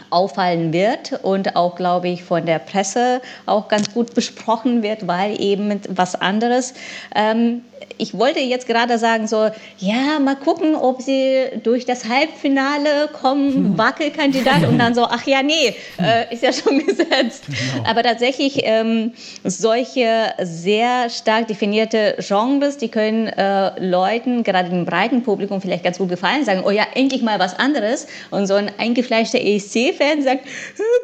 [0.10, 5.40] auffallen wird und auch, glaube ich, von der Presse auch ganz gut besprochen wird, weil
[5.42, 6.74] eben was anderes.
[7.16, 7.62] Ähm,
[7.98, 9.49] ich wollte jetzt gerade sagen, so,
[9.80, 13.78] ja, mal gucken, ob sie durch das Halbfinale kommen, hm.
[13.78, 17.45] Wackelkandidat und dann so, ach ja, nee, äh, ist ja schon gesetzt.
[17.48, 17.90] Genau.
[17.90, 19.14] Aber tatsächlich ähm,
[19.44, 25.98] solche sehr stark definierte Genres, die können äh, Leuten, gerade dem breiten Publikum, vielleicht ganz
[25.98, 28.08] gut gefallen, sagen, oh ja, endlich mal was anderes.
[28.32, 30.45] Und so ein eingefleischter ESC-Fan sagt,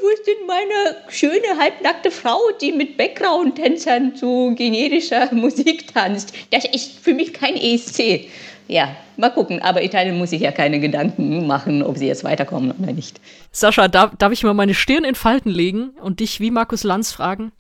[0.02, 6.34] wo ist denn meine schöne, halbnackte Frau, die mit Background-Tänzern zu generischer Musik tanzt?
[6.52, 8.28] Das ist ist für mich kein ESC.
[8.68, 9.62] Ja, mal gucken.
[9.62, 13.20] Aber Italien muss sich ja keine Gedanken machen, ob sie jetzt weiterkommen oder nicht.
[13.52, 17.12] Sascha, darf, darf ich mal meine Stirn in Falten legen und dich wie Markus Lanz
[17.12, 17.52] fragen?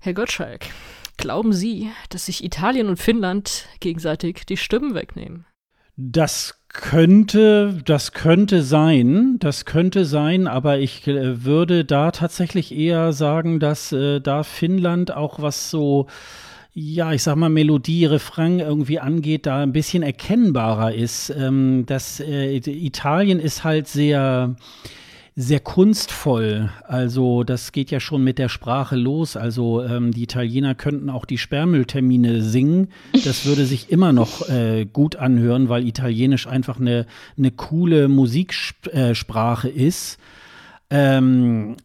[0.00, 0.66] Herr Gottschalk,
[1.16, 5.46] glauben Sie, dass sich Italien und Finnland gegenseitig die Stimmen wegnehmen?
[5.96, 13.12] Das könnte, das könnte sein, das könnte sein, aber ich äh, würde da tatsächlich eher
[13.12, 16.08] sagen, dass äh, da Finnland auch was so
[16.74, 21.30] ja, ich sag mal, Melodie, Refrain irgendwie angeht, da ein bisschen erkennbarer ist.
[21.30, 24.56] Ähm, das äh, Italien ist halt sehr
[25.36, 26.70] sehr kunstvoll.
[26.86, 29.36] Also das geht ja schon mit der Sprache los.
[29.36, 32.88] Also ähm, die Italiener könnten auch die Sperrmülltermine singen.
[33.24, 37.06] Das würde sich immer noch äh, gut anhören, weil Italienisch einfach eine,
[37.36, 40.18] eine coole Musiksprache äh, ist.
[40.90, 41.76] Ähm,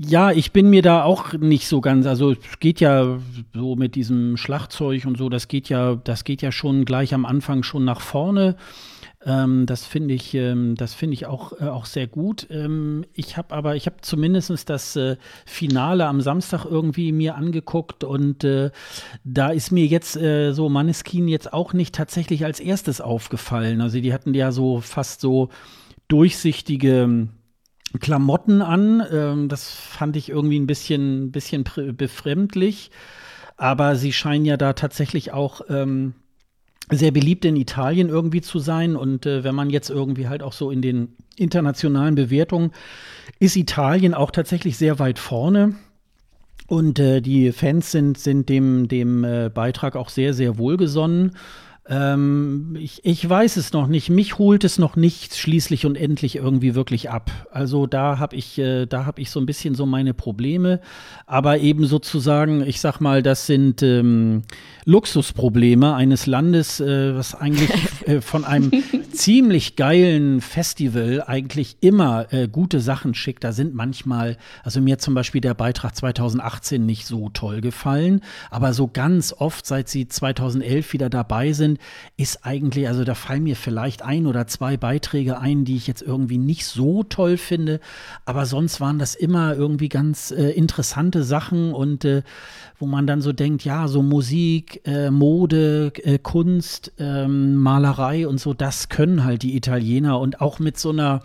[0.00, 3.18] ja, ich bin mir da auch nicht so ganz, also es geht ja
[3.54, 7.24] so mit diesem Schlagzeug und so, das geht ja, das geht ja schon gleich am
[7.24, 8.56] Anfang schon nach vorne.
[9.24, 12.46] Ähm, das finde ich, ähm, das finde ich auch, äh, auch sehr gut.
[12.50, 15.16] Ähm, ich habe aber, ich habe zumindest das äh,
[15.46, 18.70] Finale am Samstag irgendwie mir angeguckt und äh,
[19.24, 23.80] da ist mir jetzt äh, so Manneskin jetzt auch nicht tatsächlich als erstes aufgefallen.
[23.80, 25.50] Also die hatten ja so fast so
[26.08, 27.28] durchsichtige
[28.00, 29.02] Klamotten an.
[29.10, 31.64] Ähm, das fand ich irgendwie ein bisschen, bisschen
[31.96, 32.90] befremdlich.
[33.56, 36.14] Aber sie scheinen ja da tatsächlich auch ähm,
[36.90, 38.96] sehr beliebt in Italien irgendwie zu sein.
[38.96, 42.72] Und äh, wenn man jetzt irgendwie halt auch so in den internationalen Bewertungen
[43.38, 45.74] ist Italien auch tatsächlich sehr weit vorne.
[46.68, 51.32] Und äh, die Fans sind, sind dem, dem äh, Beitrag auch sehr, sehr wohlgesonnen.
[51.88, 54.08] Ähm, ich, ich weiß es noch nicht.
[54.08, 57.30] Mich holt es noch nicht schließlich und endlich irgendwie wirklich ab.
[57.50, 60.80] Also da habe ich, äh, da habe ich so ein bisschen so meine Probleme.
[61.26, 64.42] Aber eben sozusagen, ich sag mal, das sind ähm,
[64.84, 67.70] Luxusprobleme eines Landes, äh, was eigentlich
[68.06, 68.70] äh, von einem
[69.12, 73.42] ziemlich geilen Festival eigentlich immer äh, gute Sachen schickt.
[73.42, 78.72] Da sind manchmal, also mir zum Beispiel der Beitrag 2018 nicht so toll gefallen, aber
[78.72, 81.71] so ganz oft, seit sie 2011 wieder dabei sind,
[82.16, 86.02] ist eigentlich, also da fallen mir vielleicht ein oder zwei Beiträge ein, die ich jetzt
[86.02, 87.80] irgendwie nicht so toll finde,
[88.24, 92.22] aber sonst waren das immer irgendwie ganz äh, interessante Sachen und äh,
[92.78, 98.40] wo man dann so denkt, ja, so Musik, äh, Mode, äh, Kunst, ähm, Malerei und
[98.40, 100.18] so, das können halt die Italiener.
[100.18, 101.22] Und auch mit so einer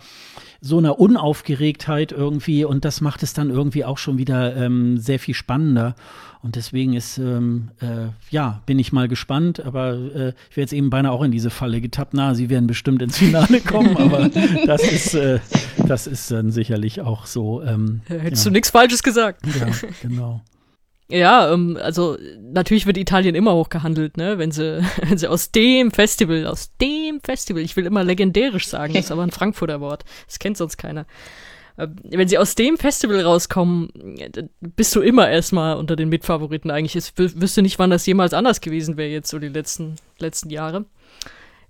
[0.60, 5.18] so einer Unaufgeregtheit irgendwie und das macht es dann irgendwie auch schon wieder ähm, sehr
[5.18, 5.94] viel spannender.
[6.40, 10.72] Und deswegen ist, ähm, äh, ja, bin ich mal gespannt, aber äh, ich wäre jetzt
[10.72, 12.14] eben beinahe auch in diese Falle getappt.
[12.14, 14.28] Na, sie werden bestimmt ins Finale kommen, aber
[14.66, 15.40] das ist, äh,
[15.86, 17.62] das ist dann sicherlich auch so.
[17.62, 18.50] Ähm, Hättest ja.
[18.50, 19.44] du nichts Falsches gesagt.
[19.46, 19.66] Ja,
[20.00, 20.42] genau.
[21.10, 24.38] Ja, ähm, also natürlich wird Italien immer hochgehandelt, ne?
[24.38, 28.92] Wenn sie, wenn sie aus dem Festival, aus dem Festival, ich will immer legendärisch sagen,
[28.92, 31.06] das ist aber ein Frankfurter Wort, das kennt sonst keiner.
[31.78, 33.88] Ähm, wenn sie aus dem Festival rauskommen,
[34.60, 36.96] bist du immer erstmal unter den Mitfavoriten eigentlich.
[36.96, 40.84] Ich wüsste nicht, wann das jemals anders gewesen wäre jetzt so die letzten, letzten Jahre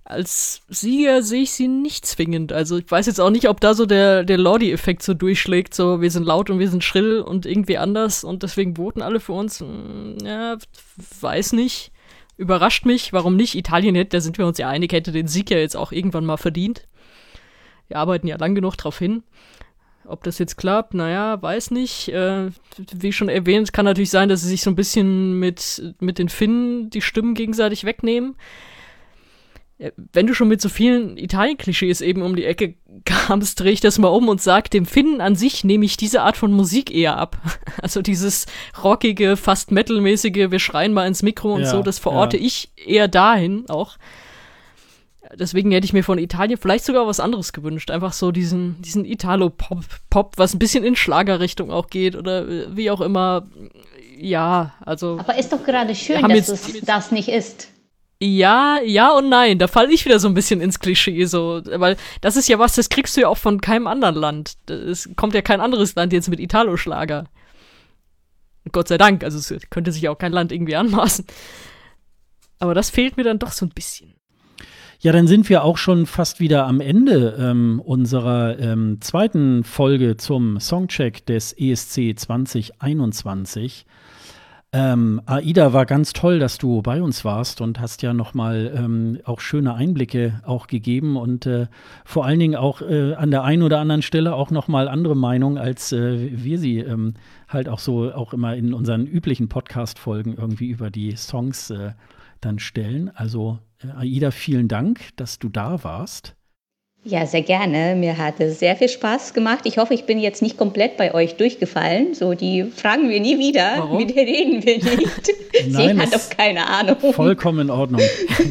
[0.09, 2.51] als Sieger sehe ich sie nicht zwingend.
[2.51, 6.01] Also ich weiß jetzt auch nicht, ob da so der, der Lordi-Effekt so durchschlägt, so
[6.01, 9.33] wir sind laut und wir sind schrill und irgendwie anders und deswegen voten alle für
[9.33, 9.59] uns.
[9.59, 10.57] Hm, ja,
[11.21, 11.91] weiß nicht.
[12.37, 13.53] Überrascht mich, warum nicht?
[13.53, 16.25] Italien hätte, da sind wir uns ja einig, hätte den Sieg ja jetzt auch irgendwann
[16.25, 16.87] mal verdient.
[17.87, 19.21] Wir arbeiten ja lang genug drauf hin.
[20.05, 22.09] Ob das jetzt klappt, naja, weiß nicht.
[22.09, 22.49] Äh,
[22.93, 26.29] wie schon erwähnt, kann natürlich sein, dass sie sich so ein bisschen mit, mit den
[26.29, 28.35] Finnen die Stimmen gegenseitig wegnehmen
[29.95, 32.75] wenn du schon mit so vielen Italien-Klischees eben um die Ecke
[33.05, 36.21] kamst, drehe ich das mal um und sag, dem Finnen an sich nehme ich diese
[36.21, 37.37] Art von Musik eher ab.
[37.81, 38.45] Also dieses
[38.83, 42.43] rockige, fast metalmäßige, wir schreien mal ins Mikro und ja, so, das verorte ja.
[42.43, 43.97] ich eher dahin auch.
[45.33, 47.89] Deswegen hätte ich mir von Italien vielleicht sogar was anderes gewünscht.
[47.89, 52.75] Einfach so diesen, diesen Italo-Pop, Pop, was ein bisschen in Schlagerrichtung auch geht oder äh,
[52.75, 53.47] wie auch immer.
[54.17, 55.19] Ja, also.
[55.19, 57.69] Aber ist doch gerade schön, dass es das nicht ist.
[58.21, 59.59] Ja, ja und nein.
[59.59, 61.61] Da falle ich wieder so ein bisschen ins Klischee, so.
[61.65, 64.57] Weil das ist ja was, das kriegst du ja auch von keinem anderen Land.
[64.69, 67.25] Es kommt ja kein anderes Land jetzt mit Italo-Schlager.
[68.71, 71.25] Gott sei Dank, also es könnte sich auch kein Land irgendwie anmaßen.
[72.59, 74.13] Aber das fehlt mir dann doch so ein bisschen.
[75.01, 80.17] Ja, dann sind wir auch schon fast wieder am Ende ähm, unserer ähm, zweiten Folge
[80.17, 83.85] zum Songcheck des ESC 2021.
[84.71, 89.19] Ähm, Aida, war ganz toll, dass du bei uns warst und hast ja nochmal ähm,
[89.23, 91.65] auch schöne Einblicke auch gegeben und äh,
[92.05, 95.57] vor allen Dingen auch äh, an der einen oder anderen Stelle auch nochmal andere Meinungen,
[95.57, 97.15] als äh, wir sie ähm,
[97.47, 101.93] halt auch so auch immer in unseren üblichen Podcast-Folgen irgendwie über die Songs äh,
[102.39, 103.09] dann stellen.
[103.15, 106.35] Also äh, Aida, vielen Dank, dass du da warst.
[107.05, 107.95] Ja, sehr gerne.
[107.95, 109.61] Mir hat es sehr viel Spaß gemacht.
[109.63, 112.13] Ich hoffe, ich bin jetzt nicht komplett bei euch durchgefallen.
[112.13, 113.75] So, die fragen wir nie wieder.
[113.77, 113.97] Warum?
[113.99, 115.33] Mit der reden wir nicht.
[115.69, 116.97] Nein, Sie hat doch keine Ahnung.
[117.13, 118.01] Vollkommen in Ordnung.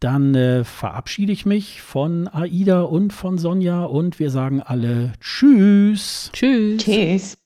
[0.00, 6.30] Dann äh, verabschiede ich mich von Aida und von Sonja und wir sagen alle Tschüss.
[6.32, 6.82] Tschüss.
[6.82, 7.37] Tschüss.